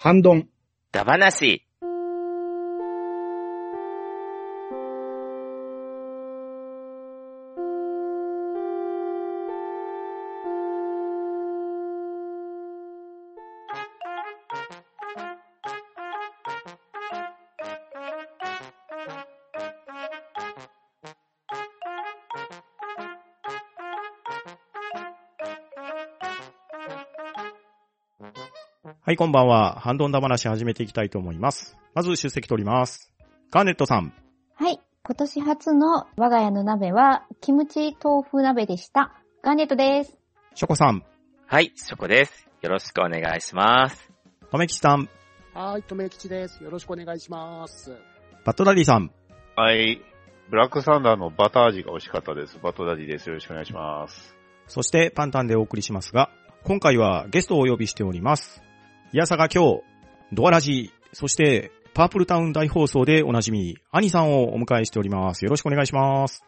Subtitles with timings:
[0.00, 0.48] 半ドン。
[0.92, 1.67] ダバなし。
[29.18, 29.80] こんばんは。
[29.80, 31.76] ハンドンダ話始めていきたいと思います。
[31.92, 33.12] まず出席取ります。
[33.50, 34.12] ガーネットさん。
[34.54, 34.78] はい。
[35.02, 39.12] 今年初の我が家の鍋は、キムチ豆腐鍋でした。
[39.42, 40.16] ガーネットです。
[40.54, 41.02] ショコさん。
[41.46, 42.48] はい、ショコです。
[42.62, 44.08] よろしくお願いします。
[44.52, 45.08] とめきちさん。
[45.52, 46.62] はい、とめきちです。
[46.62, 47.90] よろしくお願いします。
[48.44, 49.10] バットダディさん。
[49.56, 50.00] はい。
[50.48, 52.60] ブラックサンダーのバター味が美味しかったです。
[52.62, 53.28] バトダディです。
[53.28, 54.36] よろしくお願いします。
[54.68, 56.30] そしてパンタンでお送りしますが、
[56.62, 58.62] 今回はゲストをお呼びしております。
[59.10, 59.80] いやさが今日、
[60.34, 65.46] ドアラジ、そしてパープルタウン大放送でおなじみ、アニさんをお迎えしております。
[65.46, 66.44] よろしくお願いします。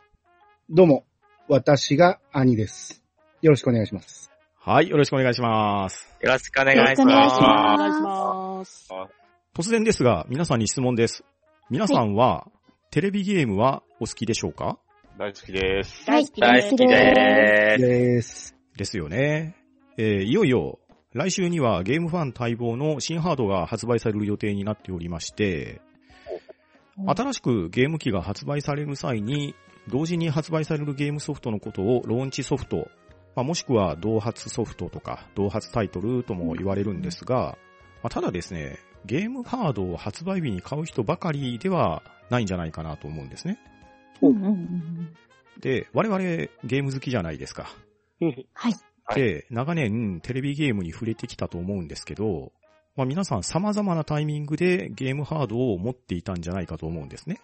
[0.68, 1.06] どうも、
[1.48, 3.02] 私が兄です。
[3.40, 4.30] よろしくお願いします。
[4.58, 6.14] はい、よろしくお願いします。
[6.20, 7.40] よろしくお願いしよろしくお願いします。
[7.40, 8.88] おま願いします。
[9.54, 11.24] 突然ですが、皆さんに質問です。
[11.70, 12.46] 皆さんは、
[12.90, 14.78] テレビゲームはお好きでしょうか？
[15.18, 16.10] 大好きです。
[16.10, 17.80] はい、大好きでーす。
[17.80, 18.54] です。
[18.76, 19.56] ですよね。
[19.96, 20.78] えーいよいよ、
[21.12, 25.80] 来週にはゲームファン待望の新ハードが発売される予定になっておりまして、
[27.06, 29.56] 新しくゲーム機が発売される際に、
[29.88, 32.88] 同時に発売されるゲームソフトのことをローンチソフト、
[33.34, 37.56] まあ、もしくは同発ソフトとか同発タイトルとも言われるんですが、
[38.02, 43.58] まあ、ただですね、ゲームハードを発売日に買う人ばかりではないんじゃないかなと思うんですね。
[44.22, 45.16] うんうんうん
[45.58, 46.18] で、我々
[46.64, 47.68] ゲーム好きじゃないですか。
[48.54, 48.74] はい。
[49.50, 52.52] 長年テレビゲームに触れてきたと思うんですけど、
[52.96, 57.40] まあ皆さん様々なタイミングでゲームハードを持っていたんじゃないかと思うんですね。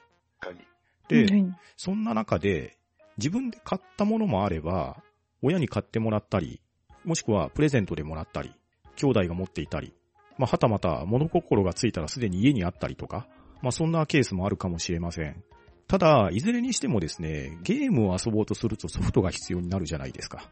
[1.08, 2.76] で、うんそんな中で
[3.16, 5.02] 自分で買ったものもあれば、
[5.42, 6.60] 親に買ってもらったり、
[7.04, 8.52] もしくはプレゼントでもらったり、
[8.96, 9.94] 兄弟が持っていたり、
[10.38, 13.26] まあはたまた物心がついたらすでに家にあったりとか、
[13.62, 15.42] まあそんなケースもあるかもしれません。
[15.88, 20.50] ただ、いずれにしてもですね、ゲームを遊ぼうとするとソフトが必要になるじゃないですか。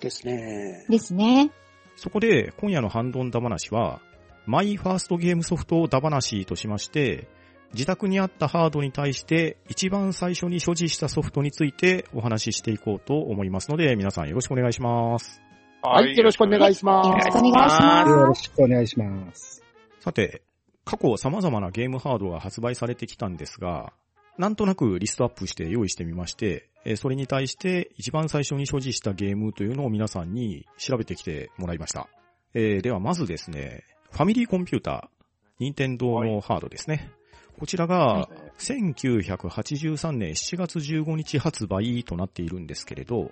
[0.00, 0.86] ですね。
[0.88, 1.50] ですね。
[1.96, 4.00] そこで、今夜のハンドンダ話は、
[4.46, 7.28] マイファーストゲームソフトダ話としまして、
[7.74, 15.40] 自宅にあったハードに対して一番最初に所持したソフトについてお話ししていこうと思いますので、皆さんよろしくお願いします。
[15.80, 17.08] はい、よろしくお願いします。
[17.08, 19.64] よろしくお願いしよまろしくお願いします。
[20.00, 20.42] さて、
[20.84, 23.92] 過去様々なゲームハードが発売されてきたんですが、
[24.38, 32.08] なんとなくリストアップして用意してみまして、それに対して一番最初に所持したゲームというのを皆さんに調べてきてもらいました。
[32.54, 35.22] えーではまずですね、ファミリーコンピューター、
[35.58, 37.10] 任天堂のハードですね。
[37.58, 38.28] こちらが
[38.58, 43.30] 1983年7月15日発売となっているんですけれど、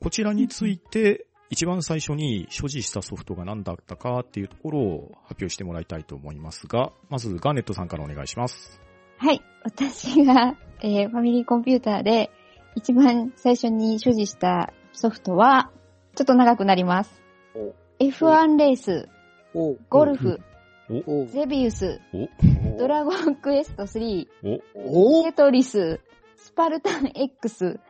[0.00, 8.80] こちらについて一番最初に所持したソフトが何だったかっていうところを発表してもらいたいと思いますが、まずガーネットさんからお願いします。
[9.18, 9.42] はい。
[9.64, 12.30] 私が、えーファミリーコンピューターで
[12.76, 15.70] 一番最初に所持したソフトは、
[16.14, 17.22] ちょっと長くなります。
[17.98, 19.08] F1 レース、
[19.54, 19.76] お。
[19.88, 20.40] ゴルフ、
[21.06, 21.26] お。
[21.26, 24.26] ゼビウス、お、ドラゴンクエスト3、
[24.74, 25.24] お、お。
[25.24, 26.00] テトリス、
[26.36, 27.80] スパルタン X、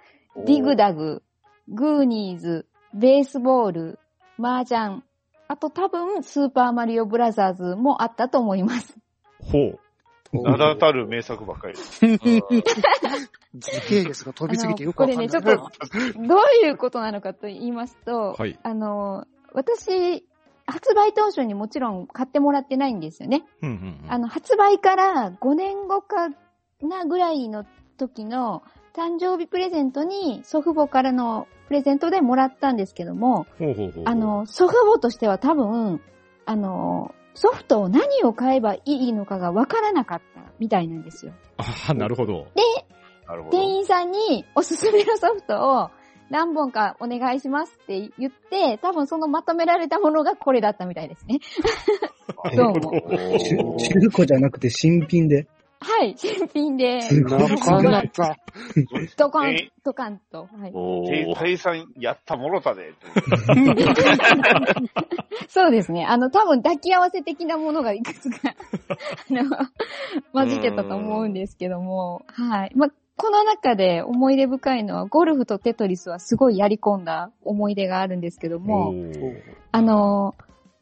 [0.47, 1.23] ディグダグ、
[1.69, 3.99] グーニーズ、ベースボール、
[4.39, 5.03] 麻雀、
[5.49, 8.97] あと多分スーパーマリオブラザーズもあったと思います。
[9.41, 9.81] ほう。
[10.43, 12.05] 名だたる名作ばっかりです。
[13.55, 15.29] 時系列が飛びすぎてよくわかんない。
[15.29, 18.59] あのこれねちょっどういうことなのかと言いますと、はい。
[18.63, 20.27] あの、私、
[20.67, 23.45] 発売当初にもちろん買ってもらってないんですよね。
[23.63, 23.75] うんうん
[24.05, 26.31] うんあの、発売から5年後か
[26.83, 27.65] なぐらいの
[27.97, 28.63] 時の
[28.95, 36.01] 誕生日プレゼントに祖父母からのプレゼントでもらったんですけども、ほうほうほうほうあ、の、祖父母としては多分、
[36.47, 41.33] あの、ソフトを何を買えばいいのかがわからなかったみたいなんですよ。
[41.59, 42.47] ああ、なるほど。
[43.27, 43.57] なるほど。
[43.59, 45.91] 店員さんにおすすめのソフトを
[46.31, 51.41] 何本かお願いしますって言って、多分そのまとめられたものがこれだったみたいですね。
[52.57, 52.93] どうも。
[53.39, 55.47] 中中古じゃなくて新品で。
[55.85, 58.37] はい、 新品で、なかなか。
[59.17, 60.49] ドカンえ、ドカンと。
[60.59, 62.95] はい、おー店員さん、やったもろたで。
[65.49, 66.07] そうですね。
[66.07, 68.55] あの、多分抱き合わせ的なものがいくつか、
[69.31, 69.45] あの、
[70.33, 72.73] 混じってたと思うんですけども、はい。
[72.75, 78.95] まあ、この中で思い出深いのは、ゴルフとテトリスはすごいやり込んだ思い出があるんですけども、
[79.71, 80.35] あの、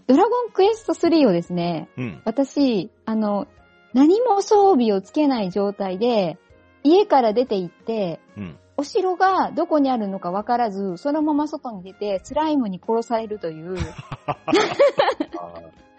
[0.06, 2.22] ドラゴンクエスト3をですね、うん。
[2.25, 3.46] 私、あの、
[3.94, 6.39] 何も装備をつけない状態で、
[6.83, 8.59] 家から出て行って、うん。
[8.77, 13.77] お城がどこにあるのかわからず、そのまま外に出て、スライムに殺されるという、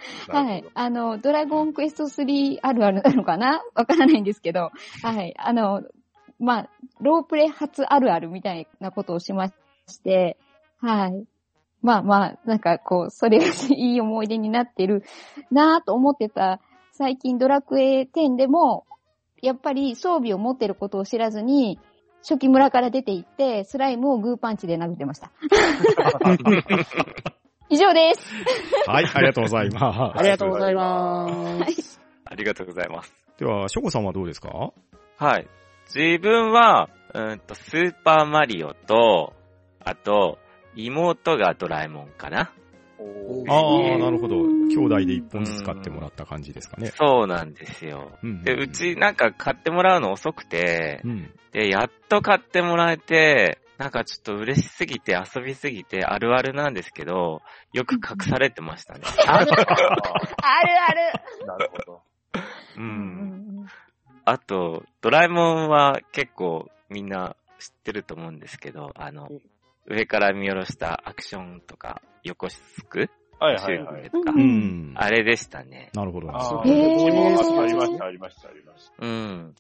[0.28, 0.66] はい。
[0.74, 3.64] あの、ドラゴンクエスト3あるあるなのかな？
[3.76, 5.34] わからないんですけど、はい。
[5.38, 5.84] あの、
[6.40, 6.70] まあ、
[7.00, 9.48] ロープレイ初あるあるみたいなことをしま
[9.88, 10.38] して、
[10.80, 11.26] はい。
[11.82, 15.04] まあまあ、なんかこう、それがいい思い出になってる
[15.52, 16.60] なぁと思ってた、
[16.96, 18.86] 最近ドラクエ10でも、
[19.42, 21.80] やっぱり装備を持ってることを知らずに、
[22.22, 25.32] 初期村から出て行って、スライムをグーパンチで殴ってました。
[27.70, 28.22] 以上です。
[28.88, 30.18] はい、ありがとうございます。
[30.20, 32.00] ありがとうございます。
[32.26, 33.12] ありがとうございます。
[33.40, 34.72] では、ショコさんはどうですか？
[35.18, 35.48] はい。
[35.94, 39.34] 自分は、うんと、スーパーマリオと、
[39.84, 40.38] あと、
[40.76, 42.52] 妹がドラえもんかな。
[43.48, 44.44] ああ、なるほど。
[44.44, 46.92] 兄弟で一本ずつ買ってもらった感じですかね。
[46.96, 48.12] そうなんですよ。
[48.24, 51.34] うんで、うちなんか買ってもらうの遅くてう、ん。
[51.52, 57.42] で、やっと買ってもらえて、なんかちょっと嬉しすぎて遊びすぎてあるあるなんですけど、
[57.74, 59.02] よく隠されてましたね。
[59.28, 59.56] あるあ
[60.94, 61.46] る。
[61.46, 62.02] なるほど。
[62.78, 62.80] う。
[62.80, 63.66] うんん
[64.26, 69.42] あと、ドラえもんは結構みんな知ってると思うんですけど、あのうん、
[69.88, 73.10] 上から見下ろしたアクションとか、横スク
[73.40, 74.04] はいシューはいはい。
[74.04, 74.32] ルとか？
[74.32, 74.94] う、うん。
[74.96, 75.90] あれでしたね。
[75.94, 76.30] なるほど。
[76.32, 77.10] ああ、へーあ
[77.68, 78.94] りました、ありました、ありました。
[79.00, 79.56] うんうん。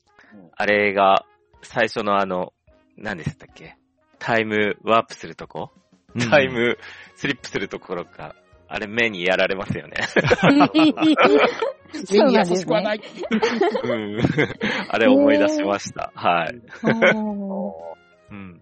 [0.55, 1.25] あれが、
[1.61, 2.53] 最初のあの、
[2.97, 3.75] 何でしたっけ？
[4.19, 5.71] タイムワープするとこ、
[6.15, 6.77] うんタイム
[7.15, 8.35] スリップするところか、
[8.67, 9.95] あれ目にやられますよね。
[12.11, 13.01] 目に優しくはない。
[13.83, 14.19] うん。
[14.89, 16.11] あれ思い出しました。
[16.15, 16.61] はい。
[18.31, 18.61] うん。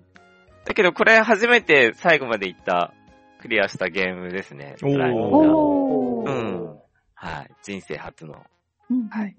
[0.66, 2.94] だけどこれ初めて最後まで行った、
[3.42, 4.76] クリアしたゲームですね。
[4.84, 6.78] おーうん。
[7.16, 7.52] はい。
[7.64, 8.34] 人生初の、
[9.10, 9.36] はい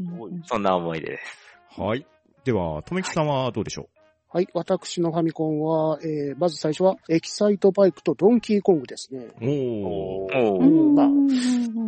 [0.47, 1.81] そんな思い出です。
[1.81, 2.07] はい。
[2.45, 3.89] では、とめきさんはどうでしょ
[4.35, 4.49] はい。
[4.55, 9.27] 私のファミコンは、えー、まず最初は、エキサイトバイクとドンキーコングですね。
[9.27, 10.39] うおー。
[10.39, 10.65] おー。
[10.65, 11.29] うんまあうん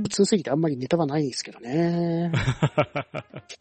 [0.03, 2.31] 普通すぎてあんまりネタがないんですけどね。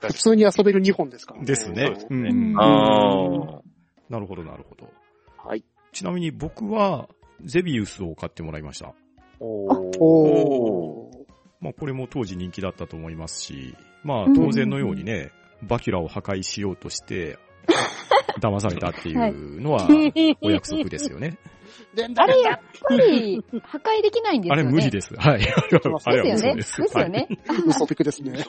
[0.00, 1.46] 普通に遊べる2本ですからね。
[1.46, 1.92] ですね。
[1.98, 3.60] そううんうんあ
[4.08, 4.90] なるほど、なるほど。
[5.36, 5.64] はい。
[5.92, 7.08] ちなみに僕は、
[7.44, 8.94] ゼビウスを買ってもらいました。
[9.40, 9.66] お
[10.00, 11.16] おー。
[11.60, 13.74] まあ、これも当時人気だったと思いますし、
[14.04, 15.32] まあ、当然のようにね、
[15.62, 17.38] バキュラを破壊しようとして、
[18.40, 19.88] 騙されたっていうのは、
[20.40, 21.38] お約束ですよね。
[22.16, 24.68] あれ、やっぱり、破壊できないんですあよね。
[24.68, 25.14] れ無理です。
[25.16, 25.40] はい。
[26.06, 26.54] あれはですよね。
[26.56, 26.82] 嘘です。
[26.82, 27.28] ですよはいね。
[27.66, 28.44] 嘘ピクですね。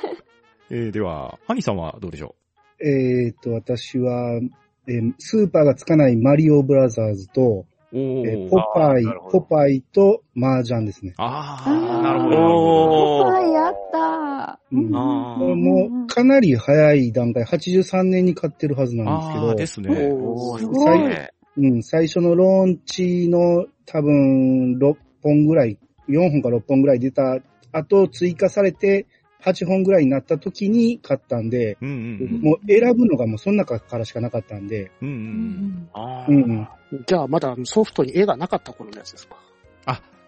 [0.70, 2.34] えーでは、ハニさんはどうでしょ
[2.80, 4.40] えっ、と、私は、
[4.88, 11.14] えースーパーがつかないマリオブラザーズと、えーポパイポパイと麻雀ですね。
[11.18, 13.18] ああなるほど、なるほど。
[13.18, 13.32] おー。
[13.32, 19.94] はい、やったうんもうかなり早い段階、83年に買ってるはずなんですけああ、ど、ですね。
[19.94, 21.30] すごいね。
[21.58, 27.38] うん、最初のローンチの多分6本ぐらい、4本か6本ぐらい出た
[27.72, 29.06] 後追加されて
[29.42, 35.08] 8本ぐらいになった時に買ったんで、うんうんもう選ぶのがもうその中からしかなかったんで、うん。
[35.08, 37.04] うんううんうんうん。
[37.06, 39.36] じゃあまだソフトに絵がなかった頃のやつですか？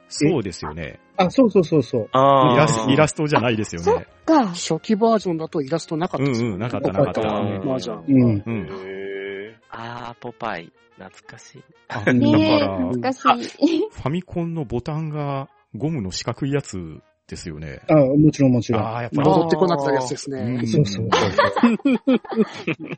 [0.09, 1.01] そうですよね。
[1.17, 2.03] あ、そうそうそうそう。
[2.05, 4.07] イラスイラストじゃないですよそっね。
[4.27, 4.49] か。
[4.49, 8.05] 初期バージョンだとイラストなかったですよ、うんうんなかったなかったマージャン。
[8.07, 8.43] うん。
[8.47, 8.69] うん。
[8.71, 10.71] へあー、ポパイ。
[10.99, 11.63] 懐かしい。
[11.89, 12.15] あだから、
[12.93, 13.19] 懐かし
[13.65, 13.89] い。
[13.91, 17.81] ファミコンのボタンがゴムの四角いやつですよね。
[17.89, 18.83] あ、もちろんもちろん。
[18.83, 19.29] ああ、やっぱり。
[19.29, 20.67] 戻ってこなくなるやつですうねん。
[20.67, 21.69] そうそうそう。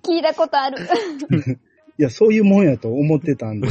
[0.02, 0.78] 聞いたことある。
[1.99, 3.68] いや、そういうもんやと思ってたんで。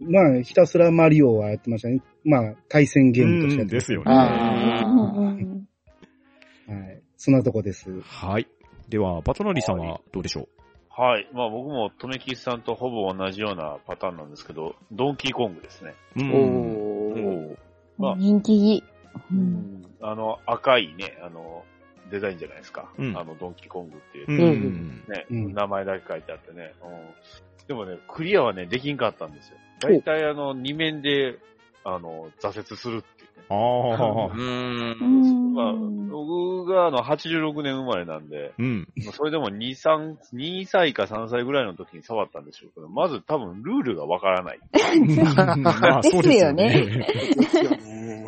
[0.00, 2.02] まあ、ひたすらマリオはやってましたね。
[2.24, 4.12] まあ、対戦ゲームとしてですよね。
[4.12, 5.36] は
[6.68, 7.02] い。
[7.16, 8.00] そんなとこです。
[8.02, 8.46] はい。
[8.88, 10.48] では、バトナリーさんはどうでしょ
[10.90, 11.28] はい。
[11.32, 15.94] まあ僕も、とめきさんとほぼ同じようなパターンなんですけど、ドンキーコングですね。
[16.16, 17.69] おー。
[18.00, 18.84] まあ人気。
[19.30, 19.86] ううんん。
[20.00, 21.64] あの、赤いね、あの、
[22.10, 22.90] デザインじゃないですか。
[22.98, 25.44] うんあの、ドンキーコングっていううね、ん。
[25.46, 26.74] うん名前だけ書いてあってね。
[26.82, 27.66] うん。
[27.66, 29.56] でもね、クリアはね、できんかったんですよ。
[29.80, 31.38] 大体あの、二面で、
[31.84, 33.44] あの、挫折するっていうね。
[33.48, 34.34] あうあ。
[34.34, 34.38] ー。
[35.00, 35.72] うんんまあ、
[36.10, 38.88] 僕があの、86年生まれなんで、うん。
[39.04, 44.58] まあそれでも2、3、2歳か3歳ぐらいの時に触ったんでしょうけど、まず多分ルールがわからない。
[45.62, 46.70] まあ、そうですよね。
[47.36, 48.24] ですよね。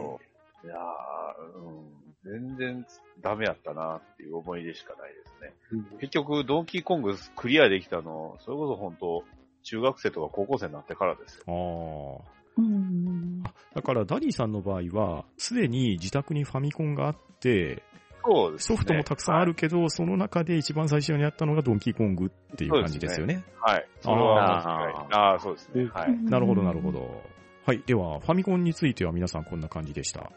[0.64, 2.86] いやー、うん、全然
[3.20, 5.52] ダメやったなっていう思い出しかないですね。
[5.72, 9.24] うん結局、ドンキーコングクリアできたの、それこそ本当、
[9.62, 12.22] 中学生とか高校生になってからですよ。
[12.26, 12.32] ああ。
[12.58, 13.42] うん。
[13.42, 17.82] だからダディさんの場合は、すでに自宅にファミコンがあって、
[18.24, 18.76] そうですね。
[18.76, 23.44] ソフトもたくさんあるけど、その中で一番最初にやったのがドンキーコングっていう感じですよね。
[23.60, 23.74] はい。
[23.76, 23.88] はい。
[24.00, 25.90] それは間違いないああ、そうですね。
[25.92, 26.16] はい。
[26.24, 26.92] なるほど、なるほ。
[26.92, 27.22] ど。
[27.64, 27.82] はい。
[27.86, 30.30] では、ファミコンについては皆さんこんな感じでした。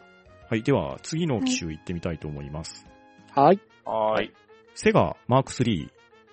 [0.49, 0.63] はい。
[0.63, 2.85] では、次の機種行ってみたいと思います。
[3.33, 3.59] はい。
[3.83, 4.31] はい。
[4.75, 5.89] セガマーク3。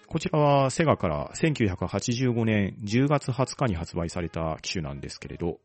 [0.07, 5.59] こちらはセガから1985年10月20日に発売された機種なんですけれど、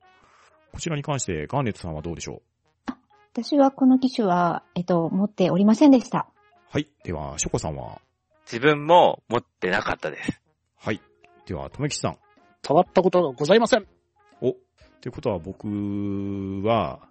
[0.72, 2.42] こちらに関してガーネットさんはどうでしょ
[2.90, 2.94] う？
[3.34, 6.30] 私はこの機種は、えっと、持っておりませんでした。
[6.70, 6.88] はい。
[7.04, 8.00] では、ショコさんは？
[8.46, 10.42] 自分も持ってなかったです。
[10.78, 11.02] はい。
[11.46, 12.18] では、とめきちさん。
[12.64, 13.86] 触ったことがございません。
[14.42, 14.58] お、と
[15.06, 15.68] いうことは僕
[16.64, 17.02] は、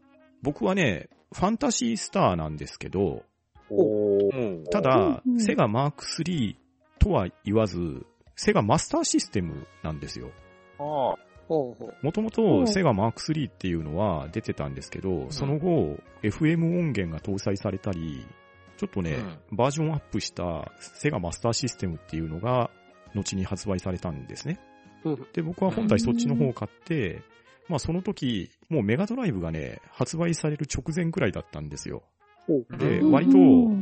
[0.43, 3.25] 僕はね、ファンタシースターなんですけど、
[4.71, 6.57] ただう、んセガマーク3
[6.99, 8.07] とは言わず、
[8.37, 10.31] セガマスターシステムなんですよ。
[10.69, 18.27] もともうとんセガマーク3っていうのは出てたんですけど、その後、FM 音源が搭載されたり、
[18.77, 19.17] ちょっとね、
[19.51, 22.71] バージョンアップしたセガマスターシステムっていうのが、
[23.15, 24.61] 後に発売されたんですね。
[25.05, 25.27] うん。
[25.33, 27.23] で、僕は本体そっちの方を買って、
[27.69, 32.03] まあその時、もうメガドライブがね、発売される直前くらいだったんですよ。
[32.79, 33.27] で、うん割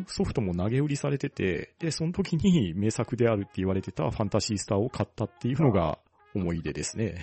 [0.07, 5.99] とソフトも投げ売りされてて、で、その時に名作であるって言われてたファンタシースターを買ったっていうのが
[6.35, 7.17] 思い出ですね。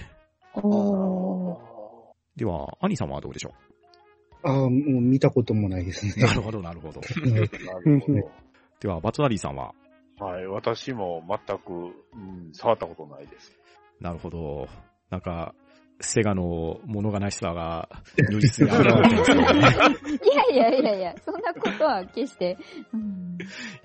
[2.36, 3.53] では、アニさんはどうでしょ
[4.44, 4.70] ああ、もう
[5.01, 6.20] 見たこともないですねう。
[6.22, 7.01] なるほど、なるほど。
[7.24, 7.48] うんなる
[8.00, 8.13] ほ
[8.80, 9.74] では、バトナリーさんは？
[10.20, 10.25] ど。
[10.25, 10.48] はい。
[10.48, 13.51] 私も全く、うん、触ったことないです。
[14.00, 14.68] なるほど。
[15.10, 15.53] なんか、
[16.01, 17.89] セガの物悲しさが
[18.29, 19.43] 如実に現れてますよね。
[20.51, 22.58] いやいやいやいや、そんなことは決して。
[22.93, 23.38] うん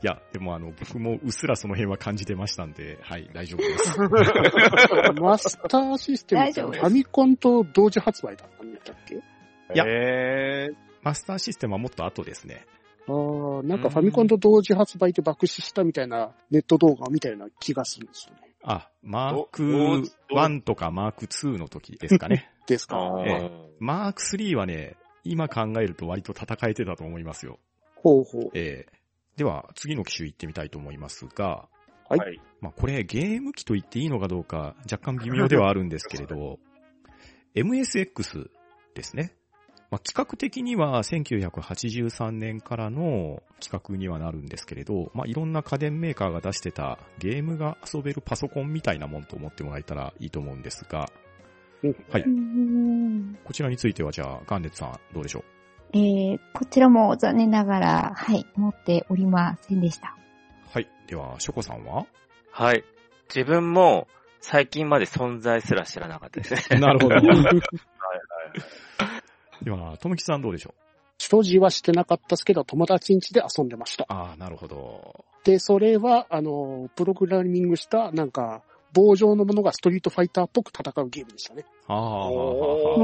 [0.02, 3.98] いや、でもあの、僕もうっすらその辺は感じてましたんで、はい、大丈夫です。
[5.20, 9.14] マスターシステムってファミコンと同時発売だったんだっけ？
[9.14, 9.18] い
[9.74, 10.70] やえ
[11.02, 12.64] マスターシステムはもっと後ですね。
[13.08, 18.40] ああ、なんかファミコンと同時発売で爆死したみたいなネット動画を見たような気がするんですよね。
[18.68, 22.50] あ、マークどど1とかマーク2の時ですかね。
[22.66, 22.98] ですか。
[22.98, 27.60] あーえマーク3はね、今考えると割と戦えてたと思いますよ。
[27.94, 28.50] ほうほう。
[28.54, 28.96] えー
[29.36, 31.68] では、次の機種行ってみたいと思いますが、
[32.08, 32.40] はいはい。
[32.62, 36.58] まあ、これゲーム機と言っていいのかどうか若干微妙ではあるんですけれど、
[37.54, 38.48] MSX
[38.94, 39.35] ですね。
[39.90, 51.08] まあ、企画的には1983年からの企画にはなるんですけれど、まあ、いろんな家電メーカーが出してたゲームが遊べるパソコンみたいなもんと思ってもらえたらいいと思うんですが、
[52.10, 52.22] はい。
[52.22, 55.44] うんこちらについてはじゃあ、ガンネットさんどうでしょう？
[55.92, 60.16] えー、こちらも残念ながら、はい、持っておりませんでした。
[60.68, 60.90] はい。
[61.06, 62.06] では、ショコさんは？
[62.50, 62.82] はい。
[63.32, 64.08] 自分も
[64.40, 66.80] 最近まで存在すら知らなかったですね。
[66.80, 67.14] なるほど。
[67.22, 67.52] はいはい。
[68.54, 68.60] で
[69.70, 70.80] は、ともきさんどうでしょう？
[71.18, 74.04] 所持はしてなかったですけど、友達ん家で遊んでました。
[74.08, 75.24] ああ、なるほど。
[75.44, 81.64] で、それは、あの、プログラミングした、なんか、棒状のものがストリートファイターっぽく戦うゲームでしたね。
[81.86, 83.00] ああ、お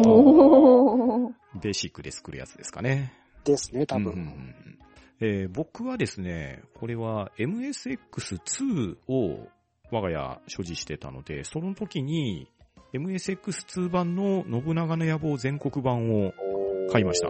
[1.27, 1.33] おー。
[1.63, 3.13] ベーシックで作るやつですかね。
[3.45, 4.13] ですね、多分。
[4.13, 4.79] うん
[5.21, 9.47] えー僕はですね、これは MSX2 を
[9.93, 12.49] 我が家所持してたので、その時に
[12.95, 16.33] MSX2 版の信長の野望全国版を、
[16.91, 17.29] 買いました。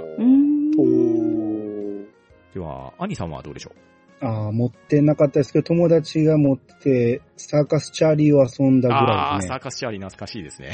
[2.55, 3.73] では、兄さんはどうでしょ
[4.21, 4.25] う？
[4.25, 9.61] ああ、持ってなかったですけど、友達が持って、サーカスチャーリーを遊んだぐあらいあー、サーですね。
[9.61, 10.73] カスチャーリー懐かしいですね。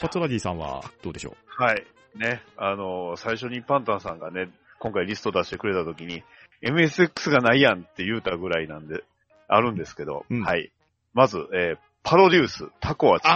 [0.00, 1.62] パトラディさんはどうでしょう？
[1.62, 1.84] はい。
[2.16, 2.42] ね。
[2.56, 4.50] あの、最初にパンタンさんがね、
[4.80, 6.22] 今回リスト出してくれた時に、
[6.62, 9.02] MSX がないやんって言うたぐらいなんで、
[9.48, 10.70] あるんですけど、うんはい。
[11.14, 13.26] まず、えーパロデュース、タコはチ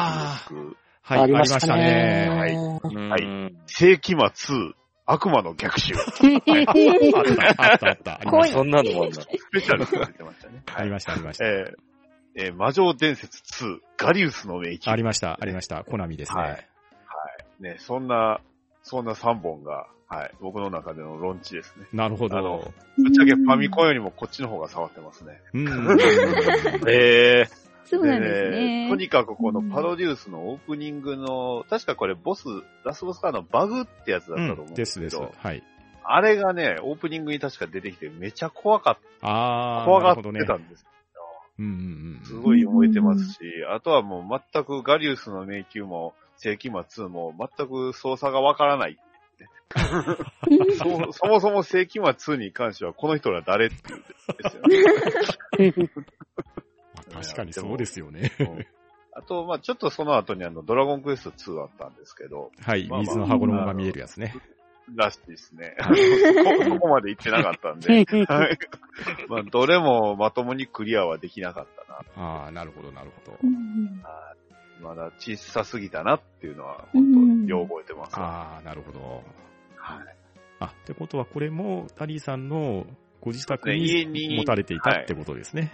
[0.49, 2.27] キンク、はい、ありましたね。
[2.31, 4.73] はいはい世紀末2、
[5.05, 6.09] 悪魔の逆襲、スあっ
[7.55, 8.15] た、あった、あった。
[8.15, 8.59] ありま濃いした。
[8.59, 9.17] そんなのもあんな。
[9.53, 10.63] ペシャルが出てましたね。
[10.75, 11.45] ありました、ありました。
[11.47, 11.75] えー
[12.35, 14.79] えー魔女伝説2、ガリウスの迷宮。
[14.87, 15.85] ありました、ありました。
[15.85, 16.41] コナミですね。
[16.41, 16.67] はい
[17.61, 18.41] ね、そんな、
[18.83, 21.89] そんな3本が、はい、僕の中でのロンチですね。
[21.93, 22.73] なるほあのど。
[22.97, 25.43] ぶっちゃけファミコンよりもこっちの方が触ってますね。
[25.53, 25.99] うん。
[26.89, 27.45] え
[27.85, 28.89] そうなんですね。
[28.89, 32.45] とにかくこのパロデュースのオープニングの、確かこれボス、
[32.85, 35.17] ラスボスカーのバグってやつだったと思うんでですすです。
[35.17, 35.63] けど、はい。
[36.05, 40.87] あれがね、オープニングに確か出てきてめちゃ怖かった、怖がってたんです。
[41.59, 41.75] うんうんう
[42.23, 42.25] ん。
[42.25, 43.39] すごい覚えてますし、
[43.71, 48.99] あとはもう全くガリウスの迷宮も、世紀末も全く操作がわからない。
[50.79, 55.91] そ そもそも世紀末2に関してはこの人ら誰っていうんですよね。
[57.23, 58.33] まあ確かにそうですよね。
[58.41, 58.67] うん
[59.15, 64.35] あと、まあちょっとその後にあの、ドラゴンクエスト2あったんですけど、はい、まあまあ水の羽衣が見えるやつね。
[64.95, 65.77] らしいですね。
[65.79, 68.59] あのそこそこまで行ってなかったんで、はい。
[69.29, 71.67] まあ、どれもまともにクリアはできなかっ
[72.17, 72.27] たな。
[72.27, 73.39] ああ、なるほど、なるほど。
[73.43, 74.03] うん
[74.83, 78.55] まだ小さすぎたなっていうのは、うん本当よう覚えてますわ。
[78.55, 79.23] ああ、なるほど。
[79.77, 80.17] はい。
[80.59, 82.87] あ、ってことはこれも、タリーさんの
[83.21, 85.73] ご自宅に持たれていたってことですね。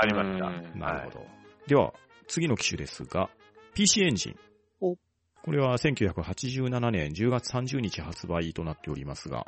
[0.00, 0.46] ありました。
[0.46, 1.26] うんなるほど。
[1.66, 1.92] では、
[2.28, 3.30] 次の機種ですが、
[3.74, 4.36] PC エンジン。
[4.80, 4.96] お
[5.42, 9.46] これは1987年10月30日発売となっておりますが、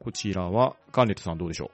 [0.00, 1.70] こちらは、ガーネットさんどうでしょ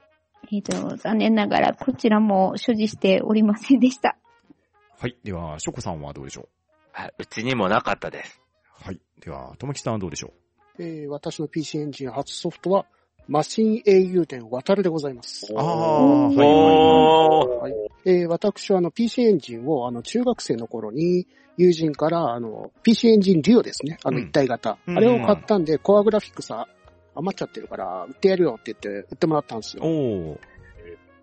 [0.51, 4.17] えっ、と、残念ながらこちらも所持しておりませんでした。
[4.49, 4.53] う
[4.99, 5.17] はい。
[5.23, 6.47] では、ショコさんはどうでしょ
[6.91, 8.41] はいうちにもなかったです。
[8.81, 9.01] うはい。
[9.19, 10.33] では、ともきさんはどうでしょ
[10.77, 12.85] えー私の PC エンジン初ソフトは、
[13.29, 15.53] マシン英雄伝渡るでございます。
[15.53, 17.89] うああ、おはいはい。
[18.05, 23.99] えー私はあの PC エンジンをあの中学生の頃に友人からあの PC エンジンリオですね。
[24.03, 24.79] あのうん一体型。
[24.87, 26.67] うんあれを買ったんで、コアグラフィックさ
[27.13, 29.83] 余っちゃってるから売ってやるよって言って売ってもらったんですよ。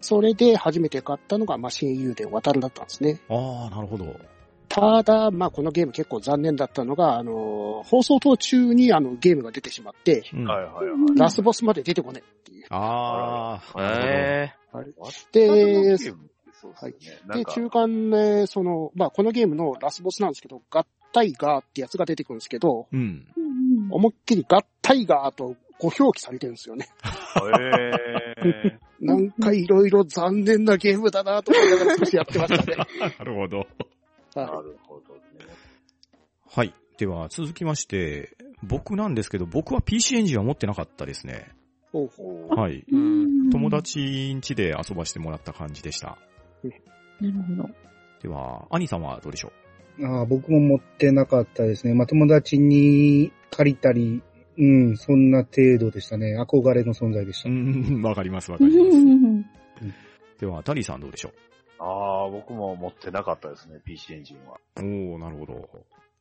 [0.00, 3.20] それで初めて買ったのがマシン英雄伝渡るだったんですね。
[3.28, 4.14] ああ、なるほど。
[4.68, 11.18] ただ、まあこのゲーム結構残念だったのが、あの、放送途中にあのゲームが出てしまって、うんはいはいはい。
[11.18, 12.66] ラスボスまで出てこねえっていう。
[12.70, 14.52] ああ、なるえ
[15.32, 17.20] で、そうですね。
[17.26, 22.88] なんで、か、中間で、その、まあ、このゲームのラスボスなんですけど、ガッタイガーってやつが出てくるんですけど。
[22.92, 23.26] うん。
[23.36, 23.46] うん
[23.90, 26.88] 思いっきりガッタイガーとご表記されてるんですよね。
[27.60, 32.76] え なんかいろいろ残念なゲームだなと思いながら少しやってましたね。
[33.18, 33.66] なるほど。
[34.42, 35.20] ー、なはるほどね。
[36.48, 36.74] はい。
[36.98, 41.48] では、続きまして、僕なんですけど、僕は PC エンジンは持ってなかったですね。
[41.48, 41.66] い。
[41.92, 42.84] ほうほおーはい。
[42.90, 46.18] うん友達ん家で遊ばしてもらった感じでした。
[47.20, 47.68] なるほど。
[48.22, 49.52] では、兄さんはどうでしょ
[50.02, 51.94] ああ僕も持ってなかったですね。
[51.94, 54.22] まあ、友達に借りたり、
[54.58, 56.38] うん、そんな程度でしたね。
[56.40, 57.48] 憧れの存在でした。
[57.48, 58.96] ううん、わかります、わうかります。
[58.98, 59.44] ん
[60.38, 61.32] では、タリーさんどうでしょ
[61.78, 64.58] ああ、僕も持ってなかったですね、PC エンジンは。
[64.76, 65.68] うおー、なるほど。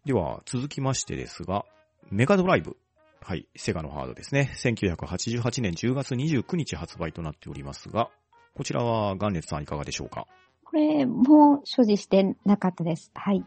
[0.06, 1.66] では、続きましてですが、
[2.10, 2.78] メガドライブ。
[3.22, 4.52] はい、セガのハードですね。
[4.56, 8.10] 1988年10月29日発売となっておりますが、
[8.56, 10.28] こちらはガンネツさんいかがでしょうか？
[10.64, 13.10] これも所持してなかったです。
[13.16, 13.44] はい。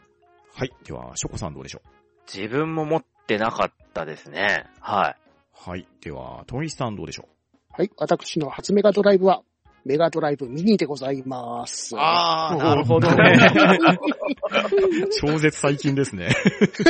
[0.53, 0.73] はい。
[0.85, 1.89] では、ショコさんどうでしょう？
[2.27, 4.67] 自分も持ってなかったですね。
[4.81, 5.17] はい。
[5.53, 5.87] はい。
[6.01, 7.29] では、トミさんどうでしょ
[7.71, 7.91] はい。
[7.97, 9.43] 私の初メガドライブは、
[9.89, 11.95] メガドライブミニでございます。
[11.97, 13.39] あー なるほどね。
[15.19, 16.29] 超絶最近ですね。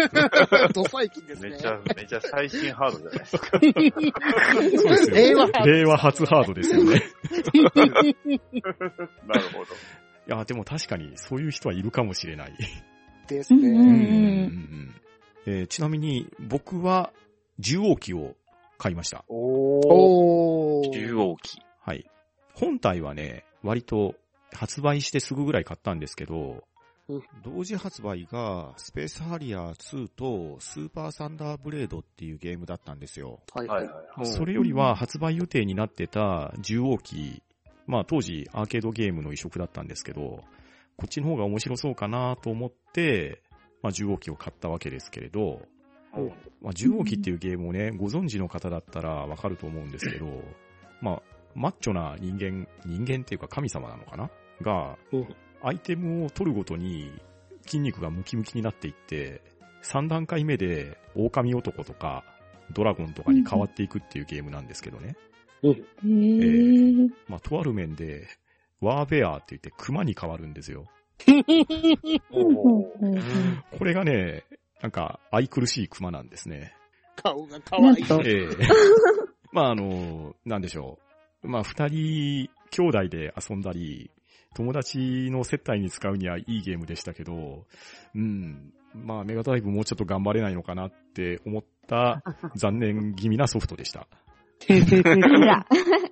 [0.74, 1.50] ド最近ですね。
[1.50, 3.48] めちゃ、めちゃ最新ハードじゃないですか。
[3.50, 3.92] そうで
[4.96, 5.14] すよ。
[5.14, 6.90] 令和初令和初ハードですよね。
[6.90, 6.96] な
[9.34, 9.66] るほど。
[10.26, 12.54] いや、でも確かにそういう人はいるかもしれない。
[13.28, 14.06] ですうんうんね。
[14.44, 14.92] うん
[15.46, 17.12] えーちなみに、僕は、
[17.60, 18.34] 重王機を
[18.76, 19.24] 買いました。
[19.28, 19.86] おー。
[19.86, 20.90] おー。
[20.90, 21.60] 重王機。
[21.80, 22.04] はい。
[22.58, 24.14] 本体はね、割と
[24.52, 26.64] 発売してすぐぐらい買ったんですけど
[27.08, 33.40] うん、同時発売がスペースハリアー2とスーパーサンダーブレードっていうゲームだったんですよ。
[33.54, 33.88] はいはいい。
[33.88, 34.26] ははいはい。
[34.26, 37.42] それよりは発売予定になってた重王機、
[37.86, 40.20] まあ当時アーケードゲームの移植だったんですけど、
[40.98, 43.40] こっちの方が面白そうかなと思って、
[43.82, 45.62] まあ重王機を買ったわけですけれど、
[46.14, 46.28] うん
[46.60, 50.26] まあ重王機っていうゲームをね、ご存知の方だったらわかると思うんですけど、
[51.00, 51.22] まあ、
[51.54, 54.30] マッチョな人間、人間っていうか神様なのかな？
[54.60, 57.12] がうん、アイテムを取るごとに
[57.62, 59.42] 筋肉がムキムキになっていって、
[59.84, 62.24] 3段階目で狼男とか
[62.72, 65.16] ドラゴンとかに変わっていくっていうゲームなんですけどね。
[65.62, 65.72] うん。
[65.72, 67.08] へー。
[67.28, 68.26] まあ、とある面で、
[68.80, 70.86] ワーベアーって言って熊に変わるんですよ。
[73.78, 74.44] これがね、
[74.80, 76.72] なんか愛くるしい熊なんですね。
[77.16, 77.86] 顔が可愛い。
[77.86, 78.48] なんとええ
[79.52, 81.07] まあ、あの、なんでしょう。
[81.42, 84.10] まあ、二人兄弟で遊んだり、
[84.54, 87.64] 友達の接待に使うにはいいゲームでしたけど、
[88.14, 88.72] うん。
[88.94, 92.22] まあ、メガドライブもうちょっと頑張れないのかなって思った
[92.56, 94.08] 残念気味なソフトでした。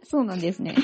[0.04, 0.74] そうなんですね。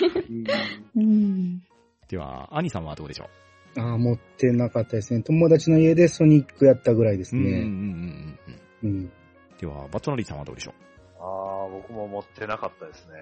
[0.97, 1.63] うん。
[2.09, 3.29] では、兄さんはどうでしょ
[3.77, 5.23] ああ、持ってなかったですね。
[5.23, 8.39] 友達の家でソニックやったぐらいですううんうんうんね。
[8.83, 8.97] うんうん。
[8.97, 9.13] うん。
[9.59, 10.75] では、バットナリーさんはどうでしょ
[11.21, 13.15] ああ、僕も持ってなかったですね。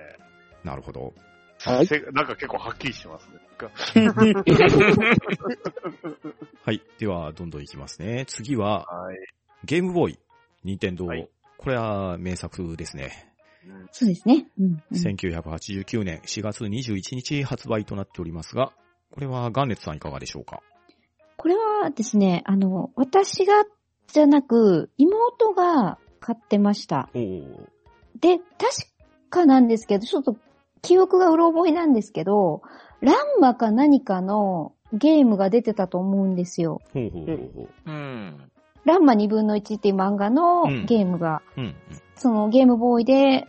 [0.65, 1.13] うなるほど。
[1.61, 1.87] はい。
[1.87, 3.35] せなんか結構はっきりしてますね。
[6.65, 6.83] はい。
[6.99, 8.25] では、どんどんいきますね。
[8.27, 9.19] 次は、はい。
[9.65, 10.19] ゲームボーイ、
[10.65, 11.29] 任天堂はい
[11.61, 13.31] これは名作ですね。
[13.93, 14.47] そうですね。
[14.59, 18.73] うんうん1989年4月21日発売となっておりますが、
[19.11, 20.63] これはガンネツさんいかがでしょうか？
[21.37, 23.67] これはですね、あの、私が
[24.07, 27.11] じゃなく、妹が買ってました。
[27.13, 28.49] で、確
[29.29, 30.39] かなんですけど、ちょっと
[30.83, 32.63] 記憶がうろ覚えなんですけど、
[33.01, 36.81] ランマか何かのゲームが出てたと思うんですよ。
[36.93, 37.69] ほうほうほうほう。
[37.87, 38.51] うん。
[38.85, 41.75] ランマ2分の1っていう漫画のうんゲームが、うんうん。
[42.17, 43.47] そのゲームボーイで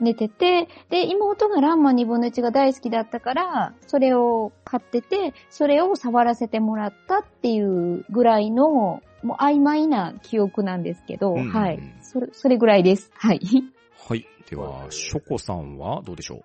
[0.00, 11.80] 寝てて、で、妹がランマ2分の1が大好きだったから、それを買ってて、それを触らせてもらったっていうぐらいの、もう曖昧な記憶なんですけど、うんはい。
[12.00, 13.10] それ、それぐらいです。
[13.14, 13.40] はい。
[14.08, 14.26] はい。
[14.48, 16.44] では、ショコさんはどうでしょう？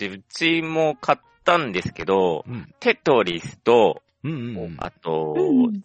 [0.00, 2.74] うちも買ったんですけど、うん。
[2.80, 4.34] テトリスと、うんう
[4.68, 4.76] ん。
[4.78, 5.34] あと、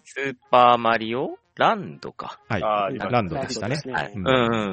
[0.03, 2.39] スーパーマリオランドか。
[2.47, 2.63] はい。
[2.63, 3.77] あーランドでしたね。
[3.91, 4.13] はい。
[4.13, 4.29] うんう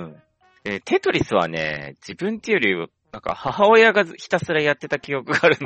[0.09, 0.17] ん。
[0.65, 5.63] えーテトリスはね、自分っていうより、なんか母親がひたすらやってた記憶があるんです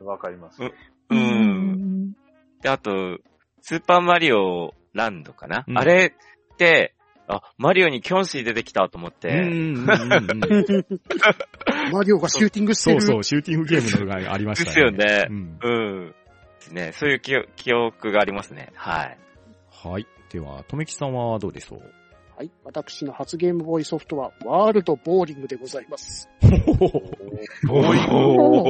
[0.00, 0.06] よ。
[0.06, 0.62] わかります。
[1.10, 2.12] うんん。
[2.62, 3.18] で、あと、
[3.60, 6.94] スーパーマリオランドかな、うんあれって、
[7.28, 9.50] あ、マリオにキョンシー出てきたと思って、うんうんうん
[9.84, 9.90] うん。
[11.92, 13.00] マリオがシューティングしてる。
[13.00, 14.96] そうそう、シューティングゲームのがありましたよね。
[14.96, 15.58] ですよねうん。
[15.62, 15.70] う
[16.06, 16.08] ん。
[16.08, 16.14] で
[16.60, 16.92] すね。
[16.92, 18.70] そういう記憶記憶がありますね。
[18.74, 19.18] はい。
[19.70, 20.06] はい。
[20.30, 21.80] では、とめきさんはどうでしょう？
[22.36, 22.50] はい。
[22.64, 26.28] 私の初ゲームボーイソフトは、ワールドボーリングでございます。
[26.42, 26.50] おお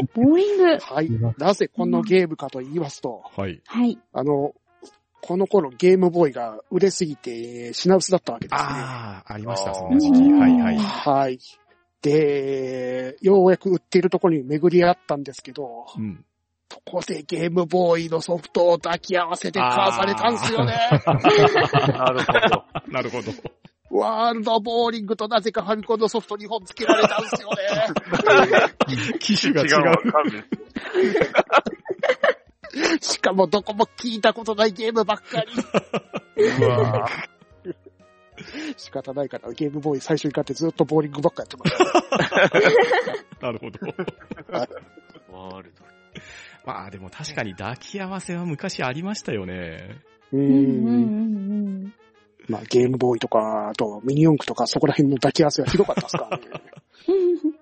[0.03, 0.79] ーボーリング。
[0.79, 1.11] はい。
[1.39, 3.61] なぜこのゲームかと言いますと、はい。
[3.67, 3.99] はい。
[4.13, 4.53] あの、
[5.21, 8.69] この頃ゲームボーイが売れすぎて品薄だったわけですね。
[8.69, 10.19] ああ、ありました、そんな時期。
[10.21, 10.77] うんはいはい。
[10.79, 11.39] はい。
[12.03, 16.25] で、ようやく売っているところに巡り合ったんですけど、うん。
[16.71, 20.75] そこでゲームボーイのソフトを抱き合わせて買わされたんですよね。
[21.03, 22.65] なるほど。
[22.89, 23.33] なるほど。
[23.91, 29.17] ワールドボーリングとなぜかファミコンのソフト2本付けられたんですよね。
[29.19, 29.97] 機種が違違うわう。
[33.01, 35.53] しかもどこも聞いたことないゲームばっかり。
[36.59, 37.09] うわ
[38.77, 41.77] 仕方ないからゲームボーイ最初に買ってずっとボーリングばっかやってまし
[43.41, 43.41] た。
[43.47, 43.79] なるほど。
[45.31, 45.85] ワールド。
[46.65, 50.01] まあでも確かに抱き合わせは昔ありましたよね。
[50.33, 51.95] ううん
[52.49, 56.45] まあゲームボーイとか、あとミニ四駆とかそこら辺の抱き合わせはひどかったですからね。
[57.09, 57.55] うん。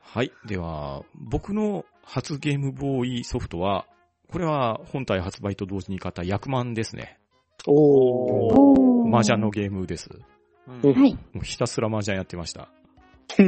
[0.00, 0.32] はい。
[0.46, 3.86] では、僕の初ゲームボーイソフトは、
[4.32, 7.20] これは本体発売と同時に買った役満ですね。
[7.66, 9.14] おー。
[9.14, 10.08] 麻雀のゲームです。
[10.82, 11.14] うんはい。
[11.34, 12.70] もうひたすら麻雀やってました。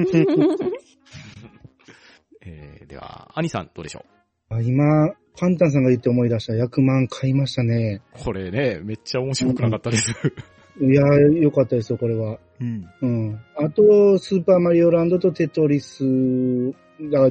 [2.43, 4.05] えー、では、アニさんどうでしょ
[4.51, 8.03] あ今、パンタンさんが言って思い出した100万買いましたね。
[8.15, 10.13] うこれね、めっちゃ面白くなかったです。
[10.81, 12.39] いやー、よかったですよ、これは。
[12.61, 12.87] うん。
[13.01, 13.41] うん。
[13.57, 16.05] あと、スーパーマリオランドとテトリス
[17.01, 17.31] が、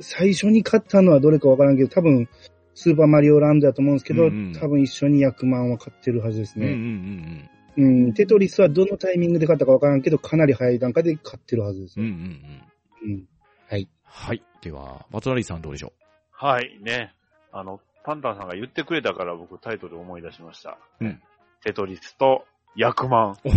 [0.00, 2.28] 最初に買ったのはどれかわからんけど、多分、
[2.74, 7.84] スーパーマリオランドだと思うんですけど、うんうん多分一緒に100万は買ってるはずですうんうんうね。
[7.84, 12.06] んうん、テトリスはどのタイミングで買ったかわからんけど、かなり早い段階で買ってるはずですうん。
[12.06, 12.18] うんうね。
[12.18, 13.12] んうん。
[13.12, 13.28] うん。
[13.68, 13.88] はい。
[14.04, 14.42] はい。
[14.62, 15.92] では、バトラリーさんどうでしょ
[16.32, 17.12] はい、ね。
[17.52, 20.78] あの、パンタンさんが言ってくれたから僕タイトル思い出しました。
[21.00, 21.20] うん
[21.64, 22.44] テトリスと、
[22.76, 23.36] 役満。
[23.44, 23.48] う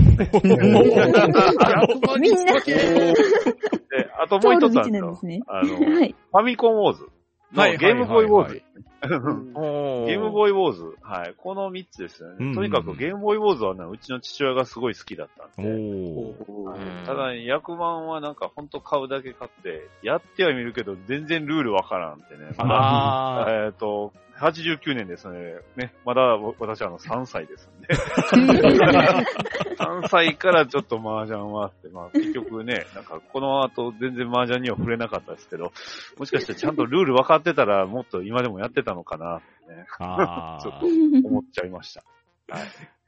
[2.20, 5.42] みんな、で、あともう一つあるんですね。
[5.48, 6.16] あの、 はい。
[6.32, 7.10] ファミコンウォーズ
[7.54, 8.64] のはいゲームボーイウォーズ。
[9.02, 10.96] ゲームボーイウォーズ。
[11.02, 11.34] はい。
[11.36, 12.56] この3つですようんうんうんね。
[12.56, 17.06] とにかくゲームボーイウォーズはね、うちの父親がすごい好きだったんおで。
[17.08, 22.52] ただね、役満はなんかほんと買うだけ買って、やってはみるけど全然ルールわからんってね。
[23.66, 25.56] えっ、と、89年ですね。
[25.76, 26.22] ね、まだ
[26.60, 27.88] 私はあの3歳ですんで。
[29.78, 35.72] 3歳からちょっと麻雀はあって、まあ結局ね、なんかこの後全然麻雀には触れなかったですけど、
[36.18, 42.04] もしかしてちゃんとルール分かってたらもっと今でもやってたのかなってね、あ ちょっーと思っちゃいました。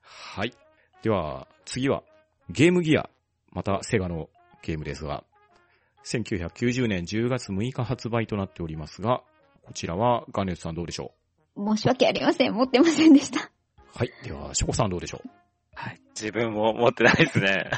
[0.03, 0.53] はい。
[1.01, 2.03] では、次は、
[2.49, 3.09] ゲームギア。
[3.51, 4.29] また、セガの
[4.61, 5.23] ゲームですが、
[6.05, 9.21] 1990年10月6日発売となっておりますが、
[9.63, 11.13] こちらは、ガネツさんどうでしょ
[11.57, 12.53] 申し訳ありません。
[12.53, 13.41] 持ってませんでした。
[13.41, 13.49] う
[13.95, 14.11] はい。
[14.23, 15.29] では、ショコさんどうでしょう？
[15.75, 16.01] はい。
[16.19, 17.69] 自分も持ってないですね。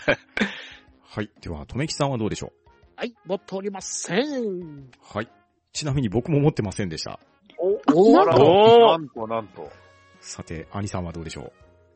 [1.04, 1.30] はい。
[1.42, 2.52] では、とめきさんはどうでしょ
[2.98, 4.20] はい、持っておりません。
[4.22, 5.30] うはい。
[5.74, 7.20] ちなみに僕も持ってませんでした。
[7.94, 9.70] おあらおーなんとなんと。
[10.22, 11.52] さて、兄さんはどうでしょ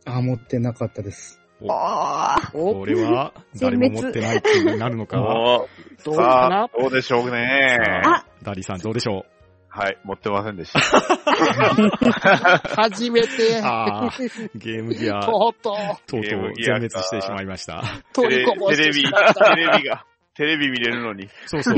[0.05, 1.39] あ、持ってなかったです。
[1.61, 2.57] うおー。
[2.57, 5.17] おこれは、誰も持ってないっていうになるのか。
[5.17, 7.77] どうかさあな、どうでしょうね。
[8.05, 9.25] あダリさんどうでしょ
[9.79, 10.79] はい、持ってませんでした。
[12.75, 13.29] 初めて。
[14.53, 17.81] ゲームギア、ととうとう、うとうゲームギアか全滅してしまいました。
[18.11, 19.55] テレ取りこぼしテレビ、てしまった。
[19.55, 21.29] テレビが、テレビ見れるのに。
[21.45, 21.75] そうそう。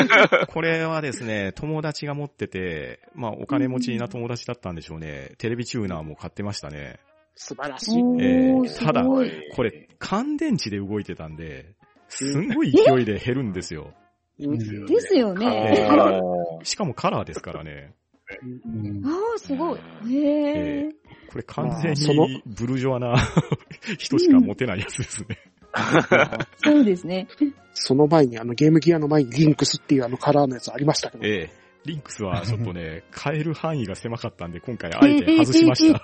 [0.48, 5.32] これはですね、友達が持ってて、まあお金持ちな友達だったんでしょうね。
[5.36, 6.98] テレビチューナーも買ってましたね。
[7.34, 8.02] 素晴らしい。
[8.02, 9.04] おえー、ただ。
[9.04, 11.74] これ、乾電池で動いてたんで、
[12.08, 13.92] すんごい勢いで減るんですよ。
[14.40, 16.60] うんですよね。
[16.62, 17.94] しかもカラーですからね。
[18.42, 19.78] うんああ、すごい。
[20.12, 20.88] へえ。
[21.30, 23.16] これ完全にブルジョアな
[23.98, 25.38] 人しか持てないやつですね。
[26.64, 27.28] そうですね。
[27.74, 31.26] その前に、あの、ゲームギアの前にリンクスっていうあのカラーのやつありましたけど。
[31.26, 31.64] ええ。
[31.84, 36.02] リンクスはちょっとね、 変える範囲が狭かったんで、今回あえて外しました。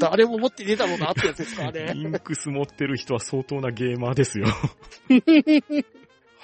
[0.10, 1.92] 誰も持ってねえだろうなってやつですからね。
[1.94, 4.46] リンクス持ってる人は相当なゲーマーですよ。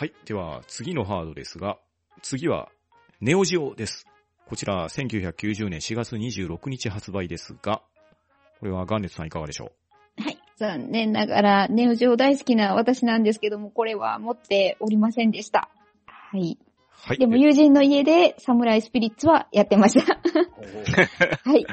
[0.00, 0.14] はい。
[0.24, 1.76] では、次のハードですが、
[2.22, 2.70] 次は、
[3.20, 4.06] ネオジオです。
[4.46, 7.82] こちら、1990年4月26日発売ですが、
[8.60, 9.72] これはガンネツさんいかがでしょ
[10.16, 10.38] はい。
[10.56, 15.68] 残念ながら、ネオジオ大好きな私なんですけども、これは持っておりませんでした。
[16.06, 16.56] はい。
[16.58, 17.18] うはい。
[17.18, 20.14] でも友人の家でサムライスピリッツはやってました。
[21.44, 21.66] はい。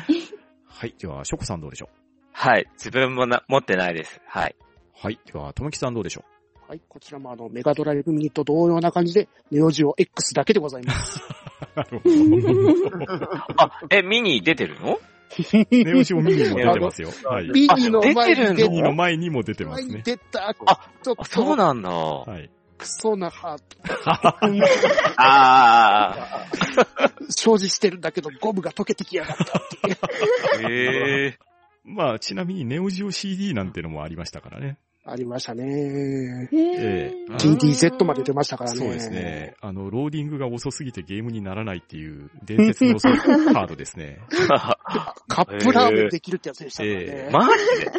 [0.65, 0.95] はい。
[0.99, 1.87] では、ショコさんどうでしょ
[2.33, 2.67] はい。
[2.73, 4.19] 自分もな、持ってないです。
[4.27, 4.55] はい。
[4.59, 4.65] う
[5.01, 5.19] はい。
[5.25, 6.25] では、ともきさんどうでしょ
[6.67, 11.21] はい、こちらもあの、メガドライブミニと同様な感じで、ネオジオ X だけでございます。
[11.21, 11.23] う
[11.79, 13.29] なるほど。
[13.55, 14.99] あ、え、ミニ出てるの？
[15.71, 17.09] ネオジオミニも出てますよ。
[17.23, 17.47] はい。
[17.47, 20.01] ミニの前に出てる出ミニの前にも出てますね。
[20.03, 21.89] 出た、あちょっあ、そうと、なんだ。
[21.89, 22.49] はい。
[22.77, 23.59] クソなハー
[25.15, 29.97] あト、生じしてるんだけど、ゴムが溶けてきやがったっていう。
[30.65, 30.69] あ。
[30.69, 31.39] へえ。
[31.85, 34.77] まあ、ちなみにネオジオ CD なんてのもありましたからね。
[35.09, 36.49] ありましたね。
[36.51, 38.77] ええ TDZ まで出ましたからね。
[38.77, 39.55] そうですね。
[39.61, 44.19] あの、 ローディングが遅すぎてゲームにならないっていう伝説のカードですね。
[45.27, 47.05] カップラーメンできるってやつでしたからね。
[47.07, 47.91] えマジで？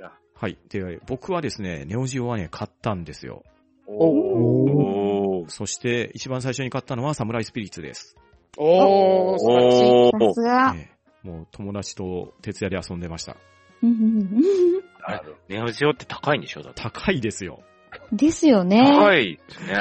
[0.34, 0.58] はい。
[0.70, 3.44] で、僕はですね、ネオジオはね、買ったんですよ。
[3.86, 5.48] おおー。
[5.48, 8.16] そして、一番最初に買ったのはサムライスピリッツです。
[8.56, 10.10] おー、素晴らしい。
[10.10, 10.40] さす。
[10.40, 10.74] が。
[10.76, 13.36] ええもう友達と徹夜で遊んでました。
[15.04, 16.62] あれ、ネオジオって高いんでしょ？
[16.62, 16.82] だって。
[16.82, 17.62] 高いですよ。
[18.12, 18.80] ですよね。
[18.98, 19.74] 高いですね。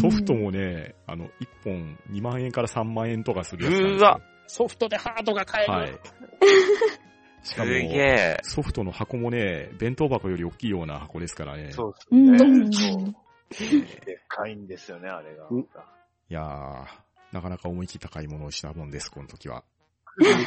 [0.00, 1.30] ソフトもね、あの、1
[1.64, 3.98] 本2万円から3万円とかするやつなんですよ。
[3.98, 5.72] うわソフトでハードが買える。
[5.72, 5.92] はい。
[7.44, 8.36] しかも、すげえ。
[8.42, 11.70] ソフトの箱もね、弁当箱より大きいような箱ですからね。
[11.72, 12.38] そうですうんね。
[12.72, 13.14] そう。
[14.06, 15.46] でっかいんですよね、あれが。
[15.50, 15.60] うん
[16.30, 16.86] いやー、
[17.34, 19.64] なかなか思い切った買い物をしたもんです、この時は。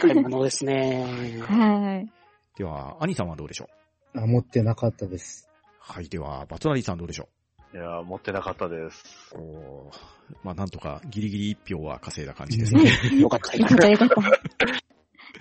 [0.02, 1.04] 買い物ですね。
[1.48, 2.10] はい。
[2.58, 3.70] では、兄さんはどうでしょ
[4.14, 4.20] う？
[4.22, 5.50] あ、持ってなかったです。
[5.80, 7.28] はい、では、バトナリーさんどうでしょ
[7.74, 9.36] いやー、持ってなかったです。
[9.36, 12.86] うおーまあ、なんとかギリギリ1票は稼いだ感じですね。
[13.20, 13.58] よかった。
[13.58, 14.16] よかったよかった。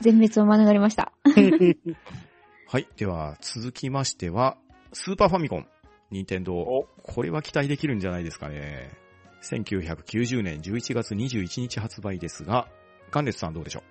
[0.00, 1.12] 全滅を免れました。
[2.66, 4.56] はい、では、続きましては、
[4.92, 5.68] スーパーファミコン、
[6.10, 6.88] 任天堂お。
[7.02, 8.90] これは期待できるんじゃないですかね。
[9.42, 12.66] 1990年11月21日発売ですが、
[13.12, 13.84] ガンデスさんどうでしょ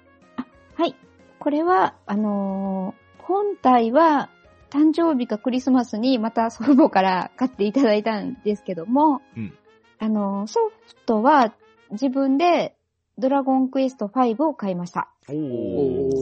[0.75, 0.95] はい。
[1.39, 4.29] これは、あのー本体は、
[4.69, 9.53] 誕生日かクリスマスにまた祖父母から買っていただいたんですけども、うん
[9.99, 11.53] あのーソフトは
[11.91, 12.75] 自分で
[13.17, 15.09] ドラゴンクエスト5を買いました。
[15.29, 15.35] うお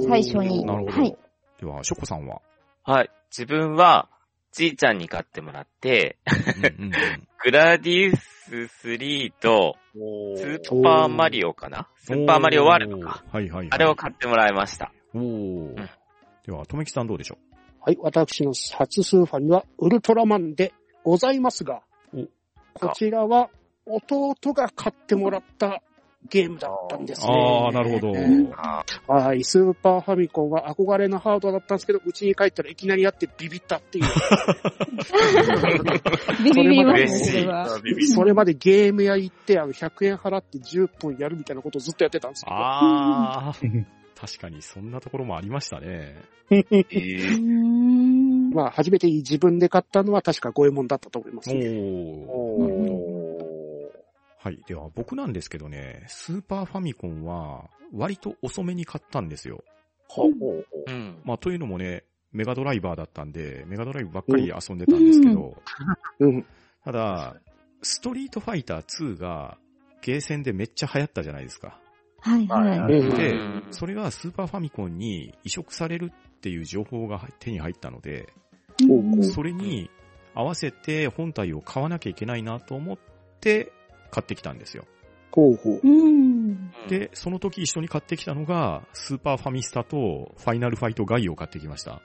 [0.03, 0.65] ー最初に。
[0.65, 0.91] なるほど。
[0.91, 1.17] はい。
[1.59, 2.41] では、ショコさんは？
[2.83, 3.09] はい。
[3.31, 4.09] 自分は、
[4.51, 6.91] じいちゃんに買ってもらって、うんうんうん
[7.43, 11.87] グラディウス3と、スーパーマリオかな？
[11.97, 13.23] スーパーマリオワールドか。。
[13.31, 13.67] はいはいはい。
[13.71, 14.91] あれを買ってもらいました。
[15.15, 15.89] おーん
[16.51, 17.37] では、とめきさんどうでしょ
[17.79, 21.81] はい、私の初スーファミはウルトラマンでございますが
[22.13, 22.27] お、
[22.73, 23.49] こちらは
[23.85, 25.81] 弟が買ってもらった
[26.29, 27.33] ゲームだったんですね。
[27.33, 28.11] ああ、なるほど。
[29.11, 34.05] はい、スーパーファミコンは憧れのハードだったんですけど、うちに帰ったらいきなりやってビビったっていう。
[36.43, 38.13] ビビります。
[38.13, 42.55] それまでゲーム屋行って、あの、100円払って10分やるみたいなことをずっとやってたんですけど。
[42.55, 43.53] ああ、
[44.21, 46.15] 確かにそんなところもありましたね。
[46.51, 46.85] ーえ
[47.33, 51.65] うーまあ、初めて自分で買ったのは確か五右衛門だったと思いますおね。
[51.65, 53.91] ーお
[54.37, 54.63] はい。
[54.67, 59.63] では、僕なんですけどね、スーパーファミコンは、割と遅めに買ったんですよ。
[60.07, 60.31] ほう
[60.87, 61.19] うん。
[61.23, 65.57] まあ、というのもね、メガドライバーだったんで、メガドライブばっかり遊んでたんですけど、
[66.19, 66.45] うん。
[66.83, 67.37] ただ、
[67.81, 69.57] ストリートファイター2が、
[70.01, 71.80] ゲーセンでめっちゃ流行ったじゃないですか。
[72.21, 78.31] はいはいでうん、それがスーパーファミコンに移植されるっていう情報が手に入ったので、
[79.33, 79.89] それに
[80.35, 82.97] 合わせて本体を買わなきゃいけないなと思っ
[83.39, 83.71] て
[84.11, 84.85] 買ってきたんですよ。
[85.31, 85.79] ほうほう。
[85.83, 86.71] うん。
[86.89, 92.01] で、その時一緒に買ってきたのが、スーパーファミスタとファイナルファイトガイを買ってきました。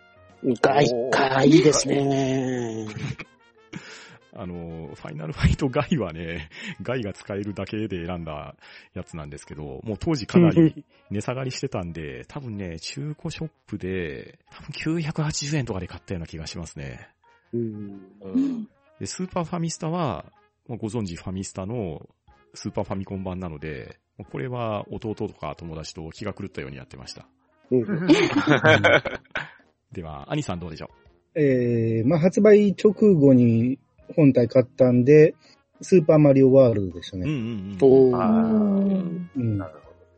[0.62, 2.87] がい、かいいですね。
[4.38, 6.51] あの、ファイナルファイトガイはね、
[6.83, 8.55] ガイが使えるだけで選んだ
[8.94, 17.09] やつなんですけど、もう当時かなり 値下がりしてたんで、多分ね、中古ショップで、多分980円とかで買ったような気がしますね。
[17.53, 18.01] うん。
[18.20, 18.68] うん。
[18.99, 20.25] で、スーパーファミスタは、
[20.68, 22.09] もうご存知ファミスタの
[22.55, 23.99] スーパーファミコン版なので、
[24.31, 27.29] これは弟とか友達と気が狂ったようにやってました。
[27.70, 28.07] うん。
[29.92, 30.90] では、兄さんどうでしょ
[31.38, 33.79] えー、まあ発売直後に
[34.14, 35.35] 本体買ったんで、
[35.81, 37.31] スーパーマリオワールドでしたううんね。
[37.31, 38.12] うんうん。
[38.12, 39.29] おあー。
[39.37, 39.59] うん。
[39.59, 39.75] なる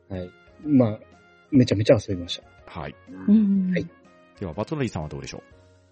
[0.09, 0.31] ほはい。
[0.65, 0.99] まあ、
[1.51, 2.81] めちゃめちゃ遊びました。
[2.81, 2.95] はい。
[3.11, 3.33] ど。
[3.33, 3.89] うんはい
[4.39, 5.43] では、バトナリーさんはどうでしょ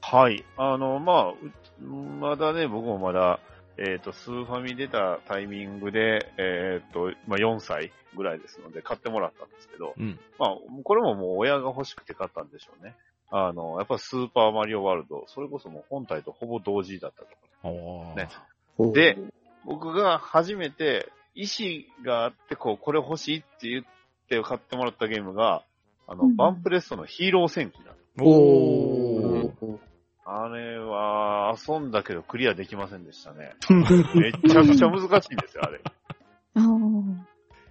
[0.01, 0.45] はい。
[0.57, 1.35] あの、まあ、
[1.83, 3.41] うまだね、僕もまだ、
[3.77, 10.19] えっ、と、スーファミ出たタイミングで、えっ、と、まあ、4歳ぐらいですので、買ってもらったんですけど、ううん。
[10.39, 12.95] まあ、これももう親が欲しくて買ったんでしょうね。
[13.31, 17.29] あの、やっぱスーパーマリオワールド、それこそもう本体とほぼ同時だったと。
[17.65, 18.17] ああ。
[18.17, 18.29] ね
[18.93, 19.19] で、
[19.65, 23.85] 僕が初めて意思があって、こう、これ欲しいって言っ
[24.29, 25.63] て買ってもらったゲームが、
[26.07, 29.79] あの、うんバンプレストのヒーロー戦記なんですおー。
[30.25, 33.55] あれは、遊んだけどクリアできませんでしたね。
[34.15, 35.81] めちゃくちゃ難しいんですよ、あれ。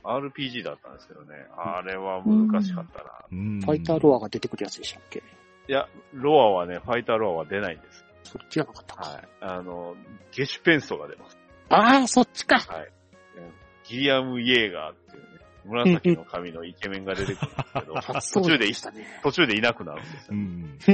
[0.04, 1.48] RPG だったんですけどね。
[1.58, 3.12] あれは難しかったな。
[3.32, 5.24] うんファイターロアが出てくるやつでしたっけ？
[5.68, 8.06] いや、ロアはね、ファイターロアは出ないんです。
[8.24, 9.10] そっちじゃなかったか。
[9.10, 9.28] はい。
[9.42, 9.96] あの、
[10.32, 11.38] ゲシュペンストが出ます。
[11.70, 12.60] ああ、そっちか。
[12.60, 12.92] はい。
[13.38, 15.28] うんギリアム・イエーガーっていうね、
[15.64, 18.74] 紫の髪のイケメンが出てくるんですけど、 初途中でね。
[19.22, 20.30] 途中でいなくなるんですよ。
[20.32, 20.80] うん。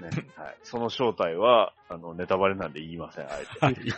[0.00, 3.38] ねはい、その正体は、あの、ネタバレなんで言いません、あ
[3.70, 3.80] えて。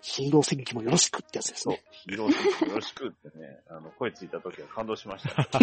[0.00, 1.82] ヒーロー戦記もよろしくってやつですね。
[2.06, 5.48] ヒーロー選手よろしくってね、 あの、声ついた時は感動しました。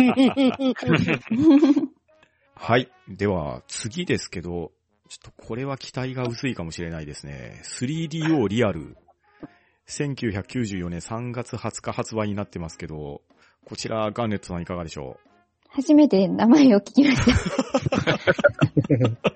[2.58, 2.90] はい。
[3.08, 4.72] では、次ですけど、
[5.10, 7.62] ちょっとこれは期待が薄いかもしれないですね。
[7.64, 8.98] 3DO リアル。
[9.88, 13.22] 1994年3月20日発売になってますけど、
[13.66, 15.20] こちら、ガンネットさんいかがでしょ
[15.70, 17.32] 初めて名前を聞きました。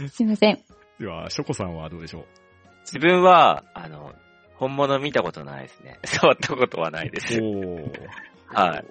[0.00, 0.54] ですいません。
[0.54, 2.43] うでは、ショコさんはどうでしょう？
[2.84, 4.14] 自分は、あの、
[4.56, 5.98] 本物見たことないですね。
[6.04, 7.40] 触ったことはないです。
[7.42, 7.76] お
[8.54, 8.84] はい。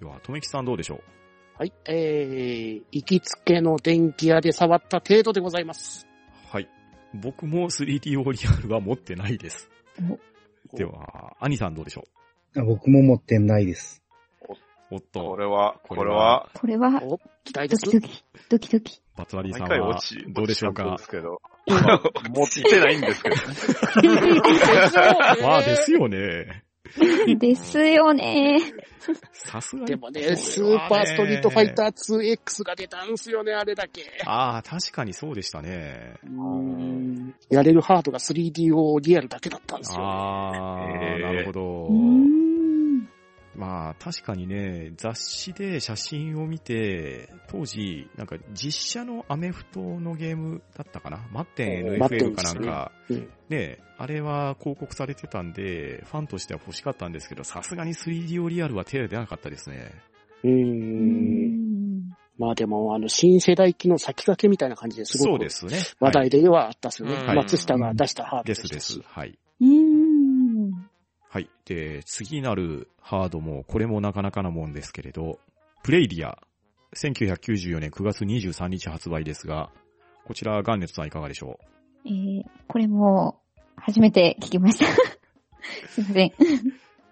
[0.00, 1.00] では、とめきさんどうでしょ
[1.58, 1.72] はい。
[1.86, 6.06] えー、行きつけの電気屋で触った程度でございます。
[6.52, 6.68] うはい。
[7.14, 9.70] 僕も 3DO リアルは持ってないです。
[10.74, 12.04] では、アニさんどうでしょ
[12.56, 14.02] あ僕も持ってないです。
[14.90, 18.00] うおっと、これは、ここれれはは、これは、お、期待ですドキ。
[18.00, 19.00] ドキ、ドキドキ。
[19.16, 19.98] バツワリーさんは
[20.34, 20.96] どうでしょうか？
[21.66, 23.36] 持ってないんですけど。
[25.42, 26.64] まあですよね。
[27.38, 28.60] ですよね。
[29.32, 29.86] さすがに。
[29.86, 34.02] でもね、スーパーストリートファイター 2X が出たんすよね、あれだけ。
[34.24, 36.14] ああ、確かにそうでしたね。
[36.24, 40.02] うんやれるハードが 3DO リアルだけだったんですよ。
[40.02, 41.88] ああ、へーなるほど。
[43.56, 51.26] まあ確かにね、雑誌で写真を見て、当時、なんか実写のアメフトのゲームだったかな？
[51.32, 59.92] マッテン NFL かなんか、うんね、あれは広告されてたんで、ファンとしては欲しかったんですけど、さすがに 3DO リアルは手が出なかったですね。
[60.44, 62.10] うーん。
[62.38, 65.96] まあでも、あの、新世代機の先駆けみたいな感じですごくそうですね。
[66.00, 67.14] 話題ではあったっすよね。
[67.14, 69.08] はい松下が出したハードでですしたしです。。
[69.08, 69.38] はい。
[71.28, 71.50] はい。
[71.64, 75.38] で、次なるハードも、これもなかなかなもんですけれど、
[75.82, 76.38] プレイリア、
[76.94, 79.70] 1994年9月23日発売ですが、
[80.24, 81.58] こちら、ガンネットさんいかがでしょ
[82.04, 83.40] えー、これも、
[83.76, 84.86] 初めて聞きました。
[85.90, 86.28] すいません。
[86.28, 86.32] う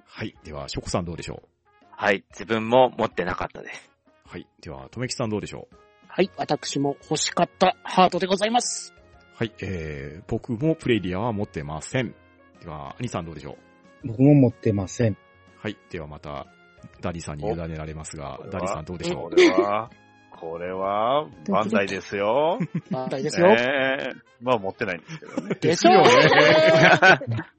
[0.06, 0.34] はい。
[0.44, 1.48] では、ショコさんどうでしょう？
[1.90, 2.24] はい。
[2.30, 3.90] 自分も持ってなかったです。
[4.24, 4.46] はい。
[4.60, 5.76] では、とめきちさんどうでしょう？
[6.08, 8.94] はい、私も欲しかったハードでございます。
[9.34, 9.52] はい。
[9.60, 12.14] えー、僕もプレイディアは持ってません。
[12.60, 13.63] では、アニさんどうでしょう？
[14.04, 15.16] 僕も持ってません。
[15.58, 15.76] はい。
[15.90, 16.46] ではまた、
[17.00, 19.90] ダディさんに委ねられますが、ダディさんどうでしょこれは、
[20.30, 22.58] これは、バンダイですよ。
[22.90, 23.48] バンダイですよ。
[23.48, 24.12] ねえ
[24.42, 25.54] まあ持ってないんですけどね。
[25.60, 26.08] でしょうね。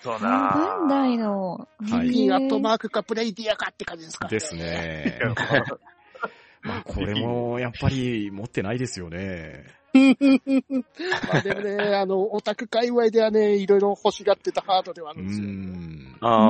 [0.00, 4.54] そうバなンダイの、はいピンアットーマークかプレイディアかって感じですかうです。
[4.54, 5.18] ね。
[5.20, 5.78] ぁ。
[6.62, 9.64] まあ、これも、やっぱり、持ってないですよね。
[9.94, 15.46] まあでもね、あの、オタク界隈ではね、いろいろ欲しがってたハードではあうるんですよ。
[15.46, 16.16] ん。
[16.20, 16.48] あ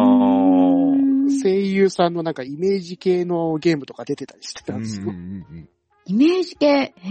[1.28, 1.42] ー。
[1.42, 5.08] 声優さんのなんかイメージ系のゲームとか出てたりしてたんですよ。
[5.08, 5.68] うん
[6.06, 6.66] イメージ系？
[6.66, 7.10] へどう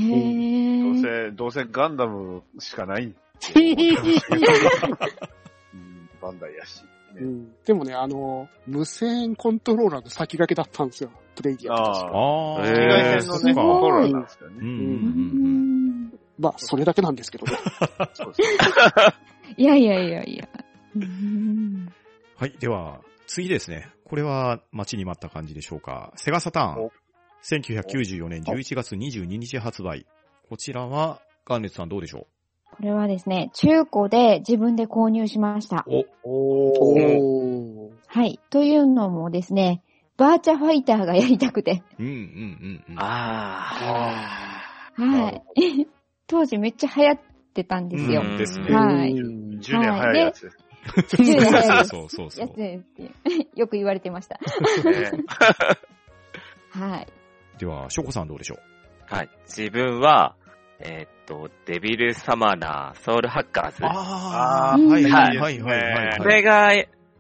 [0.94, 1.02] ー。
[1.30, 3.14] せ、どうせガンダムしかない
[6.20, 6.82] バンダイやし。
[7.14, 11.12] ねうんでもね、あの、無線コントローラーの先駆けだったんですよ。
[11.36, 12.64] プレイディアって確かあああ。
[12.64, 14.58] 赤外線のね、そうかコントローラーなんですよね。
[14.60, 17.58] うんうんまあ、それだけなんですけどね。
[18.14, 18.48] そうですね。
[19.58, 20.50] いやいやいやいや。
[20.96, 21.94] うん
[22.36, 22.56] はい。
[22.60, 23.90] では、次ですね。
[24.06, 26.14] これは待ちに待った感じでしょうか。
[26.16, 26.92] セガサターンお。
[27.44, 30.06] 1994年11月22日発売。
[30.50, 32.28] こちらは、ガンネツさんどうでしょ
[32.76, 35.86] これはですね、中古で自分で購入しました。
[35.88, 37.92] うお、お。
[38.08, 38.40] はい。
[38.50, 39.82] というのもですね、
[40.18, 41.84] バーチャファイターがやりたくて。
[42.00, 43.00] うんうんうんうん。
[43.00, 43.70] あ
[44.98, 45.44] あはい。
[46.28, 47.20] 当時めっちゃ流行っ
[47.54, 48.22] てたんですよ。
[48.22, 48.76] うんですね。
[48.76, 49.62] はいうんー。
[49.62, 50.58] 10年早いやつです
[51.16, 52.48] 10年早いやつそうそうそう
[53.56, 54.40] よく言われてました。
[54.84, 55.12] ね。
[56.70, 57.08] はい。
[57.60, 58.60] では、ショコさんどうでしょう？
[59.10, 59.16] あ。
[59.18, 59.30] はい。
[59.46, 60.36] 自分は、
[60.80, 63.78] えーっと、デビルサマナー、ソウルハッカーズ。
[63.82, 66.18] あーはいはいははいいはいはい。
[66.18, 66.74] これが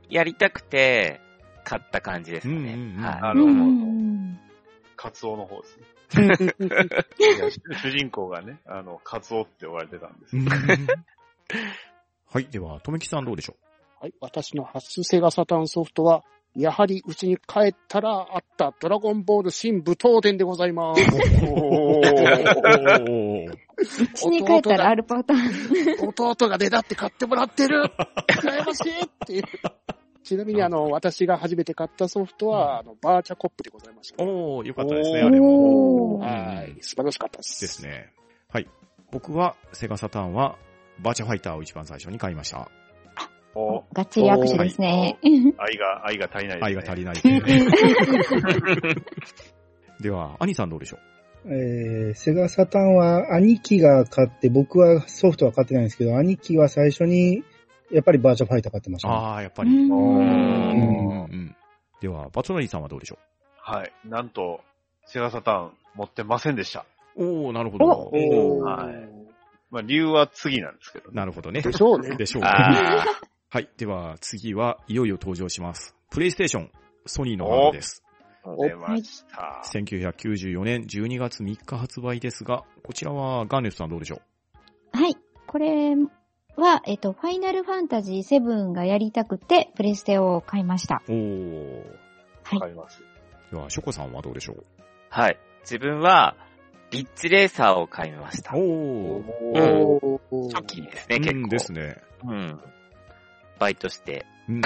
[0.09, 1.19] やりたくて、
[1.63, 2.59] 買った感じですかね。
[2.73, 3.21] うんうんうんはい。
[3.21, 3.51] なるほど。
[3.51, 4.39] うん
[4.95, 5.85] カツオの方ですね。
[7.81, 10.51] 主人公がね、あの、カツオって呼ばれてたんですうんよ。
[12.29, 12.45] はい。
[12.45, 13.55] では、とめきさんどうでしょ
[14.01, 14.13] はい。
[14.19, 16.23] 私の初セガサターンソフトは、
[16.57, 21.01] やはりうちに帰ったらあったドラゴンボール新武闘伝でございます。
[21.43, 23.57] おうー。
[24.15, 26.09] 家に帰ったらあるパターン。
[26.09, 27.83] 弟がねだって買ってもらってる
[28.27, 29.43] 羨ましいっていう。
[30.23, 34.29] ちなみにあの、私が初めて買ったソフトは、あの、バーチャコップでございました、ね。
[34.29, 36.15] おー、よかったですね、あれも。
[36.17, 36.75] おーはい。
[36.81, 37.61] 素晴らしかったです。
[37.61, 37.81] です。
[37.81, 38.11] ね。
[38.49, 38.67] はい。
[39.09, 40.57] 僕は、セガサターンは、
[40.99, 42.69] バーチャファイターを一番最初に買いました。
[43.57, 45.17] おがっちり握手ですね。
[45.57, 46.65] 愛が、愛が足りないです、ね。
[46.67, 47.41] 愛が足りないで。
[49.99, 50.99] では、兄さんどうでしょ
[51.45, 57.43] えー、セガサターンは兄貴が買って、僕はソフトは買ってないんですけど、兄貴は最初に、
[57.89, 59.15] やっぱりバーチャファイター買ってました、ね。
[59.15, 59.71] ああ、やっぱうり。
[59.71, 61.55] うん
[61.99, 63.17] では、バトナリーさんはどうでしょ
[63.59, 63.91] はい。
[64.05, 64.61] なんと、
[65.05, 66.85] セガサターン持ってませんでした。
[67.15, 67.85] うおー、なるほど。
[67.87, 69.27] おーはい
[69.69, 71.15] まあ、理由は次なんですけどね。
[71.15, 71.61] なるほどね。
[71.61, 72.15] でしょうね。
[72.15, 72.49] でしょうね。
[73.49, 73.69] あはい。
[73.77, 75.95] では、次はいよいよ登場します。
[76.09, 76.71] プレイステーション、
[77.05, 78.03] ソニーのハードです。
[78.59, 79.61] 出ました。
[79.73, 84.21] 1994年12月3日発売ですが、こちらはガンネスさんどうでしょ
[84.93, 85.15] はい。
[85.47, 85.95] これ
[86.55, 91.01] は、えっと、ファイナルファンタジー7がやりたくて、プレステを買いました。
[91.07, 91.83] うおー。
[92.43, 93.01] はいわかります。
[93.51, 94.63] では、ショコさんはどうでしょう？
[95.09, 95.37] はい。
[95.61, 96.35] 自分は、
[96.91, 98.55] リッチレーサーを買いました。
[98.55, 98.63] おー。
[98.63, 101.49] おー初期ですね、結うん構。
[101.49, 101.97] ですね。
[102.25, 102.59] うん。
[103.59, 104.63] バイトして、うんうん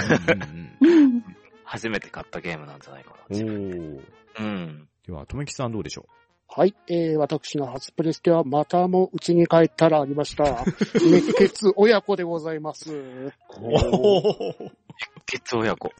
[0.82, 1.26] うんうん
[1.64, 3.38] 初めて買ったゲームなんじゃないかな。
[3.38, 3.46] うん。
[3.46, 4.02] おー。
[4.40, 4.90] うん。
[5.08, 6.06] では、とめきさんどうでしょ
[6.54, 10.66] はい、えー、私の初プレステはまたもうちに帰ったらありました。
[11.10, 12.94] 熱血親子でございます。
[12.94, 14.54] う お
[15.26, 15.92] 血親子。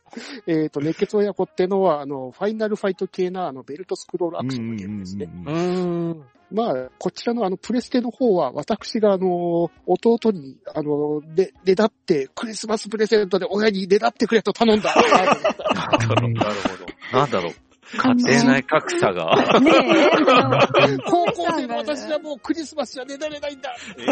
[0.48, 5.30] えっ、と、熱血親子ってのは、あの、ファイナルファイト系な、あの、ベルトスクロールアクションのゲームですね。
[5.46, 6.24] うんうん。
[6.52, 14.94] まあ、こちらのあの、プレステの方は、私があの、弟に、あの、で、ねだって、クリスマスプレゼントで親にねだってくれと頼んだ。
[15.00, 17.18] なるほど。
[17.18, 17.71] なんだろう。
[17.98, 19.60] 家庭内格差が。
[19.60, 20.68] ねえ、あ
[21.06, 23.76] 高校生の私はもうクリスマスじゃねだれないんだ。
[23.98, 24.04] え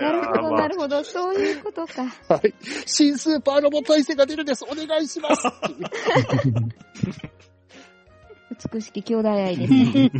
[0.00, 2.04] なるほど、なるほど、そういうことか。
[2.28, 2.54] はい。
[2.86, 4.64] 新スーパーロボ体制が出るんです。
[4.64, 5.42] お願いします。
[8.72, 10.10] 美しき兄弟愛ですね。
[10.10, 10.16] と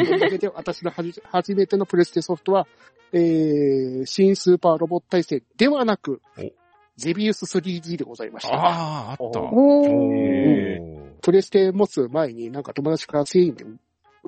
[0.00, 2.66] いうわけで、私のはじ初めてのプレステソフトは、
[3.12, 6.20] えー、新スーパーロボット対戦ではなく
[6.98, 8.54] お、ゼビウス 3D でございました。
[8.54, 9.40] ああ、あった。
[11.22, 13.64] プレステ持つ前になんか友達から1000円で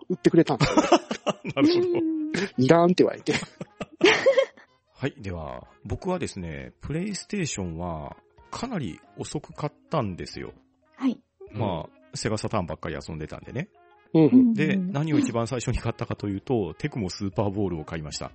[0.09, 0.77] 売ってくれたんですよ。
[1.55, 2.19] なるほど。
[2.57, 3.33] いらんって言われて。
[4.95, 5.15] はい。
[5.19, 8.17] では、僕はですね、プレイステーションは、
[8.51, 10.53] かなり遅く買ったんですよ。
[10.97, 11.21] はい。
[11.53, 13.69] まあ、セガサターンばっかり遊んでたんでね。
[14.15, 14.55] うん。
[14.55, 18.33] で、うん何を一番最初に買ったかというと、テクモスーパーボールを買いました。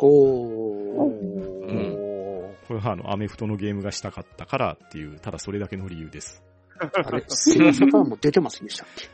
[0.00, 1.68] おー。
[1.68, 2.01] うん
[2.72, 6.42] これはあの、アメフトのゲームがしたかったからっていう、ただそれだけの理由です。
[6.78, 9.08] あれ、セガサターンも出てますでしたっけ？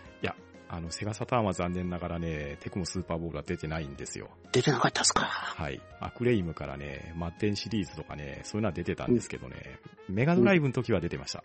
[0.71, 4.29] あの、セガサターンは残念ながらね、テクモスーパーボールは出てないんですよ。
[4.53, 5.23] 出てなかったっすか？
[5.25, 5.81] はい。
[5.99, 9.81] アクレイムからね、マッテンシリーズとかね、そういうのは出てたんですけどね、
[10.11, 11.43] メガドライブの時は出てました。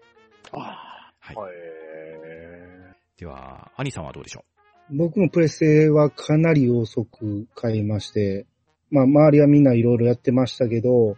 [0.52, 1.36] あはい。
[1.56, 4.44] えでは、アニさんはどうでしょ
[4.90, 8.46] 僕もプレステはかなり遅く買いまして、
[8.92, 11.16] まあ周りはみんないろいろやってましたけど、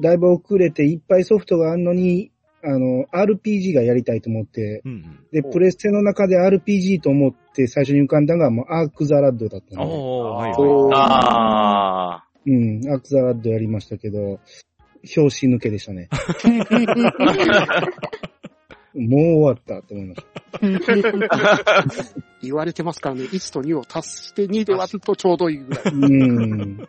[0.00, 2.30] だいぶ遅れていっぱいソフトがあるのに、
[2.62, 5.18] あの、RPG がやりたいと思って、ううんうん。
[5.30, 12.50] で、おプレステの中で RPG と思って最初に浮かんだのがもうアークザラッドだったああ、ので、はいはい。
[12.50, 14.40] うん、アークザラッドやりましたけど、
[15.16, 16.08] 表紙抜けでしたね。
[18.94, 22.14] もう終わったって思いました。
[22.42, 25.84] 言われてますからね、1と2を足して2で割るとちょうどいいぐらい。
[25.86, 26.88] うん。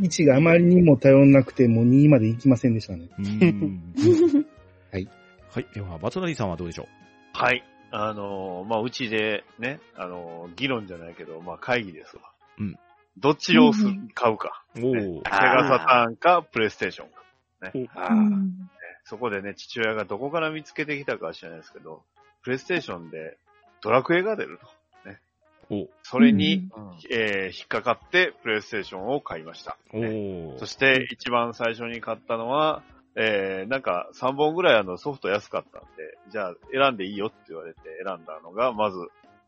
[0.00, 3.08] 1があまりにも頼んなくて、もう2まで行きませんでしたね。
[3.18, 3.82] うん
[4.92, 5.08] はい。
[5.50, 5.66] はい。
[5.74, 6.86] では、バトダディさんはどうでしょ
[7.32, 7.64] はい。
[7.90, 12.22] あのーまあ、うちでね、あのー議論じゃないけど、まあ、会議ですわ。
[12.58, 12.76] うん。
[13.16, 14.64] どっちをすうん買うか。
[14.74, 17.22] うおねーセガサターンか、プレイステーションか。
[17.94, 18.70] あーうん
[19.06, 22.02] そこでね、父親がどこから見つけてきたかは知らないですけど、
[22.42, 23.38] プレイステーションで
[23.80, 24.66] ドラクエが出ると。
[25.68, 29.76] おそれに、うんえー引っかかってプレイステーションを買いました。
[29.92, 32.82] おーそして一番最初に買ったのは、
[33.16, 38.98] えー、なんか3本ぐらいあのソフト安かったんで、じゃあ選んでいいよって言われて選んだのが、まず、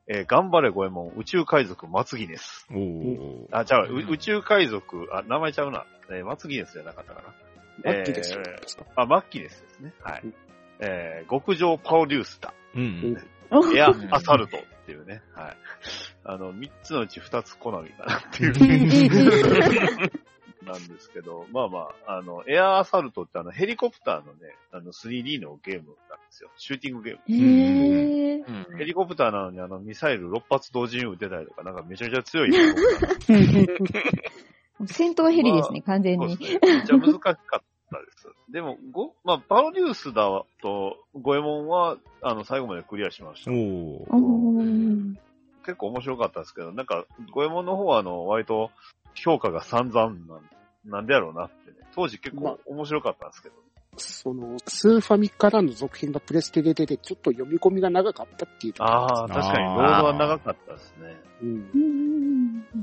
[0.08, 2.66] えー、頑張れゴエモン宇宙海賊マツギネス。
[2.70, 5.84] おーあ、じゃあ、う宇宙海賊、あ、名前ちゃうな。
[6.10, 7.47] えー、マツギネスじゃなかったかな。
[7.84, 8.42] マッキーですよ。
[8.46, 9.92] えーあ、マッキネスですね。
[10.02, 10.22] はい。
[10.80, 12.54] えー、極上パオリュースタ。
[12.74, 13.16] うん。
[13.50, 15.22] おエアアサルトっていうね。
[15.34, 15.56] はい。
[16.24, 20.10] あの、三つのうち二つコナミかなっていう。
[20.68, 26.50] なんですけど、まあまあ、あの、エアアサルトってあの、ヘリコプターのね、あの、3D のゲームなんですよ。
[26.56, 27.20] シューティングゲーム。
[27.26, 32.52] へーうんヘリコプターなのにあの、ミサイル6発同時に撃てたりとか、なんかめちゃめちゃ強い
[34.86, 36.26] 戦闘ヘリですね、完全に。
[36.28, 36.38] めっ
[36.86, 37.36] ちゃ難しかっ
[37.90, 38.28] たです。
[38.50, 40.28] でも、ご、まあ、パロデュースだ
[40.62, 44.06] と、ゴエモンは、あの、最後までクリアしましたお。
[45.64, 48.70] 結構面白かったですけど、なんか、ゴエモンの方は、あの、割と、
[49.14, 50.50] 評価が散々なん、
[50.84, 51.76] なんでやろうなってね。
[51.94, 53.54] 当時結まあ構面白かったんですけど。
[53.96, 61.16] その、スーファミからの続編がプレステで出て、ちょっと読み込みが長かったっていうところああ、確かに、ロードは長かったですね。
[61.42, 62.08] うんうん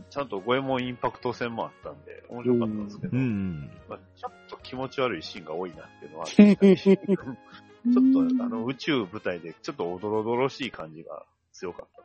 [0.10, 3.70] ちゃんとゴエモンインパクト戦もあったんで、面白かったんですけど、うん。
[3.88, 12.04] まあ、ちょっと気持ち悪いシーンが多いなっていうのはちょっと、あの、宇宙舞台でちょっとおどろどろしい感じが強かった。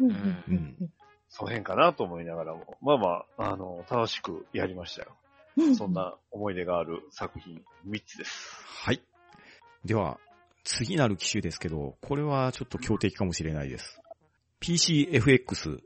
[0.00, 0.14] うんう
[0.54, 0.90] ん。
[1.28, 5.14] その辺かなと思いながらも、まあまあ、あの、楽しくやりましたよ。
[5.76, 8.64] そんな思い出がある作品3つです。
[8.84, 9.02] はい。
[9.84, 10.18] では、
[10.64, 14.00] 次なる機種ですけど、これはちょっと強敵かもしれないです。
[14.62, 15.80] PCFX、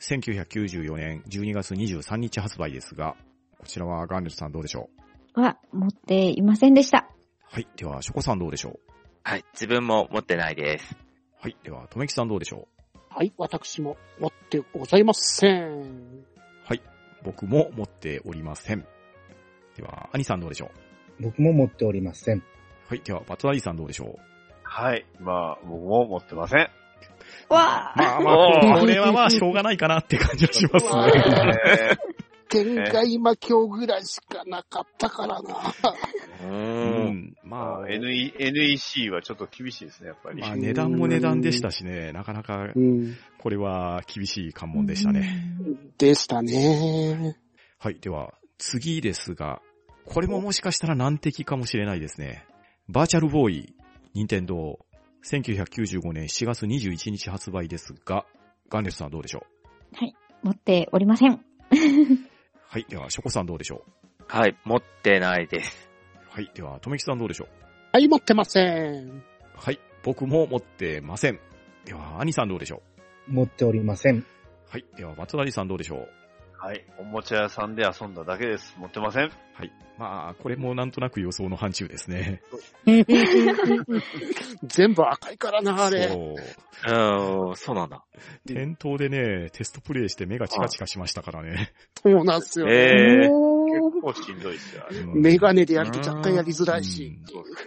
[0.00, 3.16] 1994年12月23日発売ですが、
[3.58, 5.03] こちらはガンネルさんどうでしょう？
[5.34, 7.08] は、持っていませんでした。
[7.42, 7.68] はい。
[7.76, 8.78] では、ショコさんどうでしょう？
[9.22, 9.44] はい。
[9.52, 10.96] 自分も持ってないです。
[11.40, 11.56] はい。
[11.62, 12.68] では、とめきさんどうでしょ
[13.10, 15.82] はい、私も持ってございません。
[15.82, 16.24] う
[16.64, 16.82] はい。
[17.22, 18.86] 僕も持っておりません。
[19.76, 20.70] では、アニさんどうでしょ
[21.20, 21.22] う？
[21.22, 22.42] 僕も持っておりません。
[22.88, 23.00] はい。
[23.04, 24.18] では、バトラリーさんどうでしょう？
[24.62, 25.06] はい。
[25.20, 26.68] まあ、僕も持ってません。
[27.48, 28.32] わあ、まあま
[28.76, 30.92] あ、これはまあ、 しょうがないかなって感じはしますね。
[32.60, 35.74] え点が今今日ぐらいしかなかったからな。
[36.42, 37.36] うん。
[37.42, 40.40] まあ NEC はちょっと厳しいですね、やっぱり。
[40.40, 43.16] まあ、値段も値段でしたしね、なかなかうん。
[43.38, 45.28] これは厳しい関門でしたね。
[45.98, 47.36] でしたね。
[47.78, 47.98] はい。
[48.00, 49.60] では、次ですが、
[50.04, 52.46] これももしかしたら難敵かもしれないですね。
[52.88, 53.74] バーチャルボーイ、
[54.14, 54.78] 任天堂、
[55.24, 58.26] 1995年7月21日発売ですが、
[58.68, 59.46] ガンネスさんどうでしょ
[60.42, 61.40] 持っておりません。
[62.70, 62.86] うはい。
[62.88, 63.84] では、ショコさんどうでしょ
[64.28, 64.56] はい。
[64.64, 65.90] 持ってないです。
[66.14, 66.50] うはい。
[66.54, 67.48] では、とめきさんどうでしょう？
[67.92, 69.22] はい、持ってません。
[69.56, 69.78] はい。
[70.02, 71.38] 僕も持ってません。
[71.84, 72.82] では、アニさんどうでしょ
[73.28, 73.32] う？
[73.32, 74.26] 持っておりません。
[74.68, 74.84] はい。
[74.96, 76.08] では、バトダリさんどうでしょう？
[76.64, 76.82] はい。
[76.96, 78.74] おもちゃ屋さんで遊んだだけです。
[78.78, 79.30] 持ってません。
[79.52, 79.72] はい。
[79.98, 82.40] まあ、これもなんとなく予想の範疇ですね。
[84.64, 86.08] 全部赤いからな、あれ。
[86.08, 86.36] そう。
[86.36, 88.02] うーん、そうなんだ。
[88.46, 91.74] 店頭でね、テストプレイして目がチカチカしましたからね。
[92.02, 92.72] そうなんすよ、ね。
[92.72, 97.12] えー、お結構しんどいですよ、あれメガネでやると若干やりづらいし。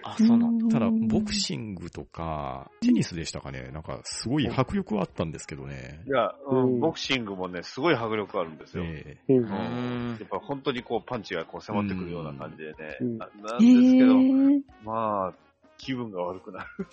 [0.03, 0.67] あ、そうなんだ。
[0.71, 6.01] ただ、ボクシングとか、テニスでしたかね、なんか、すごい迫力はあったんですけどね。
[6.07, 8.83] いや、ううんん、ボクシングもね、すごい迫力あるんですよ。
[8.85, 12.97] えうんうーんやっぱ本当にこうパンチがこう迫ってくるような感じでね。
[13.01, 15.33] うんななんへですけど、ーまあ、
[15.77, 16.87] 気分が悪くなる。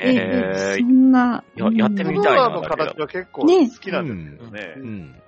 [0.00, 1.44] えそんな。
[1.54, 4.74] ややってみコたいなーの形は結構好きなんですけどね。
[4.76, 5.22] えうん。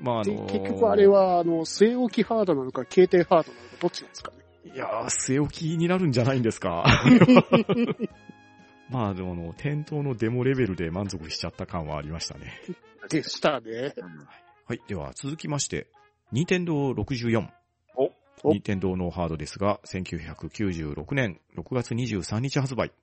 [0.00, 4.32] まあ、あのーで結局あれ、は、あの、据え置きハードなのか、携帯ハードなのか、どっちなんですか
[4.64, 4.72] ね？
[4.74, 6.84] いやー、据え置きになるんじゃないんですか。
[8.90, 12.52] まあ、でもあの、店頭のデモレベルで満足しちゃった感はありましたね。
[13.08, 13.94] でしたね。
[14.66, 14.80] はい。
[14.88, 15.86] では、続きまして、
[16.32, 17.48] 任天堂64。
[17.96, 18.10] お
[18.42, 22.90] お任天堂のハードですが、1996年6月23日発売。
[22.90, 22.94] こ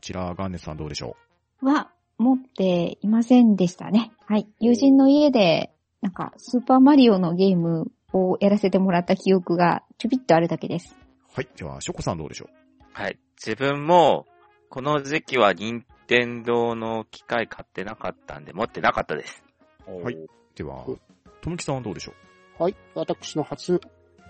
[0.00, 1.16] ちら、ガンネスさんどうでしょ
[1.60, 4.12] は、持っていませんでしたね。
[4.26, 4.48] はい。
[4.60, 10.94] 友人の家で、なんか、スーパーマリオのゲームをやらせてもらった記憶がちょびっとあるだけです。
[10.94, 11.48] うはい。
[11.56, 12.50] では、ショコさんどうでしょう？
[12.92, 13.18] はい。
[13.36, 14.26] 自分も、
[14.70, 19.42] この時期は任天堂の機械買ってなかったんで、持ってなかったです。
[19.86, 20.16] はい
[20.54, 20.84] では、
[21.40, 22.12] とむきさんはどうでしょ
[22.58, 22.76] はい。
[22.94, 23.80] 私の初、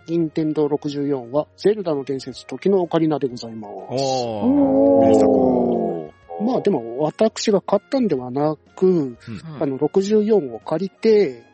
[0.07, 3.73] 任天堂64は、ゼルダの伝説、時のオカリナでございます。
[3.91, 9.17] おー名作おまあでも、私が買ったんではなく、
[9.59, 11.48] あの、64を借りて、で、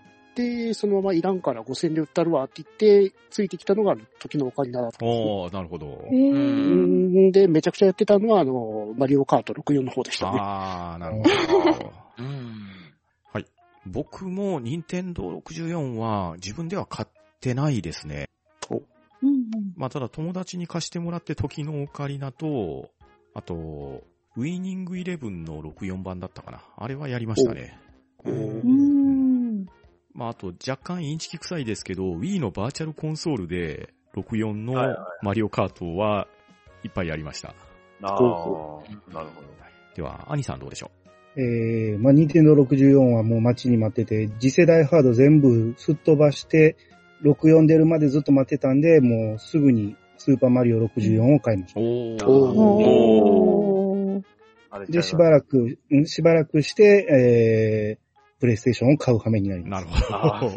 [0.74, 5.42] そのままいらんから5000で売ったるわって言って、ついてきたのが時のオカリナだったんですね。
[5.42, 5.86] ああ、なるほど。
[5.86, 6.38] へう
[7.28, 10.38] んで、めちゃくちゃやってたのは、あの、マリオカート64の方でしたね。
[10.40, 11.92] ああ、なるほど。
[12.18, 12.64] うん。
[13.86, 17.08] 僕も任天堂64は自分では買っ
[17.40, 18.28] てないですね。
[18.70, 19.44] うんうん
[19.76, 22.90] まあただ友達に貸してもらって時のオカリナと、
[23.34, 24.02] あと、
[24.36, 26.62] ウィーニングイレブンの64版だったかな。
[26.76, 27.78] あれはやりましたね。
[28.24, 28.93] おうん。
[30.14, 34.74] まああと若干インチキ臭いですけど、Wii のバーチャルコンソールで64の
[35.22, 36.28] マリオカートは
[36.84, 37.54] いっぱいやりました。
[38.02, 39.54] ああほなるほど。
[39.94, 40.90] では、アニさんどうでしょ
[41.36, 46.76] えー、まあ、ニンテンドー64はもう待ちに待ってて、次世代ハード全部すっ飛ばして、
[47.22, 51.80] 64出るまでずっと待ってたんで、もうすぐにスーパーマリオ64を買いました。
[51.80, 52.58] うおお
[54.16, 54.90] おー。
[54.90, 58.03] で、しばらく、んしばらくして、えー、
[58.40, 59.80] プレイステーションを買う羽目になります。
[59.80, 60.50] なるほあど。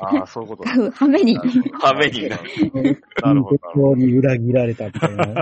[0.00, 1.36] ああ、 そういうこと買う羽目に。
[1.36, 3.02] 羽目になる。
[3.22, 3.56] なるほど。
[3.56, 5.24] 絶望に裏切られたみたいな。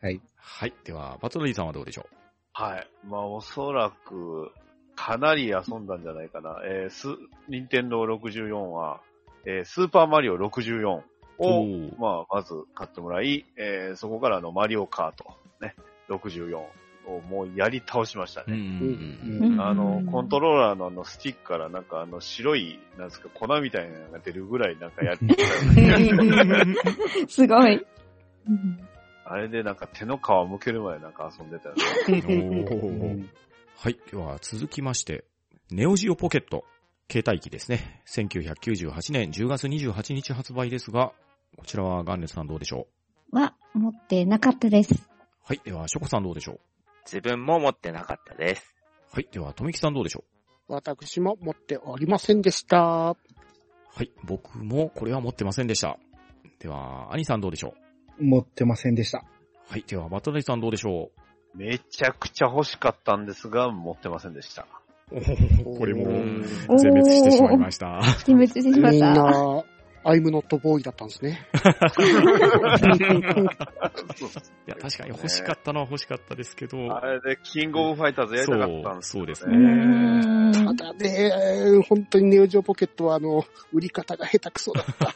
[0.00, 0.20] はい。
[0.36, 0.72] はい。
[0.84, 2.06] では、バトルリーさんはどうでしょ
[2.52, 2.88] はい。
[3.04, 4.52] まあ、おそらく、
[4.94, 6.60] かなり遊んだんじゃないかな。
[6.64, 7.08] えー、ス、
[7.48, 9.00] ニンテンドー64は、
[9.44, 11.02] えー、スーパーマリオ64う
[11.38, 15.76] を、ーまあ、まず買ってもらい、えー、そこからのマリオカート、ね、
[16.08, 16.64] 64
[17.08, 18.56] をもうやり倒しましたね。
[19.58, 25.34] あの、コントローラーのあのスティックからなんかあの白い、なんですか、粉みたいなのが出るぐらいなんかやってた
[27.28, 27.86] すごい。
[28.48, 28.80] うん
[29.30, 31.68] あれでなんか手の皮むけるまでなんか遊んでた
[33.76, 33.98] はい。
[34.10, 35.24] では、続きまして、
[35.70, 36.64] ネオジオポケット、
[37.12, 38.02] 携帯機ですね。
[38.08, 41.12] 1998年10月28日発売ですが、
[41.58, 42.86] こちらはガンネスさんどうでしょ
[43.30, 44.94] は、持ってなかったです。
[44.94, 44.96] う
[45.44, 45.60] はい。
[45.62, 46.60] では、ショコさんどうでしょう？
[47.10, 48.74] 自分も持ってなかったです。
[49.12, 49.28] はい。
[49.32, 50.24] では、とみきさんどうでしょ
[50.68, 52.76] 私も持っておりませんでした。
[52.76, 53.16] うは
[54.02, 54.12] い。
[54.24, 55.98] 僕もこれは持ってませんでした。
[56.58, 57.74] では、アニさんどうでしょ
[58.18, 58.24] う？
[58.24, 59.24] 持ってませんでした。
[59.66, 59.84] はい。
[59.86, 61.10] では、バトルリーさんどうでしょ
[61.54, 64.66] めちゃくちゃ欲しかったんですが、持ってませんでした。
[65.10, 66.42] うこれもうん
[66.76, 68.02] 全滅してしまいました。
[68.02, 69.64] 死滅してしまっみんた。
[70.08, 71.46] な、 I'm not boy だったんですね。
[74.66, 81.30] いや、確かに欲しかったのは欲しかったですけど、あれでキングオブファイターズやりたかったんですそうそうですうねただね、
[81.88, 85.14] 本当にネオジオポケットはあの、売り方が下手くそだった。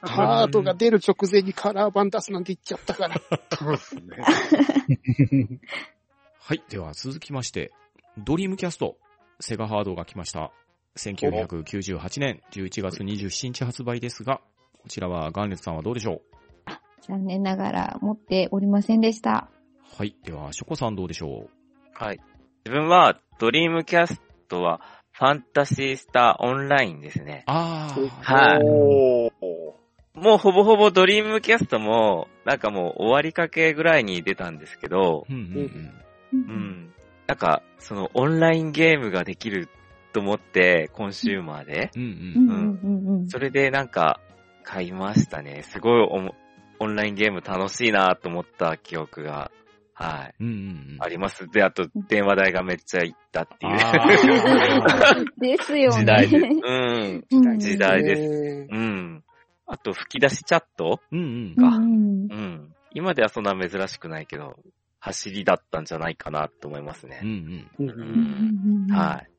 [0.00, 3.20] カードが出る直前にカラー版出すなんて言っちゃったから。
[3.58, 4.02] そうですね。
[6.38, 6.62] はい。
[6.68, 7.72] では続きまして、
[8.18, 8.96] ドリームキャスト、
[9.40, 10.52] セガハードが来ました。
[10.96, 14.40] 1998年11月27日発売ですが、
[14.82, 16.22] こちらはガンレツさんはどうでしょ
[17.08, 19.48] 残念ながら持っておりませんでした。
[19.96, 20.16] うはい。
[20.24, 21.48] では、ショコさんどうでしょ
[21.94, 22.20] はい。
[22.64, 24.80] 自分は、ドリームキャストは、
[25.12, 27.44] ファンタシースターオンラインですね。
[27.46, 28.64] あはい。
[30.18, 35.92] もうほぼほぼドリームキャストも、なんかもう終わりかけぐらいに出たんですけど、うんうん
[36.32, 36.36] う。
[36.36, 36.94] ん。
[37.26, 39.68] なんか、そのオンラインゲームができる
[40.12, 41.90] と思って、コンシューマーで。
[41.96, 42.02] うん。
[42.02, 42.80] うんううんん。
[42.82, 43.28] うんうんうん。
[43.28, 44.20] それでなんか、
[44.64, 45.62] 買いましたね。
[45.64, 46.34] すごいおも
[46.78, 49.50] オンラインゲーム楽しいなと思った記憶が、
[49.94, 50.34] はい。
[50.40, 50.56] うんうんう
[50.96, 50.96] ん。
[51.00, 51.48] あります。
[51.48, 53.72] で、あと、電話代がめっちゃいったっていう。
[53.72, 55.98] あ ですよね。
[55.98, 56.44] 時代です。
[56.44, 57.24] うん。
[57.30, 58.22] うん時代です。
[58.22, 58.68] す。
[58.70, 59.24] うん。
[59.66, 61.00] あと、吹き出しチャット？
[61.12, 61.70] ーうんうん。
[61.70, 62.74] かうんうん。
[62.94, 64.58] 今ではそんな珍しくないけど、
[64.98, 67.68] 走りだったんじゃないかなと思いますねうん。
[67.78, 67.90] うん。
[67.90, 69.31] うんはい。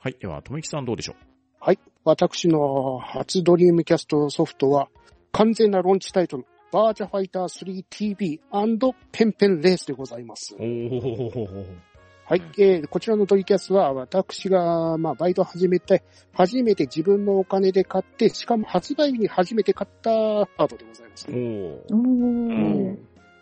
[0.00, 0.16] はい。
[0.20, 1.14] では、とめきさんどうでしょ
[2.08, 4.88] 私の初ドリームキャストソフトは、
[5.30, 10.54] 完全なローンチタイトル、バーチャファイター 3TV& ペンペンレースでございます。
[10.58, 11.66] うおー。
[12.24, 12.42] はい。
[12.58, 21.38] えーこちらのドリキャスは私が、まあ、バイト始めて、初めて自分のお金で買って、しかも発売日に初めて買ったハードでございますおね。
[21.38, 21.78] ー。
[21.90, 22.98] おーん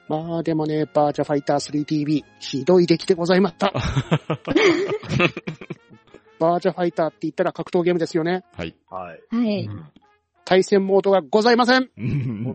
[0.09, 3.73] まあでもね、バーチャファイター 3TV、ひどい出来でございました。
[6.39, 8.45] バーチャファイターって言ったら格闘ゲームですよね。
[8.57, 8.75] はい。
[8.89, 9.21] はい。
[9.35, 9.69] はい。
[10.45, 11.91] 対戦モードがございません。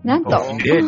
[0.04, 0.32] なんと。
[0.66, 0.82] え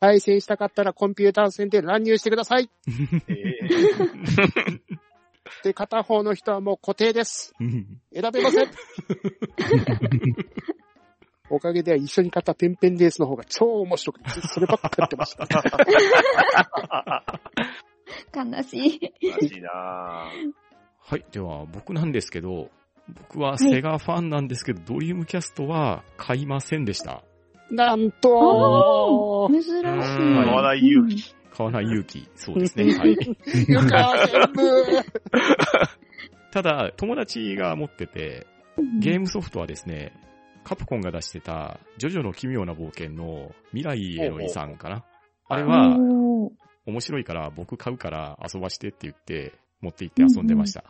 [0.00, 2.70] 対戦したかったらコンピューター戦で乱入してください。
[2.86, 4.80] えー
[5.64, 7.54] で、片方の人はもう固定です。
[7.58, 8.70] うん選べません。
[11.50, 15.48] おかげで一緒に買ったペンペンレースの方が超面白くて、そればっかやってました。
[18.36, 19.30] 悲しい。
[19.30, 20.67] らしいなぁ。
[21.00, 21.24] はい。
[21.32, 22.70] では、僕なんですけど、
[23.08, 27.22] 僕はセガファンなんですけど、ドリームキャストは買いませんでした。
[27.70, 29.80] なんと珍しい。
[29.80, 31.34] うん買わない勇気。
[31.50, 32.28] 買わない勇気。
[32.36, 32.94] そうですね。
[32.98, 33.12] はい。
[33.12, 34.62] よか全部
[36.52, 38.46] ただ、友達が持ってて、
[39.00, 39.20] ゲーム。
[39.20, 40.12] ムソフトはですね、
[40.64, 45.04] カプコンが出してた、ジョジョの奇妙な冒険の未来への遺産かな。
[45.48, 45.96] あれは、
[46.86, 50.84] 面白いから僕買うから遊ばしてって言って、持って行って遊んでました。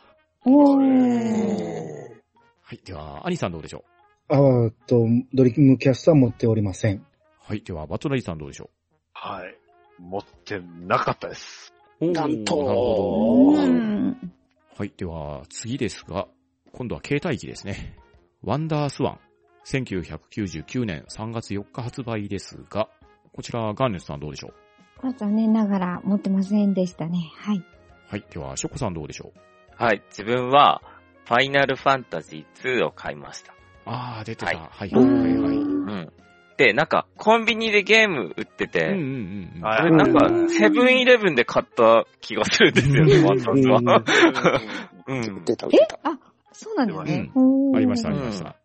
[0.45, 2.19] おー。
[2.63, 2.81] はい。
[2.85, 3.85] では、アニさんどうでしょ
[4.29, 6.97] あーっと、ドリームキャストは持っておりません。
[6.97, 7.03] う
[7.41, 7.63] はい。
[7.63, 8.71] では、バトライさんどうでしょ
[9.15, 9.57] はい。
[9.99, 11.73] 持ってなかったです。
[12.01, 13.63] なんとなるほど。
[13.63, 14.33] うん。
[14.77, 14.93] はい。
[14.97, 16.29] では、次ですが、
[16.73, 17.97] 今度は携帯機ですね。
[18.43, 19.19] ワンダースワン。
[19.67, 22.89] 1999年3月4日発売ですが、
[23.33, 24.55] こちら、ガーネスさんどうでしょう？
[25.01, 27.19] これ残念ながら持ってませんでしたね。
[27.37, 27.65] はい。
[28.11, 28.25] はい。
[28.31, 29.83] では、ショコさんどうでしょう？
[29.83, 30.03] はい。
[30.11, 30.83] 自分は、
[31.27, 33.55] ファイナルファンタジー2を買いました。
[33.85, 34.57] あー、出てた。
[34.57, 35.57] ははいい、はい、はい、はい。
[35.57, 36.13] うん。
[36.57, 39.63] で、なんか、コンビニでゲーム売ってて、うんうんうんうん。
[39.63, 44.61] はいこれなんか、セブンイレブンで買った気がするんですよね、ワンダースは。
[45.07, 45.45] うん。
[45.45, 45.99] 出た、出た。
[46.03, 46.19] あ、
[46.53, 47.31] そうなんですね。
[47.35, 47.43] う
[47.73, 48.57] んありました、ありうんました。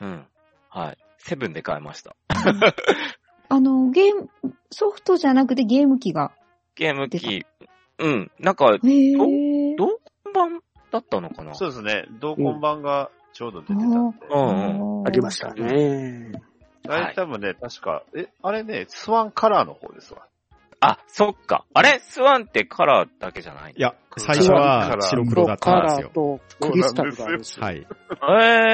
[0.00, 0.26] うん。
[0.70, 0.98] はい。
[1.18, 2.16] セブンで買いました。
[3.48, 4.28] あの、ゲーム、
[4.70, 6.32] ソフトじゃなくてゲーム機が。
[6.74, 7.46] ゲーム機、
[7.98, 8.30] うん。
[8.38, 9.76] なんか、へー。
[9.76, 11.54] 同梱版だったのかな？
[11.54, 12.06] そうですね。
[12.20, 14.16] 同梱版がちょうど出てたんで。
[14.30, 15.52] うんうんありました。
[15.54, 16.32] ね。
[16.88, 20.26] あれ多分ね、確か、え、あれね、スワンカラーの方ですわ。
[20.80, 21.64] あ、そっか。
[21.74, 22.00] あれ？
[22.00, 26.10] スワンってカラーだけじゃないいや、最初は白黒だったんですよ。
[26.12, 27.64] とクリスタルがあるんですよ。
[27.64, 27.76] はい。
[27.76, 27.84] ええ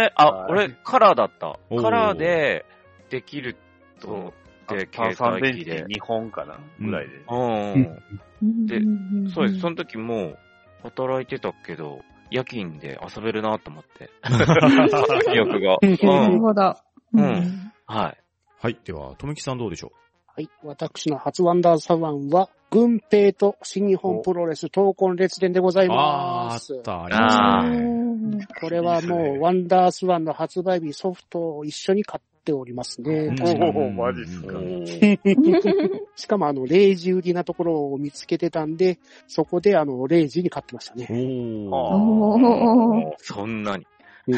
[0.07, 1.59] ー、あ、はい俺、カラーだった。
[1.83, 2.65] カラーで、
[3.11, 3.57] できる
[4.01, 4.33] と、
[4.77, 5.77] で、炭酸携帯機で。
[5.77, 7.15] 電池2本かなぐらいで。
[7.29, 8.67] うん。
[8.67, 9.61] でんそうです。
[9.61, 10.39] その時もう、
[10.83, 12.01] 働いてたけど、
[12.31, 14.11] 夜勤で遊べるなと思って。
[15.31, 15.79] 記憶が。
[15.83, 15.99] うん。
[16.07, 16.75] なるほど。
[17.15, 18.19] うんはい。
[18.61, 18.79] はい。
[18.85, 19.93] では、とめきさんどうでしょ
[20.27, 20.51] はい。
[20.63, 26.75] 私の初ワンダーサワンは、軍兵と新日本プロレス闘魂列伝でございうあー、あます。
[26.75, 28.47] った、ありましたあね。
[28.61, 33.13] これはもう、ワンダースワンの発売日ソフトを一緒に買っておりますね。
[33.13, 34.87] うんおーマジっすかうん
[36.17, 41.07] しかも、あの、0時売りなところを見つけてたんで、そこで、あの、0時に買ってましたね。
[41.11, 41.69] おー。
[41.71, 43.87] おーそんなに。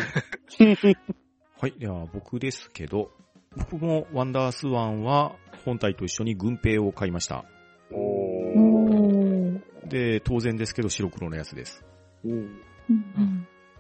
[1.61, 1.75] はい。
[1.79, 3.13] では、僕ですけど、
[3.57, 7.45] 僕もワンダースワンは本体と一緒に軍兵を買いました。
[9.89, 11.85] で、当然ですけど白黒のやつです。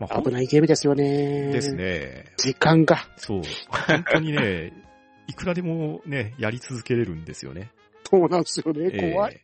[0.01, 1.53] まあ、危ないゲームですよね。
[1.53, 1.75] です。
[1.75, 2.33] ね。
[2.39, 3.07] 時間が。
[3.17, 3.43] そう。
[3.69, 4.73] 本当にね、
[5.29, 7.71] いくらでもね、やり続けれるんですよね。
[8.11, 9.13] そうなんですよね。
[9.13, 9.41] 怖い。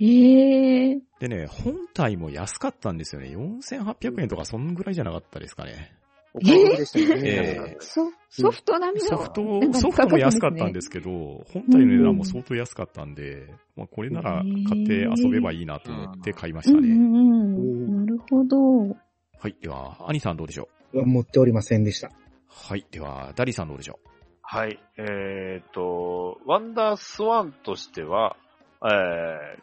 [0.00, 3.28] えええーでね、本体も安かったんですよね。
[3.36, 5.92] 4800円とかそんぐらいじゃなかったですかね。
[6.32, 7.22] お買い得でしたよね。
[7.24, 9.08] えソソフト並みの。
[9.08, 11.10] ソフトなん、かソフトも安かったんすですけど、
[11.52, 16.88] 本体の値段も相当安かったんで、まあこれなら買って遊べばいいなと思って買いましたね。
[16.88, 17.58] うんうんう
[18.02, 18.06] ん。
[18.06, 18.96] なるほど。
[19.40, 19.56] はい。
[19.60, 21.06] では、アニさんどうでしょう？
[21.06, 22.10] 持っておりませんでした。
[22.48, 22.84] はい。
[22.90, 24.00] では、ダリさんどうでしょ
[24.42, 24.80] はい。
[24.96, 28.36] えっ、と、ワンダースワンとしては、
[28.82, 29.58] え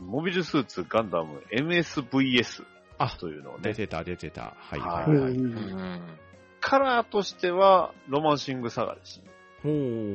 [0.00, 2.64] ー、モビルスーツガンダム MSVS
[2.98, 4.54] あというのをね、う出てた、出てた。
[4.58, 6.00] はい、ははいい、はい。
[6.60, 9.30] カラーとしてはロマンシングサガですね。
[9.62, 10.14] ほー。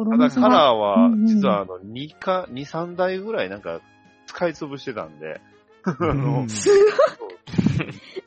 [0.00, 3.80] おただマンスカラーは実はあの、2か、2、3台ぐらいなんか、
[4.26, 5.40] 使い潰してたんで、
[5.84, 6.48] あのうん、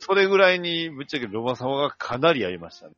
[0.08, 2.94] それぐらいにぶっちゃけロマサマがかなりやりましたね。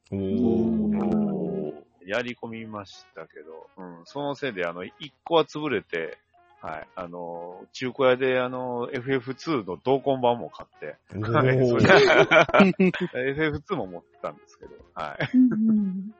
[2.07, 4.91] やり込みましたけど、うん、そのせいであの、1
[5.25, 6.19] 個は潰れて、
[6.63, 12.93] はい、あの、中古屋であの、FF2 の同梱版も買って、おはいそれ ー。
[13.35, 15.37] FF2 も持ってたんですけど、はい。
[15.37, 16.15] うん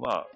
[0.00, 0.26] まあ、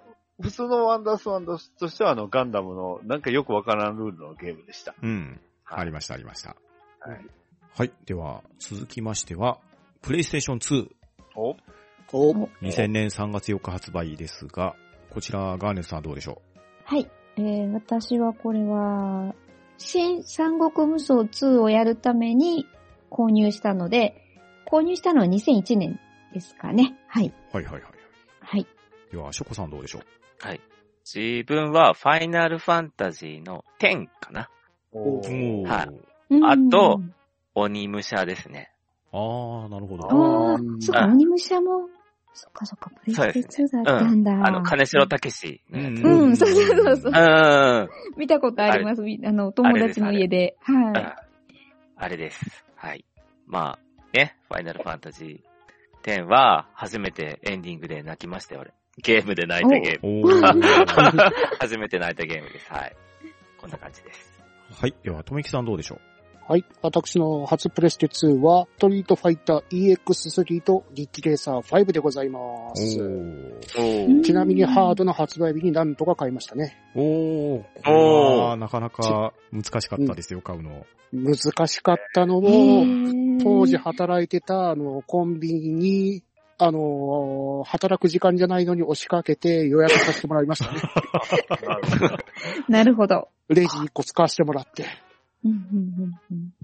[0.41, 4.95] 普通のワンダースワンダーとしてはあの、ガンダムのなんかよくわからんルールのゲームでした。
[5.03, 5.41] うん。
[5.65, 6.57] はいありました、ありました。
[7.01, 7.27] はい。
[7.77, 7.93] はい。
[8.07, 9.59] では、続きましては、
[10.05, 10.89] プレイステーション2。
[11.35, 11.57] お
[12.13, 14.77] お2000年3月4日発売ですが、
[15.09, 16.43] こちら、ガーネスさんどうでしょ
[16.85, 17.11] はい。
[17.39, 19.35] えー、私はこれは、
[19.79, 22.67] 新三国無双2をやるために
[23.11, 24.15] 購入したので、
[24.71, 25.99] 購入したのは2001年
[26.35, 26.99] ですかね。
[27.09, 27.29] はい。
[27.29, 27.83] うはいはいはい。
[28.41, 28.67] はい。
[29.11, 30.01] では、ショコさんどうでしょ
[30.45, 30.47] う？
[30.47, 30.61] はい。
[31.03, 34.51] 自分はファイナルファンタジーの10かな。
[34.93, 35.23] お
[35.63, 35.85] は
[36.31, 37.01] いうんあと、
[37.55, 38.74] 鬼武者ですね。
[39.17, 40.09] あー、なるほど。
[40.11, 40.53] あ。
[40.53, 41.89] あ、うんそっか、鬼武者も
[42.35, 44.33] そっかそっか、プレステ2だったんだ。
[44.33, 45.63] あの、金城武史。
[45.71, 47.91] うんうん、そうそうそう。
[48.17, 49.03] 見たことあります。
[49.03, 50.57] みあの、友達の家で。
[50.61, 51.17] は
[51.97, 52.65] あれです。
[52.75, 53.05] はい。
[53.47, 58.73] まあ、ね、ファイナルファンタジー10は、初めてエンディングで泣きましたよ、俺。
[59.01, 60.41] ゲームで泣いたゲーム。
[61.61, 62.73] 初めて泣いたゲームです。
[62.73, 62.97] はい。
[63.61, 64.43] こんな感じです。
[64.73, 64.95] はい。
[65.05, 66.01] では、とめきさんどうでしょ
[66.47, 66.65] はい。
[66.83, 72.99] 私の初プレステ2は、ストリートファイター EX3 とリッチレーサー5でございまうす。
[74.23, 76.77] ちなみにハードの発売日になんとか買いましたね。
[76.95, 77.01] ー。
[77.01, 77.63] おー。
[77.63, 77.93] これ
[78.41, 80.85] はなかなか難しかったですよ、買うの。
[81.15, 83.37] 難しかったのい。
[83.37, 86.23] も、当時働いてた、あの、コンビニに、
[86.59, 90.81] あの、働く時間じゃないのに押しかけて予約させてもらいましたね。
[91.59, 92.17] なるほど
[92.69, 93.29] なるほど。
[93.49, 95.04] レジ1個使わせてもらって。
[95.45, 96.55] うんうんうんうん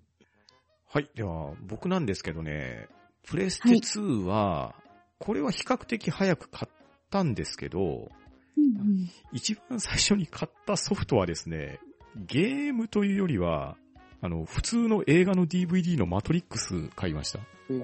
[0.92, 1.08] はい。
[1.14, 2.88] では、僕なんですけどね、
[3.22, 4.74] プレステ2は、
[5.18, 6.76] これは比較的早く買っ
[7.10, 8.08] たんですけど、
[8.56, 11.78] うん一番最初に買ったソフトはですね、
[12.16, 13.76] ゲームというよりは、
[14.20, 17.38] あの、普通の映画の DVD のマトリックス買いました。
[17.68, 17.82] うん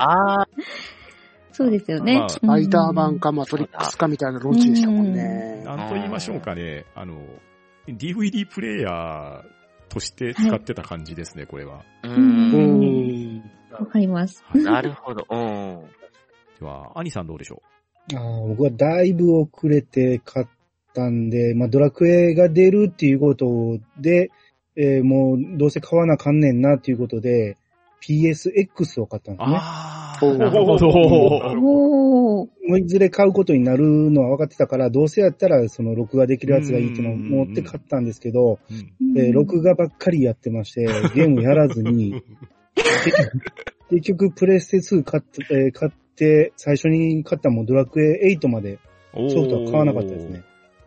[0.00, 0.46] ああ、あ
[1.52, 2.18] そうですよね。
[2.18, 5.62] まあスパイダーマンかマトリックスかみたいなロンチでしたもんね。
[5.64, 7.24] なんと言いましょうかね、あの、
[7.86, 9.44] DVD プレイヤー
[9.88, 11.84] として使ってた感じですね、これは。
[12.02, 12.10] ー。
[12.10, 12.12] う。
[12.12, 13.50] うん。
[13.70, 14.44] わかります。
[14.46, 15.26] はいなるほど。
[15.28, 15.84] うん。
[16.60, 17.62] では、アニさんどうでしょ
[18.12, 20.46] あー僕はだいぶ遅れて買っ
[20.92, 24.30] たんで、まあ、ドラクエが出るっていうことで、
[24.76, 27.56] えーもうどうせ買わなあかんねんなっていうことで、
[28.02, 29.56] PSX を買ったんうですね。
[29.60, 30.03] あー
[30.38, 32.48] なるほど。
[32.66, 42.22] もういずれ買うことになるのは分かってたから、どうせやったらその録画できるやつがいいっていうのを思って買ったんですけど、うんえー録画ばっかりやってまして、ゲームやらずに、
[43.90, 48.78] 結局プレステ2買って、えー買って、最初に買ったもうドラクエ8まで
[49.12, 50.42] ソフトは買わなかったですね。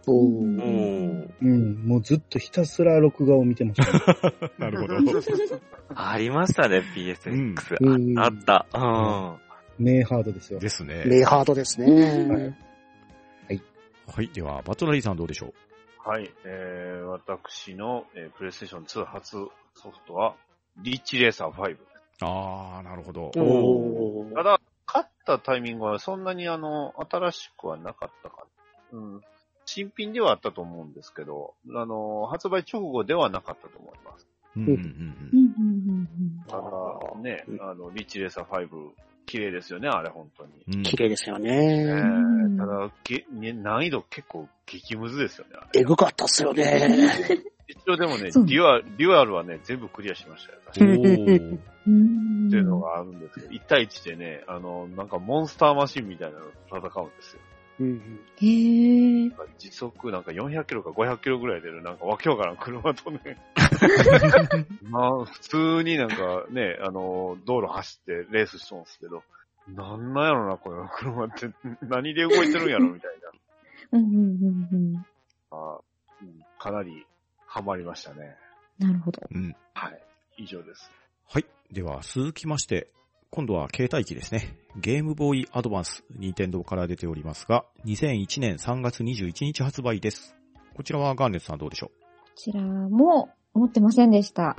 [0.07, 1.33] おうーん。
[1.41, 4.51] うん、もうずっとひたすら録画を見てました、ね。
[4.57, 4.95] なるほど。
[5.95, 7.77] ありましたね、PSX。
[7.81, 8.65] うんああった。
[8.73, 9.85] うん。
[9.85, 10.59] 名ハードですよ。
[10.59, 11.03] ですね。
[11.05, 12.57] メイハードですね。
[14.07, 14.29] はい。
[14.29, 16.09] では、バトラリーさんどうでしょう？
[16.09, 16.31] はい。
[16.45, 19.31] えー、私の、えー、プレイステーション2初
[19.75, 20.35] ソフトは、
[20.81, 21.77] リッチレーサー5。
[22.21, 23.31] あー、なるほど。
[23.37, 28.45] おーただ、買ったタイミングはそんなにあの、新しくはなかったか
[28.93, 28.99] な。
[28.99, 29.21] うん。
[29.67, 34.27] 新品ではあったと思うんですけど、あの、発売直後ではなかったと思います。
[34.55, 34.89] うんうんうんうんう
[35.37, 36.07] んうん
[36.47, 38.67] ただ、ね、あの、リッジレーサー5、
[39.25, 40.77] 綺麗ですよね、あれ本当に。
[40.77, 42.57] うん綺麗ですよねね。
[42.57, 45.81] ただ、げね難易度結構激ムズですよね、あれ。
[45.81, 47.19] えぐかったっすよね。
[47.67, 50.59] 一応でもね、そうデュアル、デュアルはね、全部クリアしましたよ。
[50.67, 52.47] 確かにおーうん。
[52.47, 57.41] っていうのがあるんですけど、1対1でね、あの、なんかモンスターマシンみたいなのと戦うんですよ。
[57.79, 59.29] うんへー。
[59.29, 63.19] なんか時速なんか400キロか500キロぐらい出る、なんかわけわからん車とね、
[64.83, 69.23] まあ、普通になんかね、あの、道路走ってレースしとんですけど、
[69.67, 71.49] なんなんやろな、この車って、
[71.81, 73.31] 何で動いてるんやろ、みたいな。
[73.99, 75.05] うんうんうんうん。
[75.51, 75.79] あ
[76.21, 77.05] うんかなり
[77.45, 78.35] ハマりましたね。
[78.79, 79.21] なるほど。
[79.31, 79.55] うん。
[79.73, 80.01] はい。
[80.37, 80.91] 以上です。
[81.27, 81.45] はい。
[81.71, 82.89] では、続きまして、
[83.29, 84.55] 今度は携帯機ですね。
[84.77, 90.35] ゲームボーイアドバンス、任天堂から出ておりますが、2001年3月21日発売です。
[90.75, 91.93] こちらはガンネツさんどうでしょこ
[92.35, 94.55] ちらも持ってませんでした。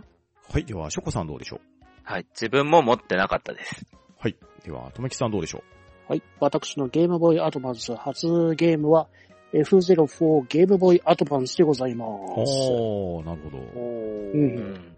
[0.51, 0.65] うはい。
[0.65, 1.61] では、ショコさんどうでしょう？
[2.03, 2.27] はい。
[2.31, 3.87] 自分も持ってなかったです。
[4.19, 4.37] はい。
[4.65, 5.63] では、とめきさんどうでしょ
[6.09, 6.23] はい。
[6.41, 9.09] 私のゲームボーイアドバンス初ゲームは
[9.53, 12.69] F04 ゲームボーイアドバンスでございまうす。
[12.71, 13.59] おー、なるほど。
[13.59, 13.63] う。
[13.75, 14.97] うんん。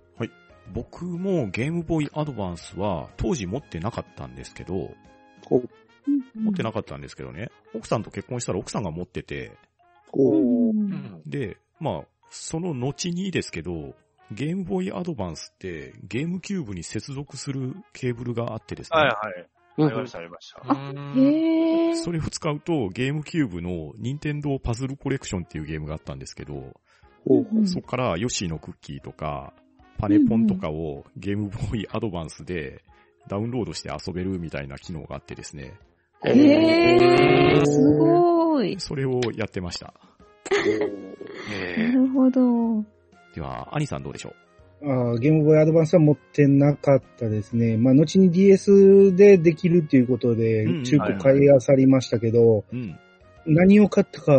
[0.72, 4.94] 僕もゲームボーイアドバンスは当時持ってなかったんですけど、
[5.50, 5.62] お。
[6.34, 9.52] 持ってなかったんですけどね、奥さんと結婚したら奥さんが持ってて。
[11.26, 13.94] で、まあ、その後にですけど、
[14.32, 19.48] ゲームボーイアドバンスってゲームキューブに接続するケーブルがあってですね、はいはい。
[19.78, 19.88] うん。
[19.88, 20.60] ありました、ありました。
[20.60, 21.96] へー。
[21.96, 26.80] それを使うとゲームキューブの任天堂パズルコレクションっていうゲームがあったんですけど、
[27.66, 29.52] そこからヨッシーのクッキーとか、
[30.00, 32.82] パネポンとかをゲームボーイアドバンスで
[33.28, 35.74] ダウンロードして遊べるみたいな機能があってですね、
[36.24, 37.66] へー。
[37.66, 38.76] すごい。
[38.78, 39.94] それをやってました。
[41.50, 42.84] へなるほど。
[43.34, 44.34] では、アニさんどうでしょ
[44.82, 47.76] あーゲームボーイアドバンスは持ってなかったですね。
[47.76, 52.98] まあ、後に DS でできるっていうことで中古買い漁りましたけど、ううん。
[53.46, 54.32] 何を買ったか、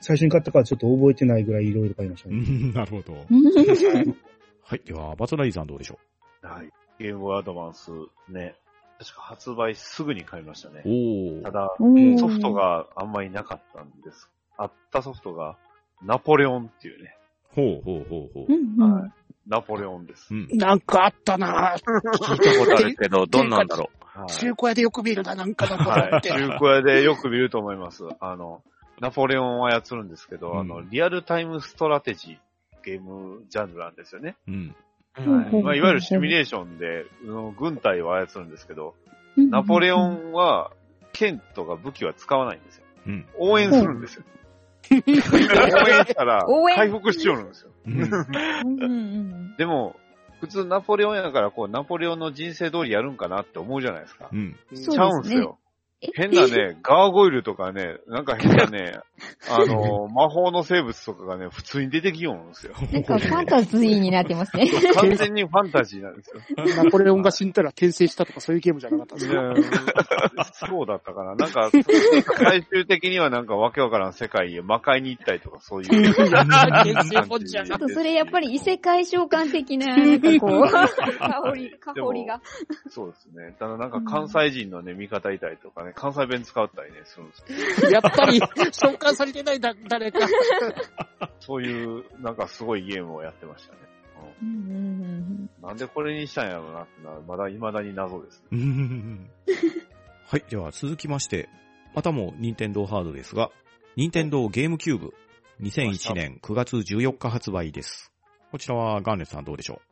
[0.00, 2.38] 最初に買ったかはちょっと覚えてないぐらいいろいろ買いましたうね。
[2.38, 3.26] んなるほど。
[4.70, 4.80] うんはい。
[4.84, 5.98] では、バトライさんどうでしょ
[6.42, 6.70] はい。
[6.98, 7.90] ゲームアドバンス
[8.28, 8.54] ね。
[8.98, 10.82] 確か発売すぐに買いましたね。
[10.84, 11.42] おー。
[11.42, 14.28] ただ、うんソフトがあんまりなかったんです。
[14.56, 15.56] あったソフトが、
[16.02, 17.16] ナポレオンっていうね、
[17.54, 18.56] ほうほうほうほうう。
[18.56, 19.12] んうんはい
[19.46, 20.26] ナポレオンです。
[20.30, 20.48] うん。
[20.58, 26.18] なんかあったな聞いたことあるけど、どんなんだろはい中古屋でよく見るな、なんかのことはい。
[26.18, 26.28] って。
[26.28, 28.04] 中古屋でよく見ると思います。
[28.20, 28.62] あの、
[29.00, 32.47] ナポレオンを操るんですけど、うんあの、リアルタイムストラテジー
[32.88, 34.36] ゲームジャンルなんですよね。
[34.46, 34.74] うん。
[35.14, 35.62] はい。
[35.62, 38.94] まあ、いわゆるシミュレーションで、うん軍隊を操るんですけど、
[39.36, 40.72] うんナポレオンは、
[41.12, 42.84] 剣とか武器は使わないんですよ。
[43.06, 43.26] うん。
[43.38, 44.24] 応援するんですよ。
[44.90, 47.70] 応援したら回復しよるんですよ。
[49.58, 49.96] でも、
[50.40, 54.28] 普通ナポレオンやから、こう、ナポレオンの人生通りやるんかなって思うじゃないですか。
[54.32, 54.56] うん。
[54.72, 55.58] ちゃうんすよ。
[56.00, 56.08] え？
[56.14, 59.00] 変なね、ガーゴイルとかね、なんか変なね、
[59.50, 62.74] あの、魔法の生物とかがね、普通に出てきようんですよ。
[62.92, 64.70] なんか ファンタジーになってますね。
[64.94, 66.42] 完全にファンタジーなんですよ。
[66.84, 71.34] ナポレオンが死んだら転生したとかそういうゲームじゃなかったんですかそうだったかな。
[71.34, 76.10] なんか、最終的にはなんかわけわからん世界へ魔界に行ったりとかそういう。
[76.10, 82.40] 転生本じゃなちょっとそれやっぱり異世界召喚的な、なんかこう、香り、香りが。
[82.88, 83.56] そうですね。
[83.58, 90.20] ただなんか関西人のね、味方いたりとかね、関西弁使ったりね、するんですけど、 やっぱり召喚されてないだ、誰か。
[91.40, 93.78] そういう、なんかすごいゲームをやってましたね。
[94.42, 98.46] うんうんうんなんでこれにしたんやろうなってのは、まだ未だに謎ですね。
[98.52, 99.30] うん
[100.26, 100.44] はい。
[100.48, 101.48] では続きまして、
[101.94, 103.50] またも任天堂ハードですが、
[103.96, 105.14] 任天堂ゲームキューブ
[105.62, 108.12] 2001年9月14日発売です。
[108.52, 109.87] こちらはガーネさんどうでしょもう、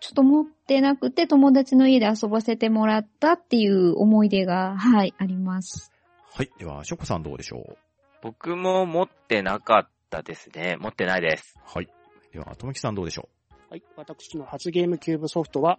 [0.00, 5.92] ちょっと持ってなくて友達の家で遊ばせてもらったっていう思い出が、はい、あります。
[6.34, 6.50] うはい。
[6.58, 7.76] では、ショコさんどうでしょう？
[8.22, 10.76] 僕も持ってなかったですね。
[10.80, 11.54] 持ってないです。
[11.64, 11.88] はい。
[12.32, 13.28] では、ともきさんどうでしょ
[13.68, 13.82] はい。
[13.96, 15.78] 私の初ゲームキューブソフトは、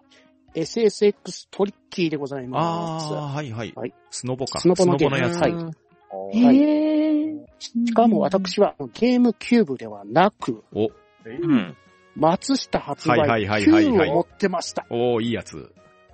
[0.54, 3.14] SSX トリッキーでございうまあす。
[3.14, 3.74] あ、はいはい。
[3.76, 4.60] はいスノボか。
[4.60, 5.40] スノボのゲームのやつ。
[5.40, 7.46] はいはいー。
[7.60, 10.90] しかも私はゲームキューブではなく、お、
[11.26, 11.78] えうん。
[12.16, 14.86] 松下発売はいはいはいはいはい9を持ってました。
[14.90, 15.72] おーいいやつ。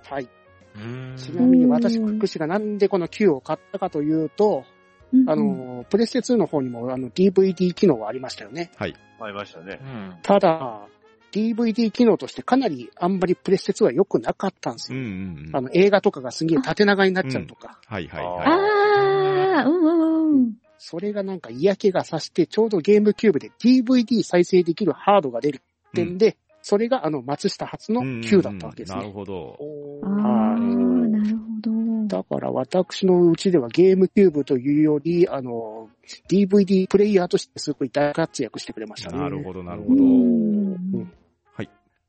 [0.08, 0.28] はい。
[0.76, 4.64] うんちなみに私、福士がなんでこの9を買ったかというと、
[5.12, 8.70] うんあ、の、プレステ2の方にもあの DVD 機能はありましたよね。
[8.76, 8.94] はい。
[9.20, 9.84] ありましたねう。
[9.84, 10.18] ん。
[10.22, 10.86] ただ、
[11.32, 15.02] DVD 機能としてかなりあんまりプレステ2は良くなかったんですうんよ。
[15.02, 15.56] うんうん。
[15.56, 17.80] あの、映画とかがすげえ縦長になっちゃうとか。
[17.86, 19.64] はいはいあはい。
[19.64, 20.54] ー、うんうんうん。
[20.78, 29.12] それがなんか嫌気がさして、ちょうどゲームキューブで DVD 再生できるハードが出るってんで、それがあの松下初の9だったわけですなるね。
[29.12, 29.56] ほど。
[30.02, 31.70] あー、なるほど。
[32.08, 35.88] だから私のうちではゲームキューブというより、あの、
[36.30, 39.18] DVD プレイヤーとしてすごい大活躍してくれましたね。
[39.18, 40.02] なるほどなるうほど。
[40.02, 41.12] ん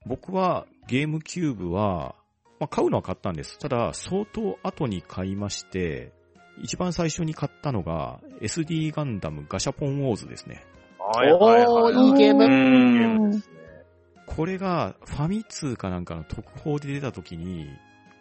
[0.05, 2.15] 僕はゲームキューブは、
[2.59, 3.59] まあ、買うのは買ったんです。
[3.59, 6.13] ただ、相当後に買いまして、
[6.61, 10.63] 一番最初に買ったのが SD ガンダムガシャポンウォーズですね。
[10.99, 13.58] はいはいはいおーいいゲームいいゲームですね。
[14.39, 17.69] これがファミ通かなんかの特報で出た時に、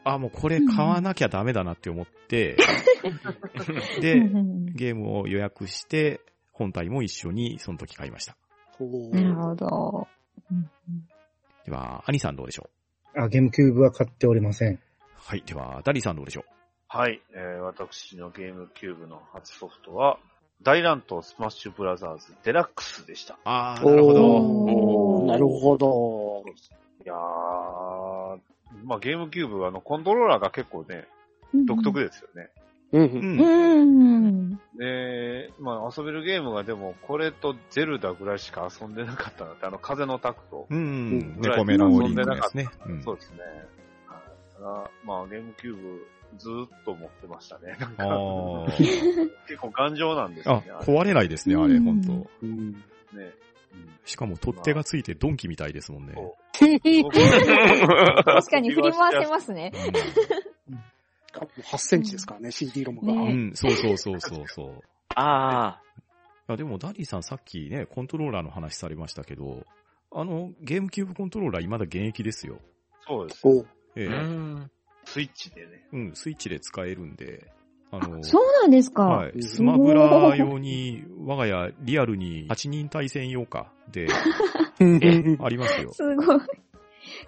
[0.03, 2.57] あ、もうこれ買わなきゃダメだなって思って、
[4.01, 8.37] で、うんゲームを予約して、本体も一緒にその時買いました。
[9.13, 10.09] なるほど。
[10.51, 10.69] うん
[11.65, 12.69] では、アニさんどうでしょ
[13.15, 13.21] う？
[13.21, 14.81] あ、ゲームキューブは買っておりません。
[15.15, 15.45] はい。
[15.47, 16.45] では、ダリさんどうでしょ
[16.89, 20.19] はい、えー、私のゲームキューブの初ソフトは、
[20.63, 23.35] 大乱闘スマッシュブラザーズデラックスでした。
[23.35, 24.98] うあー、なるほど。
[25.33, 26.45] なるほど。
[27.05, 27.17] いやー、
[28.85, 31.07] まあゲームキューブ、あの、コントローラーが結構ね、
[31.67, 32.51] 独特ですよね。
[32.93, 33.07] うんう。
[33.07, 33.41] うんん。
[33.41, 34.61] うん。
[34.79, 40.67] で、まあ遊べるゲームがでも、これとゼルダぐらいしか遊んでなかったなって、あの、風のタクト。
[40.69, 41.19] うん。
[41.19, 42.69] ん猫目のリンクのやつね。
[42.87, 43.39] うんそうですね。
[45.09, 46.07] まあゲームキューブ、
[46.37, 47.77] ずーっと持ってましたね。
[47.81, 52.31] なんかあー結構頑丈なんですね。、あれ壊れないですね、あれ、うんほんと。
[52.43, 52.79] うんね。
[53.83, 56.15] うんしかも取っ手がついてドンキみたいですもんね。
[56.55, 56.73] 確
[58.51, 59.71] かに振り回せますね。
[61.35, 63.13] 8センチですからね、CD ロムが。
[63.13, 64.83] うねん、そうそうそうそうそう。
[65.15, 65.79] あ
[66.47, 69.67] あでも、ダディさんさっきね、コントローラーの話されましたけど、
[70.11, 72.61] あの、ゲームキューブコントローラー未だ現役ですよ。
[73.07, 73.47] そうです。
[73.47, 74.23] おええあ。
[74.23, 74.71] うん。
[75.05, 75.87] スイッチでね。
[75.93, 77.53] うん、スイッチで使えるんで、
[77.91, 79.05] あの、そうなんですか。
[79.05, 79.43] はい。
[79.43, 84.07] スマブラ用に、我が家リアルに8人対戦用かで、
[85.41, 85.93] ありますよ。
[85.93, 86.41] すごい。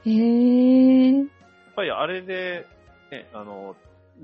[0.04, 1.16] へー。
[1.18, 1.26] やっ
[1.74, 2.66] ぱりあれで、
[3.10, 3.74] ね、あの、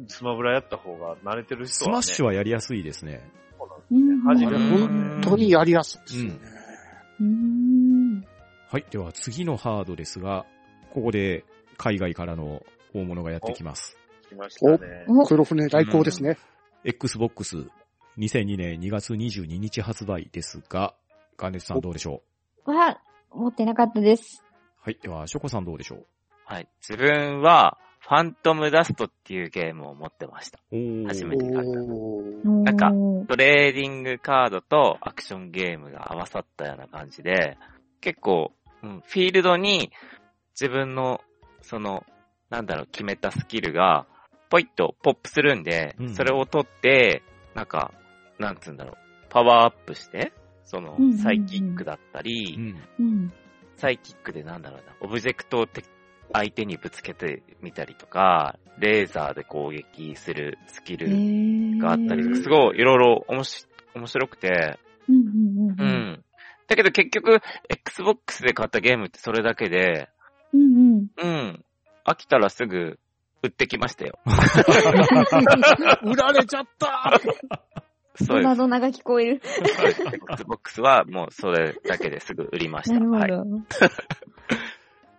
[0.08, 2.02] スマブラやった方が慣れてる人は、ね。
[2.02, 3.30] スマッシュはやりやすいですね。
[3.58, 6.38] そうなんですねうん初めて本当にやりやすいですよね。
[7.20, 8.24] うん。
[8.70, 8.84] はい。
[8.90, 10.44] では次のハードですが、
[10.92, 11.44] ここで
[11.78, 12.62] 海外からの
[12.94, 13.96] 大物がやってきます。
[14.28, 15.04] 来ましたね。
[15.08, 16.36] お黒船来航ですね。
[16.84, 17.68] Xbox
[18.18, 20.94] 2002年2月22日発売ですが、
[21.36, 22.22] ガーネツさんどうでしょ
[22.64, 23.00] は、
[23.30, 24.42] 持ってなかったです。
[24.42, 24.46] う
[24.84, 24.98] はい。
[25.02, 26.06] では、ショコさんどうでしょう？
[26.44, 26.68] はい。
[26.80, 30.60] 自分は、ファントムダストっていうゲームを持ってました。
[31.08, 31.80] 初めて買った。
[32.48, 32.92] なんか
[33.28, 37.58] トレーディングカードとアクションゲームが合わさったような感じで、
[38.00, 38.52] 結構、
[38.84, 39.90] うん、フィールドに
[40.52, 41.20] 自分の、
[41.62, 42.04] その、
[42.48, 44.06] なんだろう、決めたスキルが、
[44.50, 47.22] ポイッとポップするんで、うんそれを取って、
[47.54, 47.92] なんか、
[48.38, 48.96] なんつうんだろう、
[49.28, 50.32] パワーアップして、
[50.64, 52.56] そのサイキックだったり、
[52.98, 53.06] うん。
[53.06, 53.32] うん。
[53.76, 55.82] サイキックでなんだろうな、オブジェクトをて
[56.32, 64.78] 相手にぶつけてみたりとか、レーザーで攻撃するスキルがあったりとか、すごいいろいろ面白面白くて、
[65.08, 65.24] うんうん
[65.70, 65.84] うんう。
[65.84, 66.24] ん。
[66.68, 70.08] だけど結局、Xbox で買ったゲームってそれだけで、
[70.52, 71.08] うんうん。
[71.16, 71.64] うん。
[72.04, 72.98] 飽きたらすぐ
[73.46, 74.18] 売ってきましたよ。
[76.02, 77.44] 売られちゃったそうで
[78.16, 78.26] す。
[78.28, 79.42] ドナドナが聞こえる。
[80.30, 82.98] Xbox はもうそれだけですぐ売りました。
[82.98, 83.20] はい。
[83.20, 83.56] なるほど。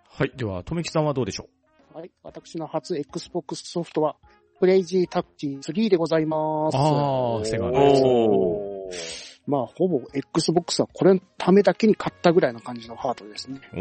[0.09, 0.31] はい。
[0.35, 1.47] では、とめきさんはどうでしょ
[1.93, 2.11] はい。
[2.23, 4.15] 私の初 Xbox ソフトは、
[4.59, 6.77] クレイジータッチ3でございます。
[6.77, 9.26] あーセガのやつおー。
[9.47, 13.61] まあ、ほぼ Xbox はこれのためだけに買ったぐらいの感じのハードですね。
[13.73, 13.79] うお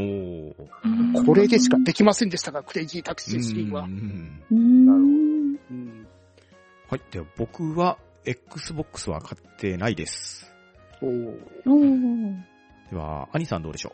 [1.18, 1.26] ー。
[1.26, 3.88] これでしかできませんでしたが、クレイジータッチ3はう。
[3.88, 5.58] んうーん。
[5.70, 6.06] うん。
[6.88, 7.00] はい。
[7.10, 10.54] では、僕は、Xbox は買ってないです。
[11.02, 11.06] お
[12.90, 13.92] では、アニさんどうでしょ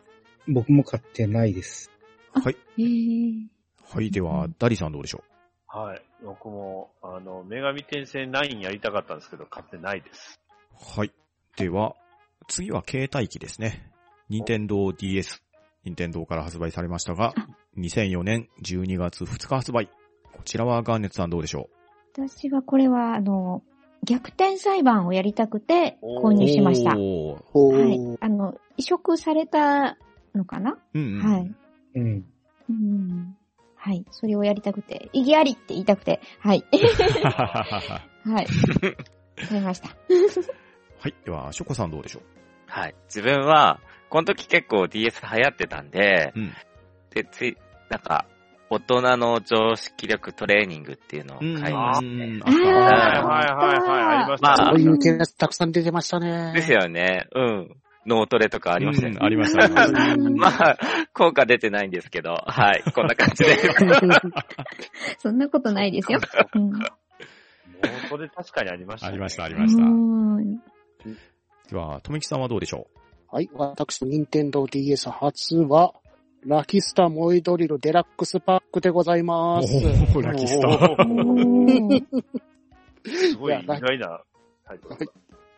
[0.48, 1.90] 僕も買ってないです。
[2.36, 2.56] うはい。
[2.78, 3.46] へー
[3.94, 4.10] はい。
[4.10, 5.24] では、ダリさんどうでしょ
[5.66, 6.02] はい。
[6.22, 10.38] 僕も、あの、女神転生9やりたかったんですけど、買ってないです。
[10.96, 11.12] うはい。
[11.56, 11.94] では、
[12.48, 13.90] 次は携帯機ですね。
[14.28, 15.42] 任天堂 DS。
[15.84, 17.34] 任天堂から発売されましたが、
[17.76, 19.88] 2004年12月2日発売。
[20.32, 21.68] こちらはガーネットさんどうでしょ
[22.14, 23.62] 私はこれは、あの、
[24.04, 26.96] 逆転裁判をやりたくて購入しました。
[26.98, 27.34] お
[27.68, 28.16] はいー。
[28.20, 29.96] あの、移植された
[30.34, 30.78] のかな？
[30.94, 31.22] うんうん。
[31.22, 31.54] はい。
[31.94, 32.24] うん。
[32.68, 33.36] うん。
[33.76, 34.04] はい。
[34.10, 36.64] それをやりたくて、意義ありって言いたくて、はい。
[38.24, 38.46] はい。
[39.48, 39.90] 買いました。
[41.02, 41.14] はい。
[41.24, 42.20] では、ショコさんどうでしょ
[42.66, 42.94] はい。
[43.06, 46.52] 自分は、この時結構 DS 流行ってたんで、ううん。
[47.10, 47.56] で、つい、
[47.90, 48.26] なんか、
[48.70, 52.24] 大人の常識力トレーニングっていうのを買いましたね。
[52.24, 54.48] うんあはいあはいはいはい、ありました。
[54.48, 56.52] まあそういう系のやつたくさん出てましたね。
[56.54, 57.26] ですよね。
[57.34, 57.76] うん。
[58.06, 59.18] 脳トレとかありましたよね。
[59.20, 59.68] うんありました、
[60.30, 60.76] まあ、
[61.12, 62.82] 効果出てないんですけど、はい。
[62.94, 63.56] こんな感じで。
[65.18, 66.20] そんなことないですよ。
[66.54, 66.72] うん
[67.82, 69.82] もうそれ確かにありました、ありました、ありうました。
[71.08, 71.16] ん
[71.70, 72.86] では、とめきさんはどうでしょ
[73.30, 73.48] はい。
[73.54, 75.94] 私の任天堂 DS 初は、
[76.44, 79.76] ラキスタ燃えドリルデラックスパックでございうます。
[79.76, 80.68] おーラキスタ
[83.10, 84.20] すごい意外な
[84.66, 85.04] タイトルだ。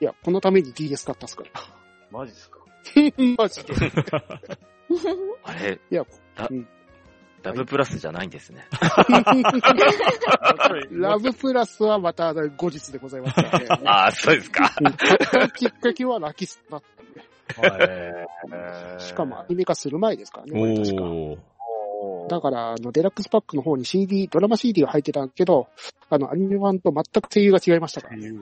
[0.00, 1.50] いや、このために DS 買ったっすから。
[2.10, 2.58] マジっすか？
[3.38, 3.74] マジで。
[5.42, 6.04] あれ、いや、
[6.36, 6.68] ラうん
[7.44, 8.64] ラブプラスじゃないんですね。
[10.92, 13.66] ラブプラスはまた後日でございますからね。
[13.84, 14.70] ああ、そうですか。
[15.54, 16.82] きっかけはラキスタだっ
[18.96, 21.04] たしかもアニメ化する前ですからね、これ確か。
[22.28, 25.68] だから、あの、デラックスパックの方に CD、ドラマ CD が入ってたけど、
[26.08, 28.32] あの、アニメ版と全く声優が違いましたからね。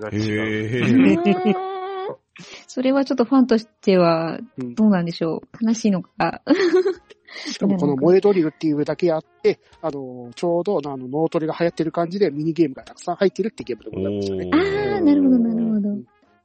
[2.67, 5.67] それはちょっとファンとしてはうん、どうなんでしょう。
[5.67, 6.43] 悲しいのか。
[7.47, 14.51] しかもこの萌えドリルっていうだけあって、あの、ちょうどあの脳トレが流行ってる感じでミニゲームがたくさん入ってるってゲームでございましたね。
[14.53, 15.89] おあーあ、なるほど、なるほど。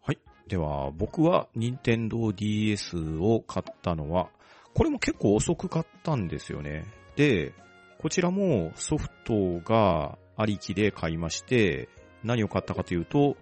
[0.02, 0.20] はい。
[0.48, 4.30] では、僕は、任天堂 DS を買ったのは、
[4.74, 6.86] これも結構遅く買ったんですよね。
[7.16, 7.54] で、
[8.00, 11.90] こちらもソフトがありきで買いまして、
[12.24, 13.36] 何を買ったかというと、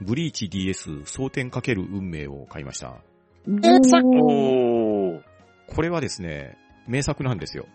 [0.00, 2.96] ブリーチ DS 蒼天かける運命を買いました。
[3.46, 5.22] えー。
[5.66, 6.56] これはですね、
[6.88, 7.66] 名作なんですよ。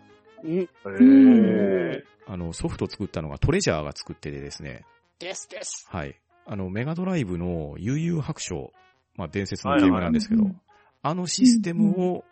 [0.43, 0.59] うん。
[0.59, 4.85] へーあの、ソフトを作ったのがトレジャーが作っててですね、
[5.19, 5.87] ですです。
[5.89, 6.19] はい。
[6.45, 8.73] あの、メガドライブの悠々白書、
[9.15, 10.63] まあ、伝説のゲームなんですけど、はいはい
[11.05, 12.23] あのシステムを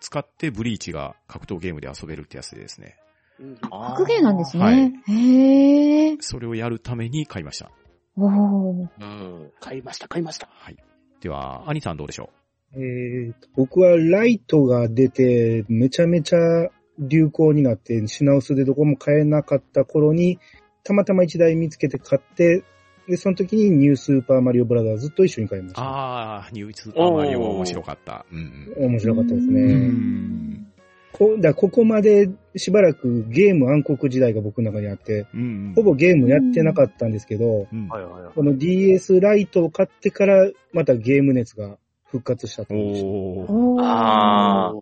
[0.00, 2.96] 使ってブリーチが格闘ゲームで遊べるってやつでですね、
[3.40, 5.02] うん格ゲーなんですはいね。
[5.06, 6.16] へえ。
[6.20, 7.70] それをやるために買いました。
[8.18, 8.88] おー。
[9.00, 9.50] うん。
[9.60, 10.48] 買いました、買いました。
[10.52, 10.76] はい。
[11.22, 12.28] では、アニさんどうでしょ
[12.74, 16.68] えーと僕はライトが出て、めちゃめちゃ
[16.98, 20.38] 流行になって、品薄でどこも買えなかった頃に、
[20.84, 22.64] たまたま一台見つけて買って、
[23.08, 25.82] で、その時にニュースーパーマリオブラザーズと一緒に買いましうた。
[25.82, 28.26] あー、ニュースーパーマリオ面白かった。
[28.30, 28.90] うんうん。
[28.90, 29.74] 面白かったですうね。
[29.74, 30.66] ん
[31.10, 35.74] こだここまでしばらくゲーム暗黒時代が僕の中にあって、うんうん。
[35.74, 37.88] ほぼゲームやってなかったんですけど、うん。
[37.88, 41.78] この DS ライトを買ってから、またゲーム熱が
[42.10, 43.52] 復活したと思いましおー。
[43.52, 44.72] おーあ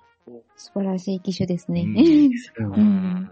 [0.56, 1.82] 素晴らしい機種ですね。
[1.82, 2.64] うんた。
[2.64, 3.30] ううんん。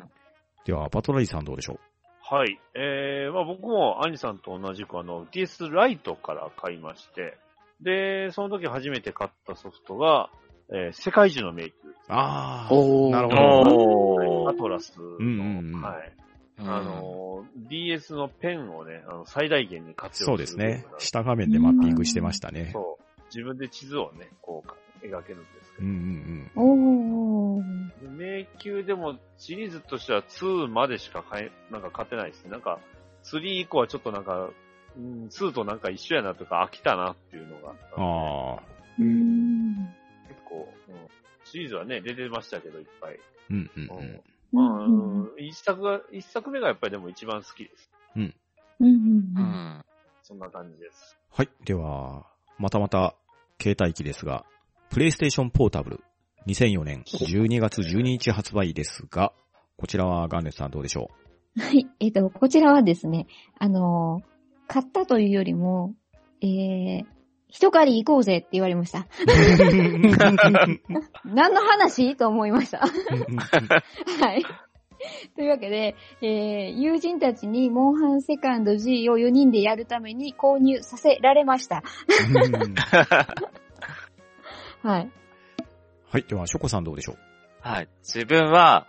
[0.65, 1.79] では、バトラリーさんどうでしょ
[2.23, 2.59] はい。
[2.75, 7.37] えー、まあ僕も兄さんと同じくあの DS ライトから買いまして、
[7.83, 10.31] で、その時初めて買ったソフトが、
[10.71, 11.69] えー世界中の迷宮。
[11.69, 12.75] うああ。
[13.11, 14.49] なるほど。
[14.49, 16.13] アトラスの、うんうんうんはい。
[16.59, 20.87] うんあ、の、DS のペンをね、あの最大限に活用そうですね。
[20.99, 22.71] 下画面でマッピングしてましたね。
[22.73, 23.04] そう。
[23.35, 26.61] 自分で地図をね、こう描けるんですけうんど。
[26.61, 28.01] うんおー。
[28.01, 32.51] で迷宮でもシリーズとしては2までしか買え、なんか買ってないですね。
[32.51, 32.79] なんか、
[33.25, 34.51] 3以降はちょっとなんか、
[34.97, 38.63] うん、2となんか一緒やなとか飽きたなっていうのがあったああ。
[39.01, 39.75] うん。
[40.29, 40.97] 結構、うん、
[41.45, 43.19] シリーズはね、出てましたけど、いっぱい。
[43.51, 43.99] うんうんうん。
[43.99, 44.21] うん
[44.53, 47.91] まあ、うん一作が、一作目がやっぱりでも一番好きです。
[48.15, 48.35] うん
[48.81, 49.85] ううんん。
[50.23, 51.19] そんな感じです。
[51.31, 51.49] はい。
[51.65, 52.25] では、
[52.59, 53.17] またまた、
[53.61, 54.45] 携帯機ですが、
[54.91, 56.01] プレイステーションポータブル、
[56.47, 59.33] 2004年12月12日発売ですが、
[59.77, 61.11] こちらはガンネツさんどうでしょ
[61.59, 61.89] はい。
[62.01, 63.27] えっ、と、こちらはですね、
[63.59, 64.35] あのー
[64.67, 65.95] 買ったというよりも、
[66.41, 67.05] えー、
[67.49, 69.01] 一狩り行こうぜって言われました。
[69.01, 69.05] う
[71.35, 72.17] 何の話？
[72.17, 72.79] と思いました。
[72.83, 72.87] は
[74.35, 74.45] い。
[75.37, 81.83] というわけで、えー、友人たちにモンハンセカンド G を4人でやるために購入させられました。
[84.83, 85.11] はい。
[86.11, 86.23] はい。
[86.29, 87.17] では、ショコさんどうでしょう？
[87.61, 87.89] はい。
[88.03, 88.87] 自分は、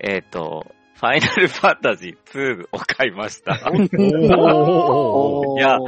[0.00, 3.60] えっ、と、ファイナルファンタジー2を買いました。
[3.68, 5.78] おいや。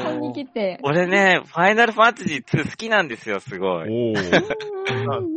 [0.82, 4.14] 俺ね、ファイナルファンタジー2好きなんですよ、すごい。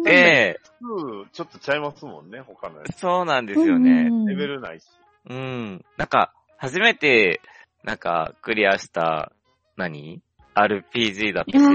[0.04, 3.00] で、2、ちょっとちゃいますもんね、他のやつ。
[3.00, 4.10] そうなんですよね。
[4.28, 4.86] レベルないし。
[5.30, 5.86] うん。
[5.98, 7.42] なんか、初めて、
[7.84, 9.32] なんか、クリアした、
[9.78, 10.22] 何
[10.56, 11.72] ?RPG だったし、うん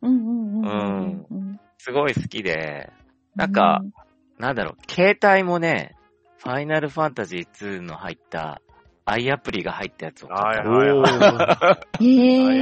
[0.00, 1.60] うんうんうんうん。
[1.78, 2.90] すごい好きで、
[3.34, 3.82] なんか、
[4.38, 5.96] なんだろう、携帯もね、
[6.42, 8.60] ファイナルファンタジー2の入った、
[9.04, 10.46] i アプリが入ったやつを買った。
[10.68, 12.02] はいはいはい。
[12.04, 12.42] え。
[12.42, 12.54] もう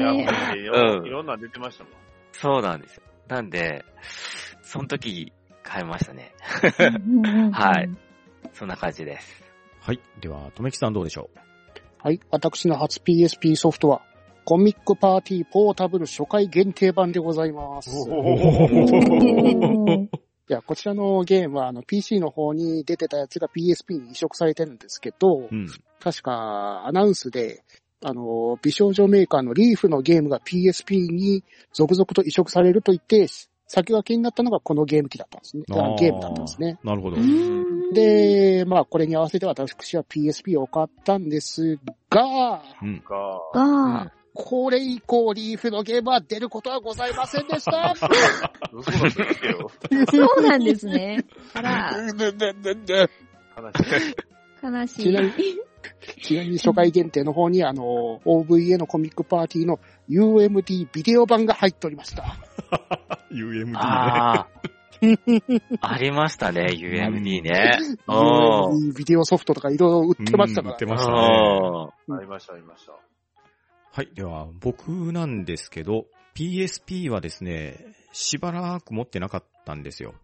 [0.58, 1.92] いろうんいろんなの出てましたもん。
[2.32, 3.02] そうなんですよ。
[3.28, 3.86] なんで、
[4.60, 5.32] その時、
[5.62, 6.34] 買いましたね。
[7.52, 7.88] はい。
[8.52, 9.42] そんな感じです。
[9.80, 10.00] はい。
[10.20, 11.30] では、とめきさんどうでしょ
[12.02, 12.20] はい。
[12.30, 14.02] 私の初 PSP ソフトは、
[14.44, 17.88] コミックパーティーポータブル初回限定版でございます。
[20.48, 25.66] いうんや、こちらのゲームは、あの、PC の方に出てたやつが PSP に移植されてるんですけど、ううん。
[26.00, 27.62] 確か、アナウンスで、
[28.02, 33.28] あの、美少女メーカーのリーフのゲームが PSP に続々と移植されると言って、
[33.72, 35.62] 先駆けになったのがこのゲーム機だったんですね。
[35.70, 36.78] あゲームだったんですね。
[36.82, 37.16] なるほど。
[37.18, 41.78] うん、で、まあ、これに合わせて私は PSP を買ったんです
[42.10, 43.02] が、うん。
[43.06, 44.12] が、が、
[44.42, 47.94] これ以降リーフのゲームは出ることはございませんでした。
[48.00, 48.08] そ
[50.38, 51.26] うなんですね。
[51.52, 53.68] あら、悲
[54.00, 54.14] しい。
[54.62, 55.02] 悲しい。
[55.02, 55.34] ちなみに
[56.22, 62.36] ちなみに初回限定の方に、あの、OVA のコミックパーティーの UMD ビデオ版が入っておりました。
[63.30, 63.72] UMD ね。
[63.76, 64.48] ああ。
[65.82, 67.78] ありましたね、UMD ね。
[68.06, 70.86] UMD ビデオソフトとかいろいろ売ってましたからうん売って。
[70.86, 71.18] ましたね。
[72.18, 72.92] ありました、ありました。
[73.92, 74.10] はい。
[74.14, 77.76] では、僕なんですけど、PSP はですね、
[78.12, 80.14] しばらく持ってなかったんですよ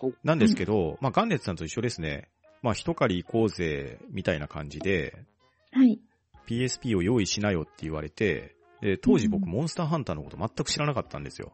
[0.00, 0.12] お。
[0.24, 2.28] なんですけど、まあ、ガンネツさんと一緒ですね。
[2.62, 5.24] まあ、一狩り行こうぜ、みたいな感じで、
[5.72, 6.00] はい。
[6.48, 11.52] PSP を用意しなよって言われて、で当時僕、うんモンスターハンターのこと全く知らなかったんですよ。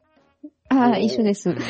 [0.71, 1.55] ああ、一緒です。
[1.55, 1.61] で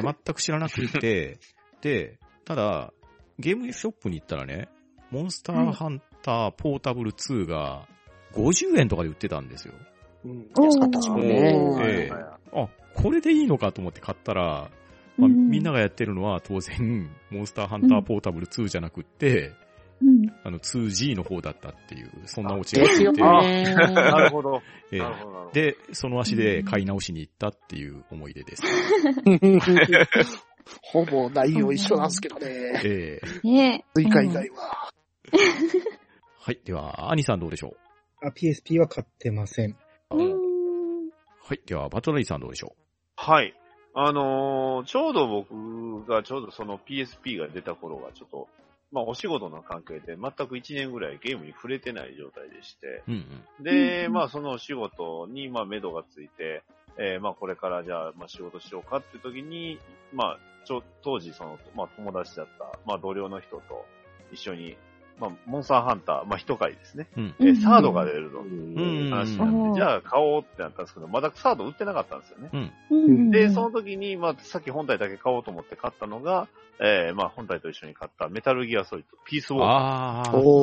[0.00, 1.38] 全く知らなくて、
[1.80, 2.92] で、ただ、
[3.38, 4.68] ゲームショップに行ったらね、
[5.10, 7.88] モンスターハンターポータブル2が
[8.34, 9.74] 50円とかで売ってたんですよ。
[10.24, 11.52] うん安かったですもんね。
[11.54, 14.70] おーええはいはいあ、これでいいのかと思って買ったら、
[15.16, 19.52] まあ、うんみんながやってるのは当然、モンスターハンターポータブル2じゃなくって、
[20.02, 20.28] うん。
[20.42, 23.74] あの 2G の方だったっていう、そんなオチがですよあって、ね。
[23.74, 24.60] なるほど。
[24.92, 25.00] え。
[25.52, 28.62] で、その足で買い直しに行ったっていう思い出です。
[30.82, 32.46] ほぼ内容一緒なんですけどね。
[32.84, 34.00] ええねえ。
[34.00, 34.90] 追加以外は。
[36.40, 36.60] はい。
[36.64, 37.83] では、アニさんどうでしょう？
[38.24, 39.76] あ PSP は買ってません。
[40.08, 41.60] はい。
[41.66, 42.74] では、バトラリーさんどうでしょ
[43.16, 43.54] はい。
[43.94, 48.48] あのーちょうど僕がちょうどその PSP が出た頃がちょっと、
[48.90, 53.64] まあお仕事の関係で全く1年ぐらいゲームに触れてない状態でして、ううんうん。
[53.64, 56.62] で、うんまあそのお仕事にまあ目処がついて、
[56.98, 59.78] えーまあこれからじゃあ、まあ仕事しようかって時に、
[60.12, 63.84] まあ、ちょ、当時その、まあ友達だった、まあ同僚の人と
[64.32, 64.76] 一緒に、
[65.18, 67.34] まあ、モンスターハンター、まあ一回ですね、うん。
[67.40, 68.40] えーサードが出ると。
[68.40, 72.72] うん話になって、うんじゃあ買おうってなったんですけど、まだサード売ってなかったんですよね。
[72.90, 76.48] うんで、その時に、まあ、さっき本体だけ買おうと思って買ったのが、
[76.80, 79.68] えー、まあ、本体と一緒に買ったメタルギアソリッド、ピースウォーカー。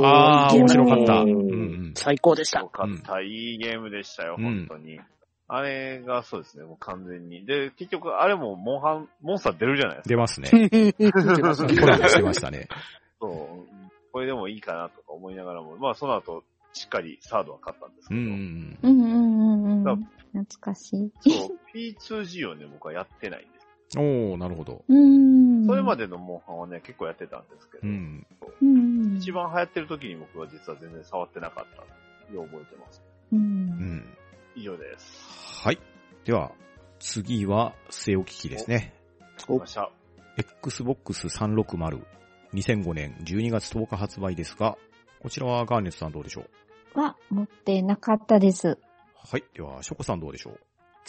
[0.05, 1.13] ああ、面白かった。
[1.21, 1.93] ううん。
[1.95, 2.67] 最高でしたよ。
[2.67, 4.99] かった、いいゲームでしたよ、うん本当に。
[5.47, 7.45] あれがそうですね、もう完全に。
[7.45, 10.09] で、結局、あれもモンハン、モンスター出るじゃないですか。
[10.09, 10.49] 出ますね。
[10.49, 12.67] 出ますねコラボしてましたね。
[13.19, 13.80] そう。
[14.11, 16.43] これでもいいかなとか思いながらも、まあ、その後、
[16.73, 18.77] しっかりサードは買ったんですけど、うん。
[18.81, 20.07] うんうんうんうん。
[20.33, 21.11] 懐かしい。
[21.19, 23.99] そう、P2G をね、僕はやってないんです。
[23.99, 24.83] おー、なるほど。
[24.87, 25.65] うん。
[25.65, 28.25] それまでのモンハンはね、結構やってたんですけど、うん。
[28.61, 29.17] うん。
[29.17, 31.81] 一番流行ってる時に僕は実は全然触ってなかった。
[32.33, 33.01] よう覚えてます。
[33.33, 33.35] う。
[33.35, 34.05] うんん。
[34.55, 35.61] 以上です。
[35.63, 35.79] はい。
[36.23, 36.51] では、
[36.99, 38.93] 次は、据え置き機ですね。
[39.37, 39.91] 来ました。
[40.37, 42.20] Xbox 360。
[42.53, 44.77] 2005年12月10日発売ですが、
[45.21, 46.45] こちらはガーネットさんどうでしょ
[46.95, 46.99] う？
[46.99, 48.77] は、持ってなかったです。
[49.15, 49.43] はい。
[49.53, 50.59] では、ショコさんどうでしょう？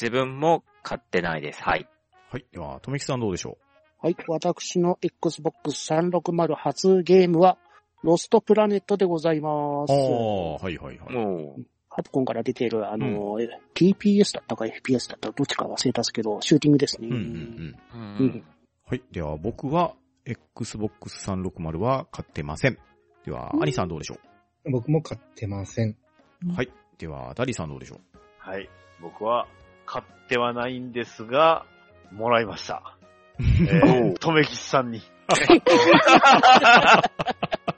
[0.01, 1.63] 自分も買ってないです。
[1.63, 1.89] はい。
[2.31, 2.47] はい。
[2.53, 3.59] では、とめきさんどうでしょ
[3.99, 4.17] はい。
[4.29, 7.59] 私の Xbox 360初ゲームは、
[8.03, 9.93] ロストプラネットでございます。
[9.93, 11.15] うああ、はいはいはい。
[11.15, 17.09] もう、カプコンから出ている、あの、え TPS だったか FPS だったかどっちか忘れたんですけど、シューティングですね。
[17.09, 18.21] うんうんうん。
[18.21, 18.45] ううんん。
[18.87, 19.03] はい。
[19.13, 19.95] では、僕は、
[20.25, 22.79] Xbox 360は買ってません。
[23.25, 24.19] では、アニさんどうでしょ
[24.71, 25.97] 僕も買ってません。
[26.47, 26.71] うはい。
[26.99, 28.01] では、ダディさんどうでしょう？
[28.39, 28.69] はい。
[29.01, 29.47] 僕は
[29.87, 31.67] 買ってはないんですが、
[32.13, 32.97] もらいました。
[33.41, 35.01] えー、とめきちさんに。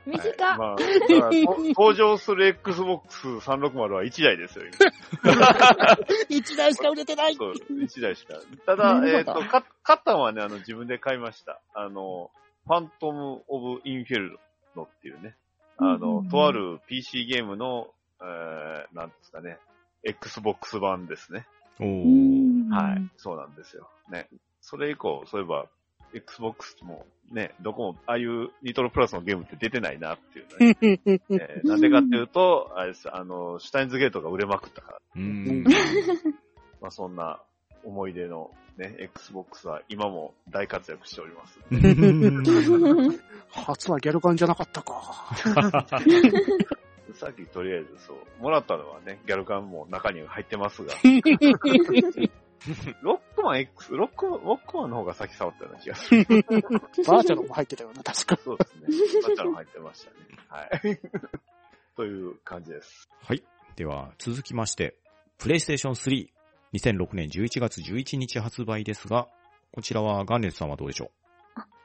[0.07, 0.59] 短っ。
[0.59, 0.77] まあ、
[1.77, 4.67] 登場する Xbox 360は1台ですよ、
[6.29, 7.55] 一台しか売れてない今。
[7.55, 8.35] そう、1台しか。
[8.67, 11.61] ただ、えっ、なるほどと、か買ったのはね、あの、自分で買いました。
[11.75, 12.31] あの、
[12.67, 14.39] ファントム・オブ・インフェル
[14.77, 15.37] ノっていうね、
[15.77, 17.89] あのうんとある PC ゲームの、
[18.21, 19.59] えー、なんですかね、
[20.03, 21.47] Xbox 版ですね。
[21.81, 21.85] お
[22.75, 23.11] はい。。
[23.17, 23.89] そうなんですよ。
[24.09, 24.29] ね。
[24.61, 25.67] それ以降、そういえば、
[26.15, 30.77] Xbox もね、どこも、ああいうニトロプラスのゲームって出てないなっていうのね、
[31.31, 35.01] えーなんでかっていうと、あれです、あの、シュタインズゲートが売れまくったから。
[35.17, 35.65] うーん。
[36.81, 37.41] まあそんな
[37.83, 41.59] 思い出のね、Xbox は今も大活躍しております。
[43.51, 45.85] 初はギャルガンじゃなかったか。
[47.15, 50.93] さっきとりあえずそう、もらったのはね、ギャルカンも中に入ってますが、
[53.03, 56.25] ロックマン X、ロックマン、ロックマンの方が先触ったような気がする。
[56.27, 58.37] バーチャルも入ってたよな、確か。
[58.43, 58.87] そうですね。
[59.23, 60.17] バッチャロ入ってましたね。
[60.49, 61.01] はい。
[61.97, 63.09] という感じです。
[63.23, 63.43] はい。
[63.77, 64.97] では、続きまして、
[65.39, 66.35] PlayStation 3。
[66.75, 69.29] 2006年11月11日発売ですが、
[69.73, 71.11] こちらはガンネツさんはどうでしょ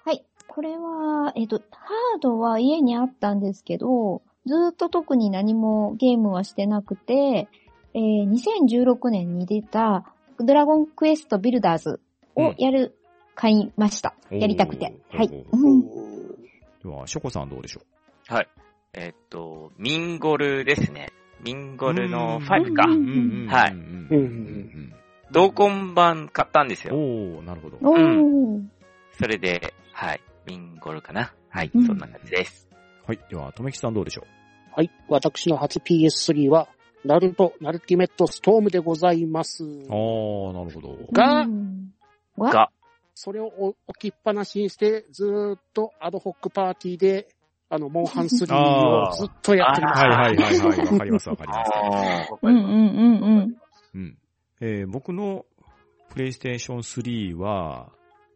[0.04, 0.26] はい。
[0.48, 7.48] これは、えっと、ハードは家にあったんですけど、ずーっと特に何もゲームはしてなくて、
[7.94, 10.14] えー2016年に出た
[10.44, 12.00] ドラゴンクエストビルダーズ
[12.36, 12.96] をやる、
[13.36, 14.16] 買いました。
[14.32, 14.98] うやりたくて。
[15.12, 15.30] はい。
[15.30, 17.82] では、ショコさんどうでしょ
[18.28, 18.48] はい。
[18.94, 21.10] えっと、ミンゴルですね。
[21.42, 23.48] ミンゴルのうん5かううん。
[23.48, 23.80] はいうん
[24.10, 24.94] うんうん
[25.32, 27.02] 同梱版買ったんですうんよ。
[27.38, 27.78] おー、なるほど。
[27.82, 28.64] おー。
[29.14, 30.22] それで、はい。
[30.48, 31.34] ミンゴルかな？
[31.50, 31.72] はい。
[31.74, 32.68] うんそんな感じです。
[33.06, 33.20] はい。
[33.30, 34.24] では、とめきさんどうでしょ
[34.76, 34.92] はい。
[35.08, 36.68] 私の初 PS3 は、
[37.06, 39.64] ナルト、ナルティメットストームでございます。
[39.64, 40.98] うあー、なるほど。
[41.12, 41.48] が
[42.38, 42.72] が、
[43.16, 43.48] それを
[43.88, 47.28] 置きっぱなしにして、ずーっとアドホックパーティーで、
[47.70, 48.46] あの、モンハン3
[48.88, 50.04] をずっとやってます。
[50.04, 50.86] はいはいはいはい。
[50.86, 51.72] わかりますわかります。
[51.74, 53.58] あ うんうんうんうん。
[53.94, 54.18] うん。
[54.62, 55.46] えー僕の
[56.16, 57.92] PlayStation 3は、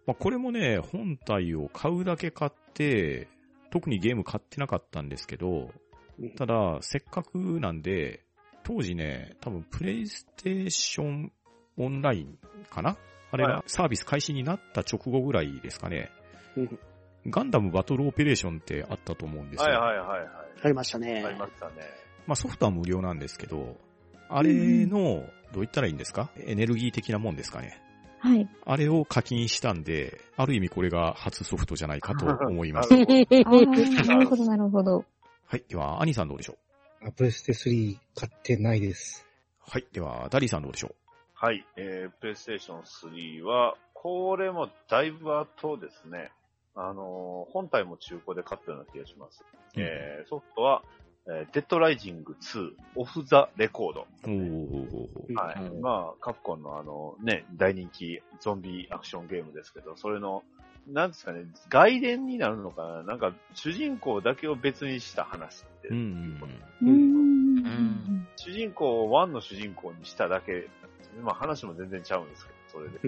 [0.06, 3.28] まあ、これもね、本体を買うだけ買って、
[3.72, 5.72] 特にゲーム買ってなかったんですけど
[6.20, 8.24] うん、ただ、せっかくなんで、
[8.64, 11.30] 当時ね、多分 PlayStation
[11.78, 12.38] オンライン
[12.70, 12.98] かな？
[13.32, 16.12] あれはがサービス開始になった直後ぐらいですかね
[16.56, 16.80] うん。
[17.28, 19.72] ガンダムバトルオペレーションってあったと思うんですよ。
[19.72, 20.30] はいはいはいはい。
[20.64, 21.32] ありましたねあ。
[21.32, 21.74] りましたね。
[22.28, 23.78] まあソフトは無料なんですけど、
[24.30, 26.30] あれの、どう言ったらいいんですか？
[26.38, 27.82] エネルギー的なもんですかね。
[28.20, 28.48] はい。
[28.66, 32.90] あれを課金したんで、ある意味これが初ソフトじゃないかと思います。
[32.96, 33.66] なるほど
[34.06, 35.06] なるほどなるほど。
[35.48, 35.64] はい。
[35.68, 36.56] では、アニさんどうでしょう？
[36.56, 36.63] あ
[37.12, 39.28] プレステ3買ってないです。
[39.60, 39.86] はい。
[39.92, 40.96] では、ダリーさんどうでしょう？
[41.34, 41.66] はい。
[41.78, 46.32] えー、プレイステーション3は、これもだいぶ後ですね。
[46.76, 49.44] あのー本体も中古で買ったような気がします。
[49.76, 50.82] えー、ソフトは、
[51.28, 54.08] えーデッドライジング2、オフザレコード。
[55.36, 55.64] はい。
[55.64, 60.44] うんまあ、カプコンのあの、ね、大人気ゾンビアクションゲームですけど、それの、
[60.88, 63.04] なんですかね、外伝になるのかな？
[63.04, 65.94] なんか、主人公だけを別にした話って、主
[68.52, 70.68] 人公を1の主人公にしただけ、
[71.22, 73.00] まあ話も全然ちゃうんですけど、それで。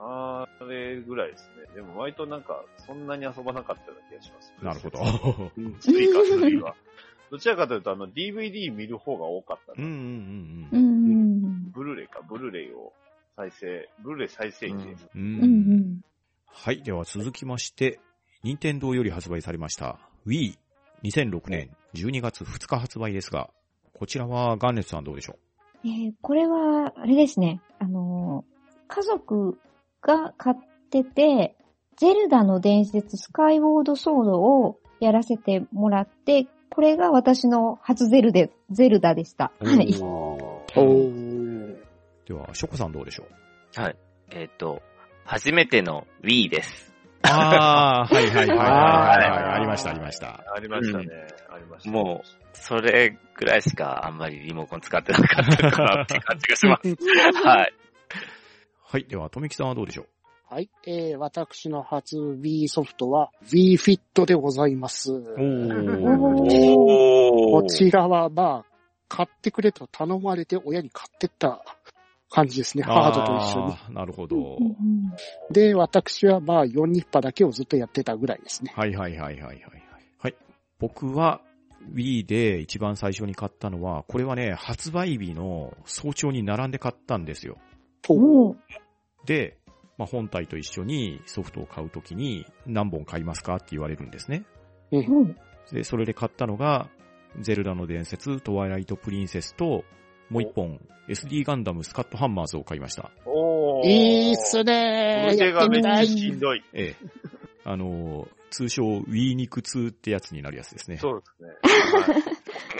[0.00, 1.64] あれぐらいですね。
[1.74, 4.52] でも割となんか、そんなに遊ばなかったような気がします。
[4.62, 5.00] なるほど。
[5.00, 6.76] 3か3は。
[7.30, 9.84] どちらかというと、あの、DVD 見る方が多かったな。
[9.84, 10.82] うんうんうんううん。
[11.68, 12.92] んブルーレイか、ブルーレイを
[13.36, 15.08] 再生、ブルーレイ再生機です。
[15.14, 16.00] ううんうんん
[16.50, 16.82] はい。
[16.82, 18.00] では続きまして、
[18.42, 20.54] 任天堂より発売されました Wii。
[21.04, 23.50] 2006年12月2日発売ですが、
[23.94, 25.36] こちらはガンネスさんどうでしょ
[25.84, 27.60] えーこれは、あれですね。
[27.78, 28.58] あのー
[28.90, 29.58] 家族
[30.00, 30.56] が買っ
[30.90, 31.54] てて、
[31.98, 39.52] ゼルダの伝説スカイウォードソードをやらせてもらって、これが私の初ゼルで、ゼルダでした。
[39.60, 39.94] うはい。
[40.00, 41.76] おー。
[42.26, 43.24] では、ショコさんどうでしょ
[43.76, 43.80] う？
[43.80, 43.96] はい。
[44.30, 44.80] えっ、と、
[45.28, 46.90] 初めての Wii です。
[47.22, 48.62] ああ、はいはいはいはいはいは
[49.50, 49.54] い。
[49.56, 50.42] ありましたありました。
[50.56, 51.04] ありましたね。
[51.50, 51.90] ありました。
[51.90, 52.22] も
[52.54, 56.88] それぐらいしかあんまりリモコン使ってなかったかなって感じがします。
[57.46, 57.74] はい。
[58.90, 59.04] はい。
[59.04, 60.06] では、とめきさんはどうでしょ
[60.50, 60.54] う？
[60.54, 60.70] はい。
[60.86, 65.10] えー、私の初 Wii ソフトは Wii Fit でございます。
[65.12, 65.26] こ
[67.68, 68.66] ちらはまあ、
[69.08, 71.62] 買ってくれと頼まれて親に買ってった
[72.30, 72.84] 感じですね。
[72.84, 73.94] ハードと一緒に。
[73.94, 74.58] なるほど。
[75.50, 78.72] で、私はまあ、4ニッパだけをずっとやってたぐらいですね。
[78.74, 79.62] はいはいはいはいはいはい。
[80.18, 80.34] はい。
[80.78, 81.40] 僕は
[81.94, 87.56] Wii で一番最初に買ったのは、これはね、発売日の早朝に並んで買ったんですよ。
[88.08, 88.56] おー
[89.24, 89.58] で、
[89.96, 94.44] まあ、本体と一緒にソフトを買うときに何本買いますかって言われるんですね。
[94.92, 95.36] うん
[95.72, 96.88] で、それで買ったのが、
[97.40, 99.84] ゼルダの伝説、トワイライトプリンセスと、
[100.30, 103.10] もう一本、SD ガンダムスカットハンマーズを買いました。
[103.24, 103.86] おー。
[103.86, 106.04] いいっすね腕やっがめっちゃ。
[106.04, 106.62] しんどい。
[106.72, 107.06] ええ。
[107.64, 110.98] あのー、通称 Wii 肉痛ってやつになるやつですね。
[110.98, 111.48] そうですね。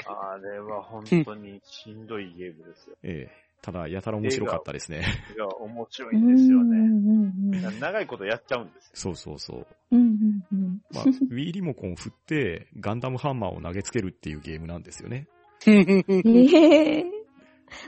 [0.06, 2.96] は いあれは本当にしんどいゲームですよ。
[3.02, 3.48] ええ。
[3.60, 5.04] ただ、やたら面白かったですね。
[5.34, 6.78] いや、面白ういんですよね。
[6.78, 8.90] んうん長いことやっちゃうんですよ。
[8.94, 9.66] そうそうそう。
[9.90, 15.26] うんうんうんまあ、Wii リモコン振って、ガンダムハンマーを投げつけるっていうゲームなんですよね。
[15.66, 17.17] ええ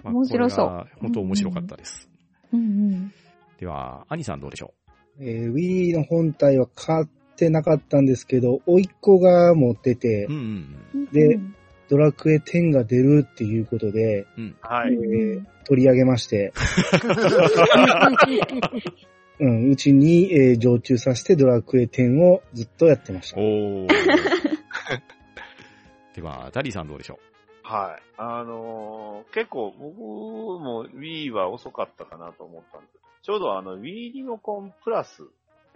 [0.02, 2.08] まあ面白そうこれが本当面白かったです。
[2.52, 2.62] うんう
[2.96, 3.12] ん
[3.58, 4.72] では、アニさんどうでしょ
[5.20, 11.38] えー Wii の本体は買ってなかったんですけど、甥っ子が持っててう、うんうんうんで
[11.88, 14.24] ドラクエ10が出るっていうことで、
[14.60, 14.94] はい。
[14.94, 16.50] えー取り上げまして、
[19.38, 23.38] うん、うちに、えー常駐させてドラクエ10をずっとやってました。
[23.38, 23.86] おー。
[26.16, 27.18] では、ダリーさんどうでしょ
[27.70, 28.02] はい。
[28.16, 29.96] あのー結構僕
[30.60, 32.98] も Wii は遅かったかなと思ったんです。
[33.22, 35.22] ちょうどあの Wii リモコンプラス、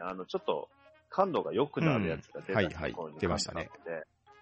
[0.00, 0.68] あの、ちょっと
[1.08, 3.70] 感度が良くなるやつが出うんはいはい出ましたね。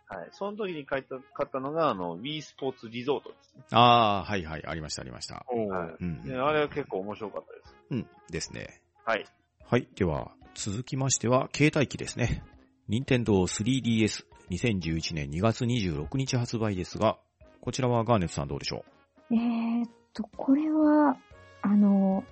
[0.06, 0.28] はい。
[0.32, 3.62] その時に買った買ったのが、あの、Wii スポーツリゾートですね。
[3.62, 5.34] うあー、はいはい、ありましたありました。
[5.34, 7.76] はうんあれは結構面白かったです。
[7.90, 8.80] うん、ですね。
[9.04, 9.26] はい。
[9.66, 9.88] はい。
[9.94, 12.42] では、続きましては、携帯機ですね。
[12.88, 17.18] 任天堂 3DS、2011年2月26日発売ですが、
[17.62, 18.84] こちらはガーネットさんどうでしょ
[19.30, 21.16] えーっと、これは、
[21.62, 22.24] あの、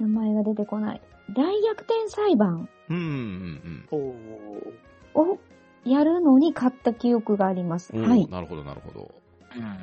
[0.00, 1.00] 名前が出てこない。
[1.36, 5.38] 大逆転裁判ううん、うん、おーを
[5.84, 7.92] やるのに買った記憶があります。
[7.94, 8.08] うん。
[8.08, 8.26] はい。
[8.26, 9.10] なるほど、なるほど。
[9.56, 9.78] うん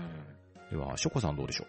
[0.69, 1.65] では、ショコさんどうでしょ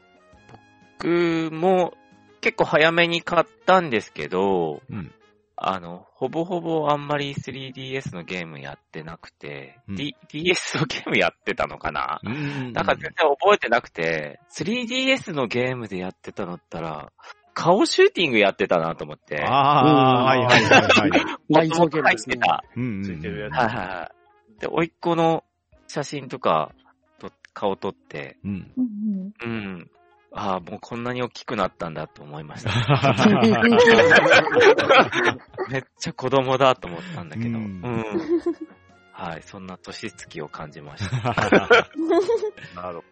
[0.96, 1.94] 僕も
[2.40, 5.12] 結構早めに買ったんですけど、ううん。
[5.60, 17.12] あの、ほぼほぼあんまり 3DS のゲームやってなくて、うん D、DS のゲームやってたのかな、うんなんか全然覚えてなくて、3DS のゲームでやってたのったら、
[17.54, 19.42] 顔シューティングやってたなと思って。
[19.42, 21.68] ああ、はいはいはいはい。
[21.68, 22.38] 内蔵ゲームですね入って。
[22.38, 22.64] た。
[22.76, 24.12] うんうんうんついてるやつはいはいは
[24.58, 24.60] い。
[24.60, 25.44] で、甥っ子の
[25.88, 26.70] 写真とか、
[27.18, 28.70] と顔撮って、うん。
[28.76, 29.90] うんうんうん。
[30.32, 32.70] ああ、もうこんなに大きくなったんだと思いました。
[35.70, 37.48] めっちゃ子供だと思ったんだけど。
[37.48, 37.82] ううんん。
[39.12, 41.16] はい、そんな年月を感じました。
[42.80, 43.04] なるほ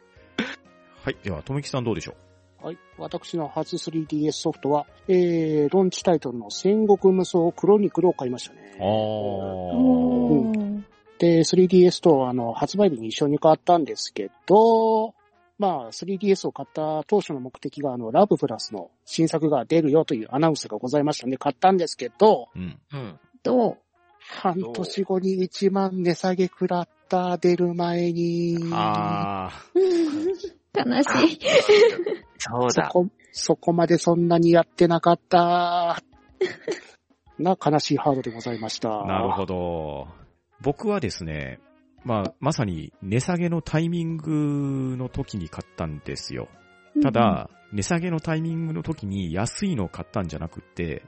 [1.04, 1.16] はい。
[1.22, 2.14] では、とめきさんどうでしょ
[2.62, 2.78] はい。
[2.98, 8.76] 私の初 3DS ソフトは、えー、ロンチタイトルの戦国無双クロニクルを買いましたね。
[8.78, 8.82] う。
[8.82, 10.56] あおー
[11.18, 15.14] で、3DS とあの発売日に一緒に買ったんですけど、
[15.58, 22.78] まあ、3DS を買った当初の目的が、あの、ラブプラスの新作が出るよというアナウンスがございましたんで、買ったんですけど、うん。
[22.92, 22.96] う？
[22.96, 23.18] ん。
[23.42, 23.78] と、
[24.18, 28.58] 半年後に1万値下げ食らった、出る前に。
[28.72, 29.50] あ
[30.74, 31.40] 悲しい。
[32.38, 32.86] そうだ。
[32.86, 36.02] そこ、そこまでそんなにやってなかった。
[37.38, 38.88] な、悲しいハードでございました。
[38.88, 40.08] ー、なるほど。
[40.60, 41.60] 僕はですね、
[42.06, 46.48] まあ、まさに値下げのタイミングの時に買ったんですよ。
[47.02, 51.02] ただ、値下げのタイミングの時に安いのを買ったんじゃなくって、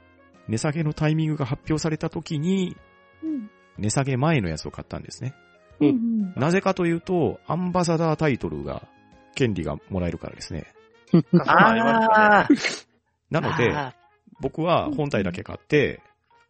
[0.49, 2.75] 値下げのタイミングが発表された時に、
[3.23, 5.33] うん、値下げ前のやつを買ったんですね。
[5.79, 8.85] うんうんなぜかというと、アンバサダータイトルが、
[9.35, 10.67] 権利がもらえるからですね。
[11.47, 12.47] ああ。
[13.29, 13.95] なので、あ
[14.41, 16.01] 僕は本体だけ買って、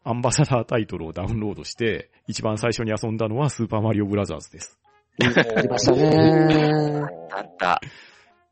[0.09, 4.79] アンバサダータイトルをダウンロードして、一番最初に遊んだのはスーパーマリオブラザーズです。
[5.21, 6.01] ありましたね。
[6.03, 7.79] ーあった。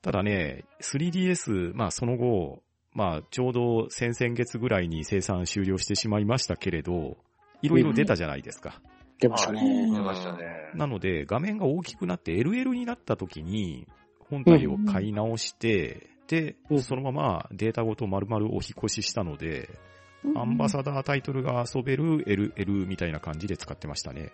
[0.04, 2.62] ただね、3DS、まあその後、
[2.94, 7.18] まあちょうど先々月ぐらいに生産終了してしまいましたけれど、
[7.64, 8.80] いろいろ出たじゃないですか。
[9.20, 9.92] 出ましたね。
[9.92, 10.46] 出ましたね。
[10.76, 13.88] なので、画面が大きくなって LL になった時に、
[14.30, 19.97] 本体を買い直して、でう、んそのままデータごと丸々お引っ越ししたので、うん
[20.36, 24.32] アンバサダータイトルが遊べる LL みたいな感じで使ってましたね。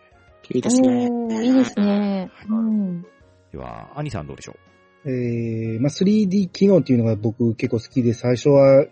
[0.50, 1.10] いいですね。
[1.44, 2.32] いいですね。
[2.50, 3.02] うん。
[3.52, 4.56] では、アニさんどうでしょ
[5.06, 8.88] えー、まあ 3D 機能っていうのが僕結構好きで、最初は、あ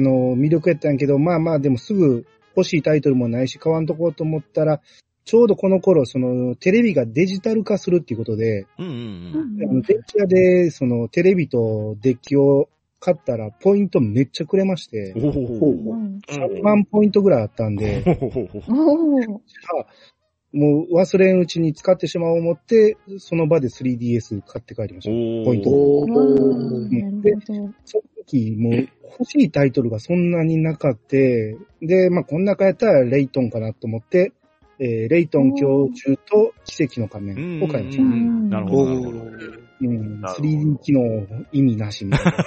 [0.00, 4.80] の、魅力やったんやけど、まあまあでもすぐ欲しいタイトルもないし買わんとこうと思ったら、
[5.24, 8.98] ちょうどこの頃、その、テレビがデジタル化するっていうことで、ううんうんう
[9.62, 9.70] うん。
[9.70, 12.68] あのデッキ屋で、その、テレビとデッキを
[13.00, 18.02] 買ったら、ポイントめっちゃくれまして、おほほほうん3万ポイントぐらいあったんで、
[20.54, 25.10] もう忘れんうちに使ってしまおう思って、その場で 3DS 買って帰りました。
[25.10, 26.08] おポイントおうー。
[26.08, 27.72] んなるほど。
[27.84, 28.88] その時、もう
[29.18, 34.32] 欲しいタイトルがそんなになかって、で、まあ、こん中やったらレイトンかなと思って、
[34.78, 38.02] えーレイトン教授と奇跡の仮面を買いました。
[38.02, 38.94] なるほど、
[39.80, 40.08] なるほど。
[40.08, 42.32] ん、なるほど 3D 機能意味なしみたいな。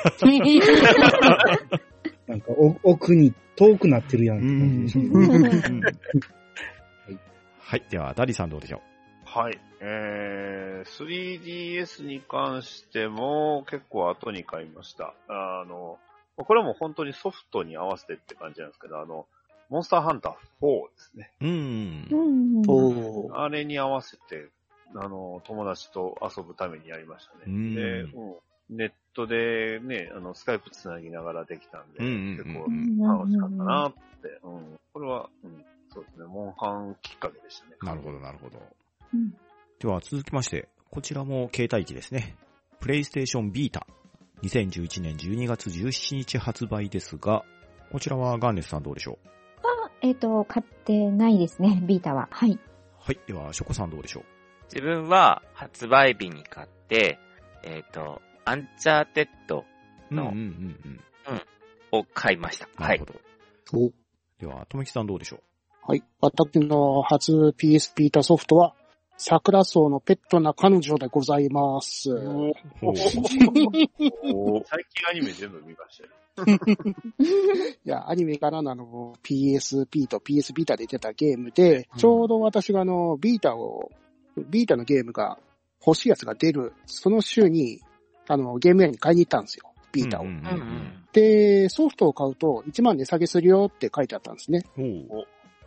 [2.28, 4.86] なんかお奥に遠くなってるやん
[7.60, 7.84] はい。
[7.90, 8.82] では、ダディさんどうでしょ
[9.26, 9.60] はい。
[9.82, 15.14] えー、3DS に関しても結構後に買いました。
[15.28, 16.00] あの、
[16.38, 19.26] これはもう本当にソフトに合わせてって感じなんですけど、あの、
[19.70, 21.32] モンスターハンター4ですね。
[21.42, 21.48] う
[22.12, 23.36] うん。
[23.36, 24.50] あれに合わせて、
[24.96, 27.44] あの、友達と遊ぶためにやりましたね。
[27.48, 28.36] うんで、うん
[28.70, 34.80] ネットでね、あの、スカイプつなぎながらできたんで、うんうんうん結構うん楽しかったなって、うん。
[34.92, 37.78] これは、うん、そうですね、モンハンきっかけでしたね。
[37.82, 38.62] なるほど、なるほど。
[39.14, 39.34] うん
[39.80, 42.36] では、続きまして、こちらも携帯機ですね。
[42.82, 43.88] プレイステーションビータ。
[44.44, 47.46] 2011年12月17日発売ですが、
[47.94, 49.30] こちらはガーネスさんどうでしょう？
[50.02, 52.28] えっと、買ってないですね、ビータは。
[52.32, 52.60] はい。
[53.00, 53.20] はい。
[53.28, 54.24] では、ショコさんどうでしょ
[54.74, 57.20] 自分は発売日に買って、
[57.64, 59.66] えっ、と、アンチャーテッド
[60.12, 61.00] のううんうんうん
[61.92, 62.00] うん。
[62.00, 62.68] を買いました。
[62.76, 63.14] はいなる
[63.72, 63.78] ほ。
[63.80, 63.86] ど。
[63.86, 63.92] お
[64.40, 65.40] では、とめきさんどうでしょ
[65.82, 66.04] はい。
[66.22, 68.76] 私の初 PS ビータソフトは、
[69.18, 72.12] 桜草のペットな彼女でございます。
[72.12, 76.10] うほう最近アニメ全部見ましたよ。
[77.84, 83.92] いや、アニメからのあの PSP と PS ビータで出たゲームで、うんちょうど私があの、ビータを、
[84.50, 85.38] ビータのゲームが
[85.86, 87.82] 欲しいやつが出る、その週に、
[88.28, 89.72] あの、ゲーム屋に買いに行ったんですよ。
[89.92, 90.24] ビータを。
[90.24, 91.08] うんうんうんうん。
[91.14, 94.64] で、ソフトを買うと1万値下げするよって書いてあったんですね。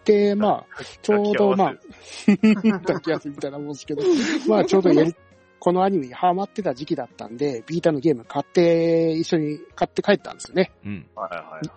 [0.05, 1.75] で、まあ、ちょうど、まあ、
[2.83, 4.03] 抱きやすいみたいなもんですけど、
[4.49, 5.15] まあちょうどやり、
[5.59, 10.73] このアニメにハマってた時期だったんで、ビータのゲーム買って、一緒に買って帰ったんですよね。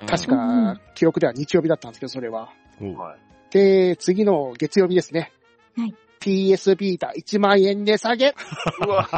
[0.07, 2.49] 確うんか、記憶では日曜日だったんですけど、それは。
[2.80, 3.52] はい。
[3.52, 5.32] で、次の月曜日ですね。
[5.76, 5.94] はい。
[6.24, 8.30] PS ビータ1万円値下げ。
[8.88, 9.10] うわ、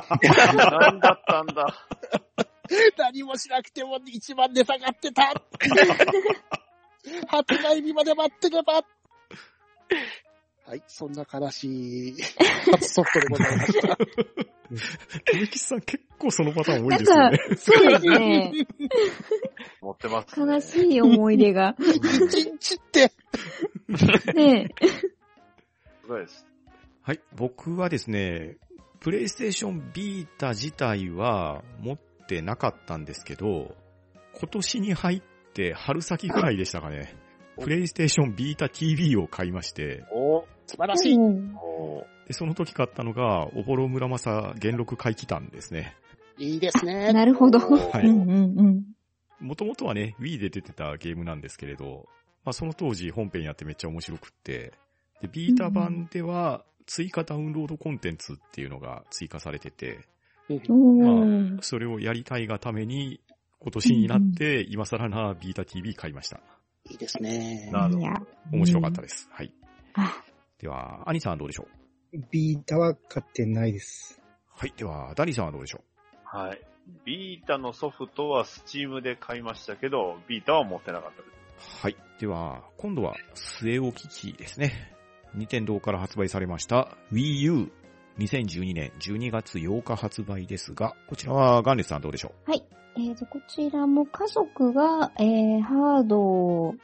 [0.56, 1.88] なんだったんだ。
[2.98, 5.32] 何もしなくても1万値下がってた。
[7.28, 8.84] 発売日まで待ってれば。
[10.66, 12.16] はい、そんな悲しい
[12.72, 13.96] 初ソフトでございました。
[13.96, 14.06] と
[15.40, 18.52] めきさん結構そのパターン多いなんかですよね。、そうですね。
[19.80, 20.54] 持ってます、ね。
[20.54, 21.76] 悲しい思い出が。
[21.78, 23.12] 一日って。
[24.34, 24.70] ね
[26.02, 26.55] すごいです。
[27.06, 27.20] はい。
[27.36, 28.58] 僕はですね、
[29.00, 33.76] プレイステーションビータ自体は持ってなかったんですけど、
[34.40, 35.22] 今年に入っ
[35.54, 37.16] て春先ぐらいでしたかね。
[37.62, 41.14] プレイステーションビータ TV を買いまして、お素晴らしい。
[41.14, 45.96] うんおでその時買ったのが、おぼろ村正元禄回帰弾ですね。
[46.40, 47.14] いいですね。
[47.14, 47.60] なるほど。
[47.60, 48.84] はいうんうんうん。
[49.40, 52.08] もともとはね、Wii で出てたゲームなんですけれど、
[52.44, 54.74] まあその当時本編やってめっちゃ面白くって、
[55.22, 60.00] で、ビータ版では追加ダウンロードコンテンツっていうのが追加されてて、
[60.50, 61.62] うんおー。
[61.62, 63.20] それをやりたいがために、
[63.60, 66.40] 今年になって、今更なビータ TV 買いました。
[66.90, 67.70] いいですね。
[67.74, 68.14] なるほどいや
[68.52, 69.28] 面白かったです。
[69.32, 69.52] はい。
[69.96, 70.24] あ、
[70.60, 71.68] では、アニさんはどうでしょ
[72.14, 72.18] う？
[72.30, 74.22] ビータは買ってないです。
[74.54, 74.74] はい。
[74.78, 75.84] では、ダニさんはどうでしょ
[76.24, 76.62] はい。
[77.04, 81.28] ビータのソフトはスチームで買いましたけど、ビータは持ってなかったで
[81.60, 81.80] す。
[81.80, 81.98] うはい。
[82.20, 84.95] では、今度は、据え置き機ですね。
[85.36, 87.72] 任天堂から発売されました Wii U。
[88.18, 92.64] 2012年12月8日発売ですが、こちらはガンレスさんどうでしょはい。
[92.98, 96.76] えーと、こちらも家族が、えーハードを、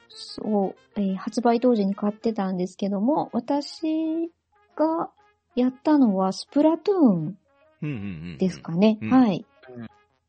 [0.98, 4.30] えー発売当時に買ってたんですけども、私
[4.76, 5.10] が
[5.56, 7.88] やったのはスプラトゥー
[8.34, 8.38] ン。
[8.38, 9.00] ですかね。
[9.02, 9.88] うんはいうん。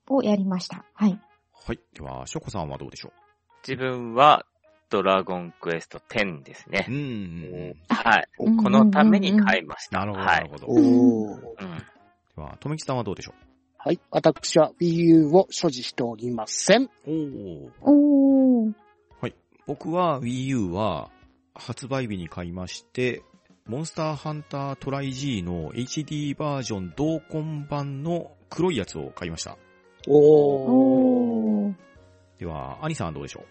[0.09, 0.85] をやりました。
[0.95, 1.19] はい。
[1.67, 1.81] はい。
[1.95, 3.13] では、ショコさんはどうでしょ
[3.67, 4.47] 自分は、
[4.93, 6.93] ドラゴンクエスト10ですねう。
[6.93, 7.75] うん。
[7.89, 8.29] はい。
[8.39, 9.99] うんこのために買いました。
[10.01, 10.49] なるほど、はないる。
[10.51, 10.67] ほど。
[10.67, 10.79] おー。
[10.79, 11.79] うん。
[12.37, 13.35] では、とめきさんはどうでしょ
[13.79, 13.99] はい。
[14.11, 16.83] 私は Wii U を所持しておりません。
[16.83, 17.71] うおー。
[17.81, 18.73] おー。
[19.67, 21.11] 僕は Wii U は
[21.55, 23.23] 発売日に買いまして、
[23.67, 29.57] モンスターハンタートライ G の HD バージョン同梱版の黒いやつを買いました。
[30.09, 30.15] おー。
[30.15, 31.75] おー。
[32.39, 33.45] では、アニさんはどうでしょ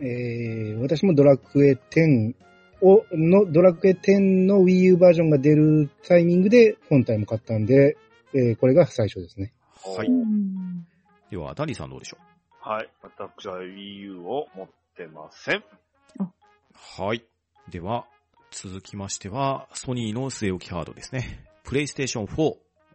[0.00, 2.34] えー、私もドラクエ10
[2.80, 7.96] を、の、ドラクエ10の Wii U バージョンが出るタイミングで本体も買ったんで、
[8.34, 9.52] えー、これが最初ですね。
[9.86, 10.08] うはい。
[10.08, 10.86] うん
[11.30, 12.18] では、ダニーさんどうでしょ
[12.60, 12.90] はい。
[13.02, 15.56] 私は Wii U を持ってません。
[15.58, 15.62] う
[16.74, 17.24] はい。
[17.68, 18.06] では、
[18.50, 21.44] 続きましては、ソニーの据え置きハードですね。
[21.64, 22.54] プレイステーション4、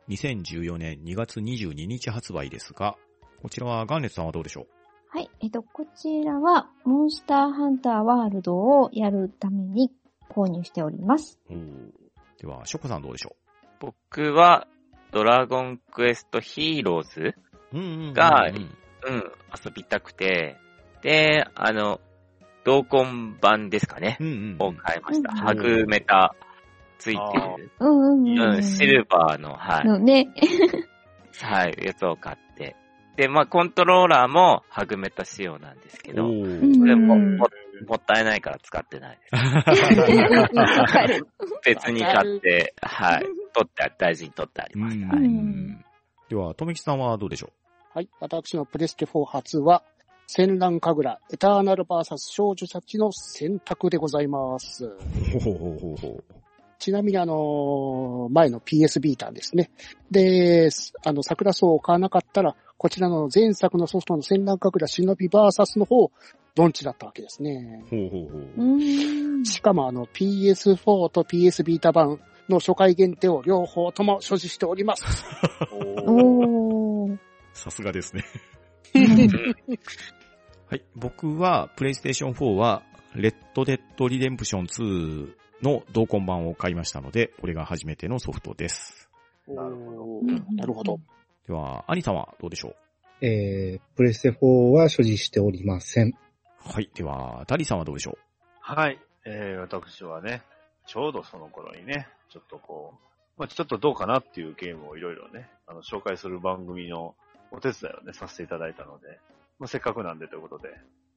[0.09, 2.95] 2014年2月22日発売ですが、
[3.41, 4.67] こちらはガンレツさんはどうでしょう？
[5.13, 5.29] はい。
[5.41, 9.91] えっと、こちらは、モンスターハンターワールドをやるために
[10.27, 11.39] 購入しております。
[12.39, 13.35] では、ショコさんどうでしょ
[13.79, 14.65] 僕は、
[15.11, 17.35] ドラゴンクエストヒーローズ
[18.15, 19.23] がうん、
[19.63, 20.57] 遊びたくて、
[21.03, 22.01] で、あの、
[22.63, 25.31] 同梱版ですかねう、んうんを買いました。
[25.31, 26.33] うんハグメタ
[26.97, 28.55] ついてる、うんうんうん。
[28.55, 30.33] うん、シルバーの、はい、のね。
[31.39, 32.42] はい、やつを買って。
[33.15, 37.47] で、まあ、コントローラーもハグメタ仕様なんですけど、これもうんも
[37.87, 39.85] もったいないから使ってないです。
[41.65, 44.97] 別に買って、はい、取って、大事に取ってあります。
[44.97, 45.17] うんはい。
[45.19, 45.85] うん
[46.29, 47.51] では、とめきさんはどうでしょ
[47.93, 48.09] はい。
[48.19, 49.83] 私のプレステ4初は、
[50.25, 54.85] 戦乱神楽、エターナルバーサス少女たちの選択でございます。
[54.85, 54.97] う
[55.33, 56.23] ほほほほほ。
[56.83, 59.71] ちなみにあの前の PS ビーターですね。
[60.11, 60.69] で、
[61.05, 66.11] あの、桜草を買わなかったら、こちらの前作のソフトの戦乱神楽忍びバーサスの方、
[66.55, 67.85] ドンチだったわけですね。
[67.89, 68.41] ほうほうほう。
[68.57, 69.45] うーん。
[69.45, 72.19] しかもあの PS4 と PS ビータ版
[72.49, 75.05] の初回限定を両方とも所持しております。
[77.53, 78.25] さすがですね。
[80.67, 80.83] はい。
[80.97, 82.83] 僕は、プレイステーション4は、
[83.15, 89.09] レッドデッドリデンプション2の同梱版を買いましたので、これが初めてのソフトです。
[89.47, 90.99] なるほどなるほど。
[91.47, 92.75] では、アニさんはどうでしょう？
[93.25, 96.13] えー、プレステ4は所持しておりません。
[96.59, 96.89] はい。
[96.93, 98.17] では、ダリさんはどうでしょ
[98.59, 98.99] はい。
[99.25, 100.43] えー、私はね、
[100.85, 107.15] ちょうどその頃にね、ちょっとこう、まあちょっとどうかなっていうゲームをいろいろね、あの、紹介する番組の
[107.51, 109.19] お手伝いをね、させていただいたので、
[109.59, 110.69] まあせっかくなんでということで、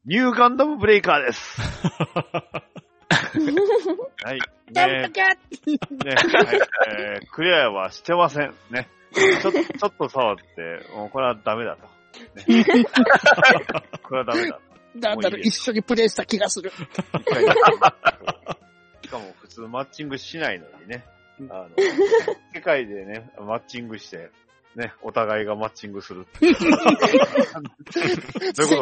[0.05, 1.61] ニューガンダムブレイカーです。
[4.25, 4.41] はい。
[4.73, 6.61] ねね、はい。
[6.89, 8.55] えー、クリアはしてません。
[8.71, 8.89] ね。
[9.13, 11.83] ちょっと、ちょっと触って、もうこれはダメだと。
[12.35, 12.65] ね、
[14.03, 14.61] これはダメだと。
[14.99, 16.71] なんだろう、一緒にプレイした気がする。
[16.71, 16.77] し
[19.09, 21.05] かも普通マッチングしないのにね。
[21.51, 21.71] あの、
[22.55, 24.31] 世界でね、マッチングして、
[24.77, 26.53] ね、お互いがマッチングする 世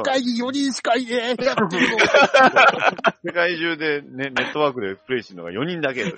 [0.03, 1.45] 界に4人しかいねえ。
[1.45, 1.99] やってるの
[3.25, 6.13] 世界中でね、ネットワークでプレイしてるのが4人だけね。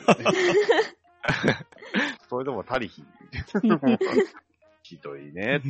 [2.30, 3.06] それでも足りひん。
[4.82, 5.68] ひどいねって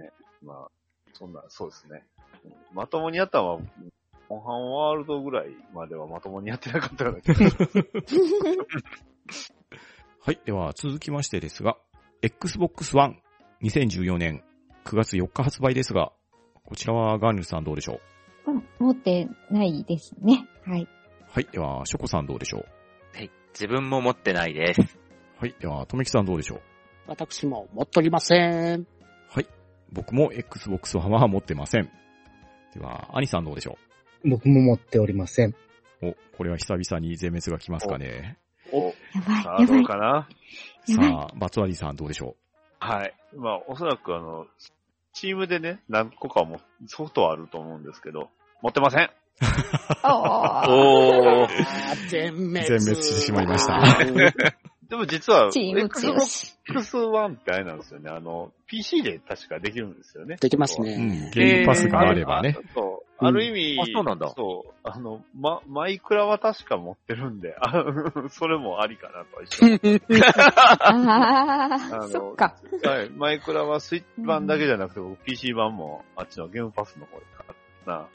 [0.00, 0.12] ね。
[0.40, 0.70] まあ、
[1.12, 2.04] そんな、そうですね。
[2.72, 3.58] まともにやったのは、
[4.28, 7.90] モンハンワールドぐらいまではまともにやってなかったような気がする。
[10.20, 10.40] はい。
[10.44, 11.76] では、続きましてですが、
[12.22, 13.20] Xbox One
[13.62, 14.42] 2014年
[14.84, 16.12] 9月4日発売ですが、
[16.64, 18.00] こちらはガーネルさんどうでしょ
[18.46, 18.82] う？
[18.82, 20.46] 持ってないですね。
[20.64, 20.88] はい。
[21.28, 21.48] はい。
[21.52, 23.16] では、ショコさんどうでしょう？
[23.16, 23.30] はい。
[23.54, 24.80] 自分も持ってないです。
[25.38, 25.54] はい。
[25.60, 26.60] では、とめきさんどうでしょう？
[27.06, 28.86] 私も持っておりません。
[29.28, 29.46] はい。
[29.92, 31.90] 僕も Xbox One は持ってません。
[32.74, 33.78] では、アニさんどうでしょ
[34.24, 35.50] 僕も持っておりません。
[35.50, 35.54] う
[36.08, 38.38] お、これは久々に全滅が来ますかね。
[38.72, 38.92] お、や
[39.26, 39.80] ばいさ、あどやばい。
[39.82, 40.28] うかな？
[40.88, 41.10] やばい。
[41.10, 42.36] さあ、バツワリーさんどうでしょ
[42.82, 43.14] はい。
[43.36, 44.46] まあ、おそらくあの、
[45.12, 48.28] チームでね、何個かもソフトはあると思うんですけど、
[48.60, 49.10] 持ってません。
[50.04, 51.48] おーお
[52.08, 52.66] 全滅。
[52.66, 53.80] 全滅してしまいました。
[54.90, 56.54] でも実は、チーム強し。
[56.68, 58.10] Xbox ってあれなんですよね。
[58.10, 60.36] あの、PC で確かできるんですよね。
[60.40, 60.84] できますう。
[60.84, 60.94] ね。
[60.94, 61.30] うん。
[61.30, 62.56] ゲームパスがあればね。
[62.74, 63.01] そう。
[63.22, 64.72] ある意味、あそうなんだそう。
[64.84, 67.84] あの、ま、マイクラは確か持ってるんで、あ
[68.30, 69.66] それもありかなとは一緒
[70.80, 72.56] ああそっか。
[72.84, 73.10] はい。
[73.10, 77.48] マイクラはスイッチ版だけじゃなくて、 僕 PC 版もあっちのゲームパスの方で買っ
[77.84, 77.96] たな。
[77.98, 78.08] あ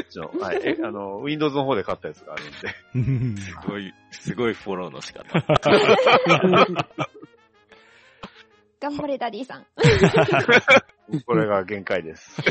[0.00, 0.60] っちの、はい。
[0.62, 3.40] え、あの、Windows の方で買ったやつがあるんで。
[3.40, 5.24] すごい、すごいフォローの仕方。
[8.80, 9.66] 頑張れ、ダディさん。
[11.26, 12.42] これが限界です。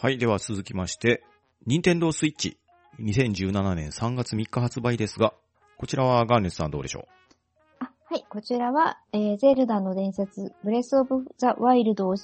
[0.00, 1.24] はい、では続きまして、
[1.66, 2.56] 任天堂スイッチ、
[3.00, 5.34] 2017年3月3日発売ですが、
[5.76, 7.08] こちらはガーネスさんどうでしょ
[7.80, 12.14] あはい、こちらは、えー、ゼルダの伝説、ブレスオブザワイルドを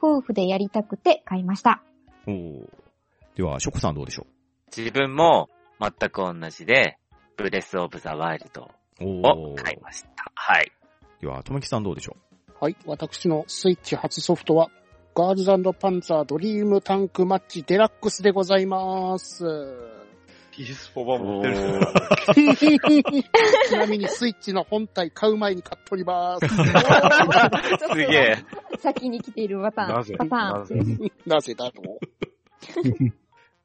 [0.00, 1.82] 夫婦でやりたくて買いました。
[2.28, 2.68] うおー
[3.34, 4.24] では、ショコさんどうでしょ
[4.76, 5.48] 自分も
[5.80, 6.98] 全く同じで、
[7.36, 8.70] ブレスオブザワイルド
[9.00, 10.30] うを買いました。
[10.36, 10.70] はい。
[11.20, 12.16] では、ともきさんどうでしょ
[12.60, 12.76] はい。
[12.86, 14.70] 私のスイッチ初ソフトは、
[15.18, 19.44] ガールズパンツァードリームタンクマッチデラックスでございます。
[20.52, 21.56] PS4 版持ってる
[23.68, 26.46] ちなみにスイッチの本体買う前に買っております。
[27.90, 28.36] すげえ。
[28.78, 29.94] 先に来ているパターン。
[29.96, 30.14] なぜ？
[30.16, 30.60] パターン。
[30.60, 31.12] なぜ？
[31.26, 33.06] なぜだろう？
[33.06, 33.12] う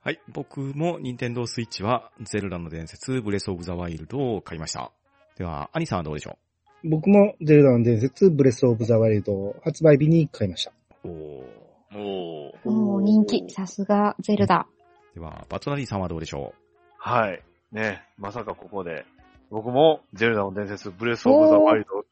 [0.01, 4.91] はい、僕も任天堂スイッチは、ゼルダの伝説、ブレスオブザワイルドを買いました。
[5.37, 6.39] では、アニさんはどうでしょ
[6.83, 10.73] 僕もゼルダの伝説、ブレスオブザワイルド発売日に買いました。
[11.03, 11.63] うおー
[11.95, 12.69] おー。
[12.69, 13.49] おー人気。
[13.49, 14.67] さすが、ゼルダ。
[15.13, 16.53] では、バトナリーさんはどうでしょ
[16.97, 17.41] はい。
[17.71, 19.05] ね、まさかここで、
[19.49, 22.05] 僕もゼルダの伝説、ブレスオブザワイルドう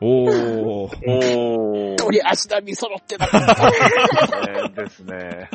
[0.00, 0.90] おー。
[1.06, 1.96] おー。
[1.96, 3.70] 鳥足並み揃ってなかった。
[4.52, 5.50] ねですね。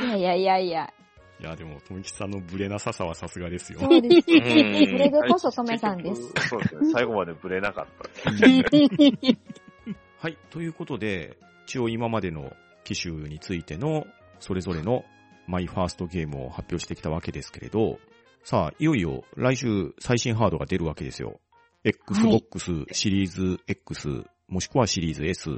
[0.00, 0.92] いやいやいやいや。
[1.40, 3.80] いや、でも、ともきさんのブレなささはさすがですよ。
[3.80, 4.26] そうです。
[4.28, 6.32] そうんれでこそトメさんです。
[6.48, 6.92] そうですね。
[6.92, 8.30] 最後までブレなかった。
[10.18, 10.38] はい。
[10.50, 11.36] ということで、
[11.66, 12.52] 一応今までの
[12.84, 14.06] 機種についての、
[14.40, 15.04] それぞれの
[15.46, 17.98] マイファーストゲームを発表してきたわけですけれど、
[18.44, 21.40] さあ、いよいよ来週最新ハードが出るわけですよ。
[21.84, 25.50] Xbox シリーズ X、もしくはシリーズ S、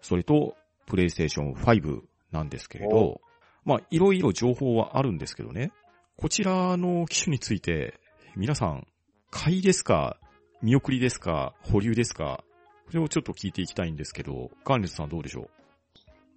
[0.00, 0.56] それと、
[0.86, 2.00] プレイステーション5
[2.32, 3.20] なんですけれど、
[3.64, 5.72] まあ、いろいろ情報はあるんですけどね。
[6.16, 7.94] こちらの機種について、
[8.36, 8.86] 皆さん、
[9.30, 10.18] 買いですか
[10.60, 12.44] 見送りですか保留ですか
[12.88, 15.48] それをちょっと聞いていきたいんですけど、ガンレスさんどうでしょ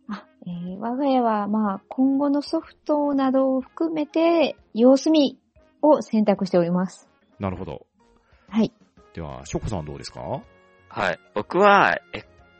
[0.07, 5.37] あ、えー我が家は、まあ、今後のソフトなどを含めて、様子見
[5.81, 7.09] を選択しております。
[7.39, 7.85] うなるほど。
[8.49, 8.71] はい。
[9.13, 10.21] では、ショコさんどうですか？
[10.89, 11.19] はい。
[11.33, 11.97] 僕は、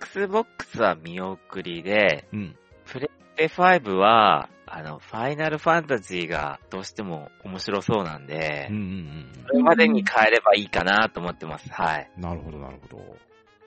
[0.01, 2.55] Xbox は見送りで、うん。
[2.85, 11.69] プレステ5は、あの、ファイナルファンタジーがどうしても面白そうなんでうん、うんそれまでに変えればいいかなと思ってます。
[11.71, 12.09] はい。
[12.15, 12.21] うん。
[12.23, 13.17] なるほど、なるほど。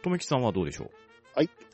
[0.03, 0.91] とめきさんはどうでしょ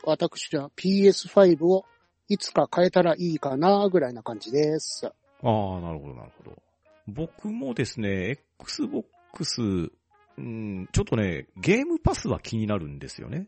[0.03, 1.85] 私は PS5 を
[2.27, 5.07] いつか変えたらいいかなぐらいな感じです。
[5.07, 5.13] う
[5.47, 6.61] ああ、なるほど、なるほど。
[7.07, 9.91] 僕もですね、Xbox、
[10.37, 13.47] うん、ちょっとね、ゲームパスは気になるんですよね。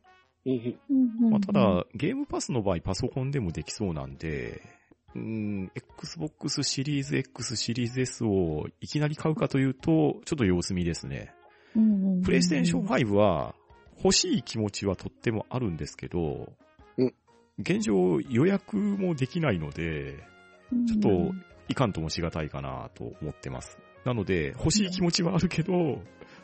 [1.29, 4.61] まあ、ただ、ゲームパスの場合パソコンでもできそうなんで、
[5.15, 11.33] うん、Xbox シリーズ X シリーズ S をいきなり買うかというと、ちょっと様子見ですね。
[12.23, 13.55] プレイステーション5は
[14.03, 16.51] 欲しい気持ちはとってもあるんですけど、
[16.97, 17.13] うん
[17.59, 20.23] 現状予約もできないので、
[20.87, 21.33] ちょっと
[21.67, 23.79] いかんともしがたいかなと思ってます。
[24.05, 25.73] なので、欲しい気持ちはあるけど、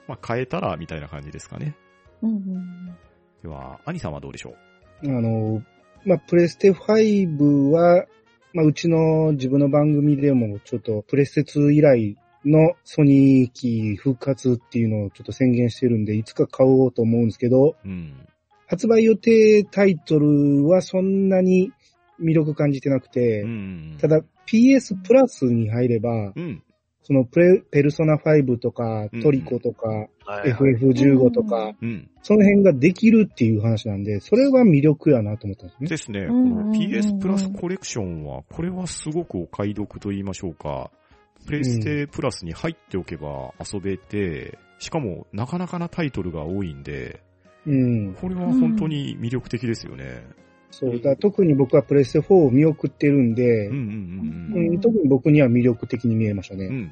[0.08, 1.76] まあ変えたらみたいな感じですかね。
[2.24, 2.98] うんうん
[3.44, 4.56] では、アニさんはどうでしょ
[5.04, 5.08] う？
[5.08, 5.62] あの、
[6.06, 8.06] まあ、プレステ5は、
[8.54, 18.28] まあ、うちの自分の番組でもちょっとプレステ2以来のソニー機復活っていうのをちょっと宣言してるんで、いつか買おうと思うんですけど、うん。
[18.68, 21.72] 発売予定タイトルはそんなに
[22.22, 23.98] 魅力感じてなくて、うん。
[24.00, 26.64] ただ PS プラスに入れば、うん。
[27.06, 32.10] そのプレペルソナ5とかうんトリコとか、はいはい FF15 とか、うん。
[32.22, 35.90] その辺ができるっていう話なんで、それは魅力やなと思ったんですね。
[35.90, 36.28] ですね。
[36.28, 40.92] こうんうんうんうんの PS プラスコレクションは、これはすごくお買い得と言いましょうか。
[41.46, 47.22] プレステプラスに入っておけば遊べて、しかもなかなかなタイトルが多いんで、
[47.66, 48.14] うん。
[48.16, 50.26] これは本当に魅力的ですよね。
[50.72, 56.92] そうだ、特に僕はプレステ4を見送ってるんで、うんうんうん特に僕には魅力的に見えましたね。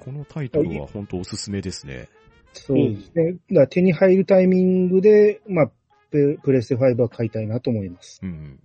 [0.00, 2.08] このタイトルは本当おすすめですね。
[2.52, 3.32] そうですね。
[3.32, 5.70] だから手に入るタイミングで、まあ、
[6.10, 8.20] ププレステ5は買いたいなと思います。
[8.22, 8.60] うんうん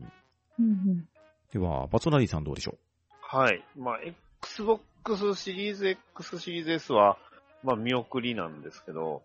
[0.60, 0.66] うん。
[0.66, 1.08] うん
[1.52, 2.80] では、バツナリーさんどうでしょ
[3.34, 3.64] はい。
[3.76, 4.00] まあ、
[4.44, 7.18] Xbox シリーズ X シリーズ S は、
[7.64, 9.24] まあ、見送りなんですけど、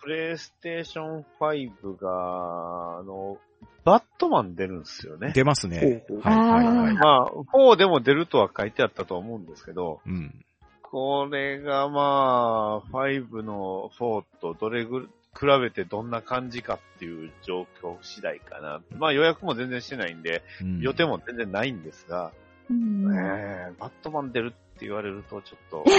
[0.00, 3.36] プレイステーション5が、あの、
[3.84, 5.32] バットマン出るんですよね。
[5.34, 6.06] 出ますね。
[6.22, 6.94] はいはいはい。
[6.94, 10.34] まあ、4でも出るとは書いてあったと思うんですけど、うん。
[10.80, 18.80] これがまあ、5の4とどれぐ、比べてどんな感じかっていう状況次第かな。
[18.96, 22.32] まあ予約も全然してないんで、うん予定も全然ないんですが、
[22.70, 23.10] うん。
[23.10, 23.22] ねね
[23.70, 25.84] えバットマン出るって言われるとちょっと、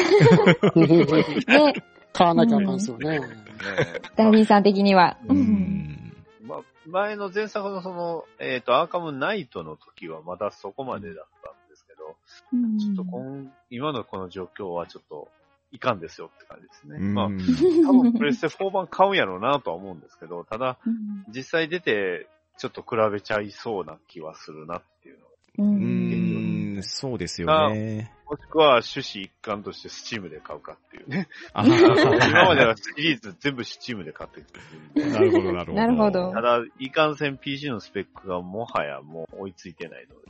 [2.14, 3.20] 買わなきゃあかんですよね。
[3.20, 3.28] ね
[4.16, 5.18] ダビーさん的には。
[5.28, 5.34] う。
[5.34, 6.14] ん。
[6.44, 12.16] まあ、前の前作のその、えっ、と、アーカムナイトの時はまだそこまでだったんですけど、
[12.54, 15.28] うんちょっと今、今のこの状況はちょっと、
[15.72, 16.98] いかんですよって感じですね。
[17.00, 17.30] うんまあ、多
[17.94, 22.28] 分プレステ4版買うんやろうなとは思うんですけど、ただ、うん実際出て、
[22.58, 25.26] ちょっと比べちゃいそうな気はするなっていうの。
[25.60, 26.29] ううん
[26.80, 28.12] ん、そうですよね。
[28.30, 31.28] もしくは趣旨一貫としてスチームで買うかっていうね。
[31.54, 35.12] あ今まではシリーズ全部スチームで買ってるんで。
[35.12, 35.74] なるほど、なるほど。
[35.74, 40.30] なるほどただ、いかんせん PC のスペックがもはやもう追いついてないので。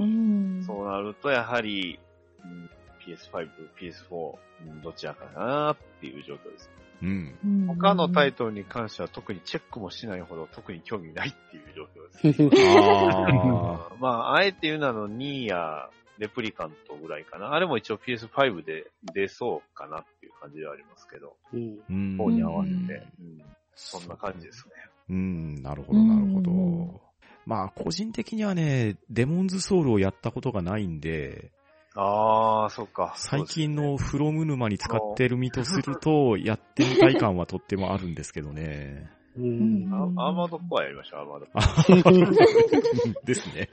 [0.00, 0.62] うん。
[0.64, 1.98] そうなると、やはり、
[2.44, 2.70] うん
[3.00, 3.48] PS5、
[3.80, 6.70] PS4、うんどちらかなっていう状況です。
[6.76, 6.89] うん。
[7.02, 7.66] うん。
[7.66, 12.66] 他のタイトルに関しては特にチェックもしないほど特に興味ないっていう状況です。
[12.76, 17.52] あまあ、あえて言うなのニーやレプリカントぐらいかな。
[17.54, 21.60] あれも一応 PS5 で出そうかなっていう感じではありますけど、うん。
[21.60, 22.86] ーうん方に合わせて、うん。
[22.86, 23.44] うん
[23.80, 24.74] そんな感じですね。
[25.08, 26.42] うん、なるほど、なるほうん。
[26.42, 27.00] ど。
[27.46, 31.50] まあ、個人的にはね、デモンズソウルをやったことがないんで、
[31.94, 33.14] ああ、そっか。
[33.16, 39.10] 最近のフロム沼に使ってる身とすると、 やってみたい感はとってもあるんですけどね。
[39.36, 43.22] うんアーマードコアやりましょう、アーマードコア。
[43.24, 43.70] ですね。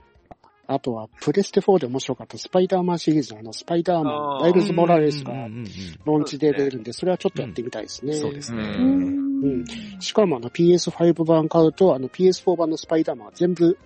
[0.68, 5.65] あとは、プレステ4で面白かったスパイダーマンシリーズのあの、スパイダーマン、あーライルズ・モラレスがうんうんうん
[6.06, 8.14] ローンチで出るんで、それはちょっとやってみたいですね。
[8.14, 8.64] そうですね。
[8.64, 9.65] ううんん。
[10.02, 13.77] しかもあの PS5 版買うと、あの PS4 版のスパイダーマンは全部、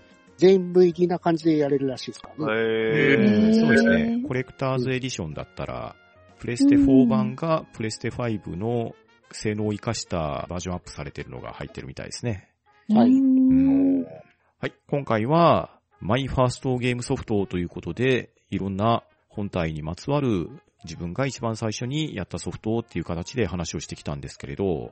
[0.41, 2.31] 全部入りな感じでやれるらしいですか？
[2.39, 2.53] らね。
[2.59, 4.23] へうんーそうですね。
[4.27, 5.95] コレクターズエディションだったら、
[6.39, 8.95] プレステ4版がプレステ5の
[9.31, 12.49] 性能を活かしたバージョンアップされてるのが入ってるみたいですね。
[12.89, 14.73] はいうんはい。
[14.89, 20.49] 今回は、マイファーストゲームソフトということで、いろんな本体にまつわる
[20.84, 24.91] 自分が一番最初にやったソフトっていう形で話をしてきたんですけれど、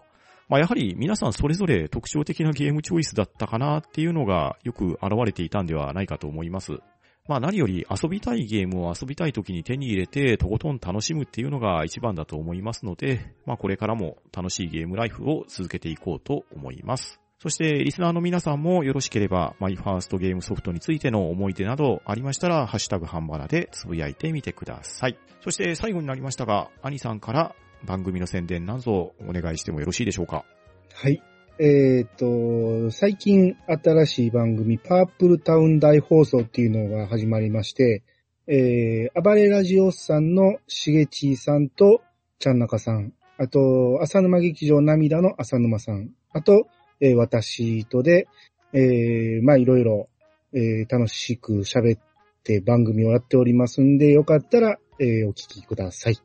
[0.50, 6.80] まあやはり皆さんそれぞれ特徴的なゲームチョイスだったかなっていうのがよく現れていたんではないかと思います。
[7.28, 17.22] まあ何より遊びたいゲームを遊びたい時に手に入れてとことん楽しむっていうのが一番だと思いますので、まあこれからも楽しいゲームライフを続けていこうと思います。
[17.42, 25.18] そして、リスナーの皆さんもよろしければ、マイファーストゲームソフトについての思い出などありましたら、ハッシュタグハンバナでつぶやいてみてください。
[25.40, 27.56] そして、最後になりましたが、アニさんから
[27.86, 30.46] 番組の宣伝などお願いしてもよろしいでしょうか？
[30.94, 31.22] はい。
[31.62, 38.04] えっ、と、最近新しい番組、パープルタウン大放送っていうのが始まりまして、
[38.48, 42.02] えー、暴れラジオさんのしげちーさんと
[42.40, 46.68] ちゃんなかさん、あと、浅沼劇場涙の浅沼さん、あと、
[47.02, 48.28] えー私とで、
[48.72, 50.10] えー、まあいろいろ、
[50.54, 52.02] えー楽しく喋っ
[52.44, 56.18] て番組をやっておりますんで、よかったら、えーお聞きください。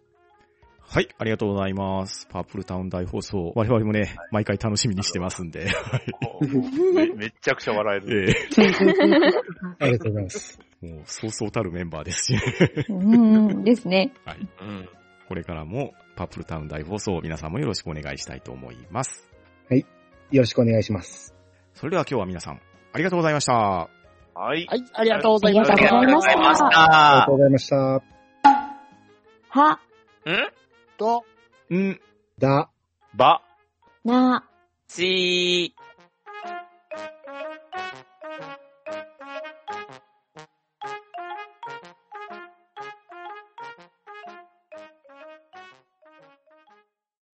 [0.86, 2.26] はい、ありがとうございます。
[2.30, 3.52] パープルタウン大放送。
[3.56, 5.66] 我々もね、毎回楽しみにしてますんで。
[6.94, 8.30] めめっちゃくちゃ笑える。
[8.30, 8.34] え
[9.80, 10.58] ありがとうございます。
[10.82, 12.40] えもう、そうそうたるメンバーですしね。
[12.88, 13.64] うん。
[13.64, 14.12] ですね。
[14.24, 14.38] はい。
[14.38, 14.88] うん。
[15.28, 19.28] これからも、パープルタウン大放送、皆さんもよろしくお願いしたいと思います。
[20.30, 21.34] よろしくお願いします。
[21.74, 22.60] それでは今日は皆さん、
[22.92, 23.52] ありがとうございました。
[23.52, 23.88] は
[24.56, 24.66] い。
[24.66, 28.12] はい、ありがとうございましありがとうございましたありがとうございましありがたと
[28.42, 28.42] う。
[28.42, 29.54] ございました。
[29.60, 30.63] は、ん？
[30.98, 31.24] と、
[31.70, 32.00] ん、
[32.38, 32.70] だ、
[33.14, 33.42] ば。
[34.04, 34.44] な、
[34.88, 35.83] ちー。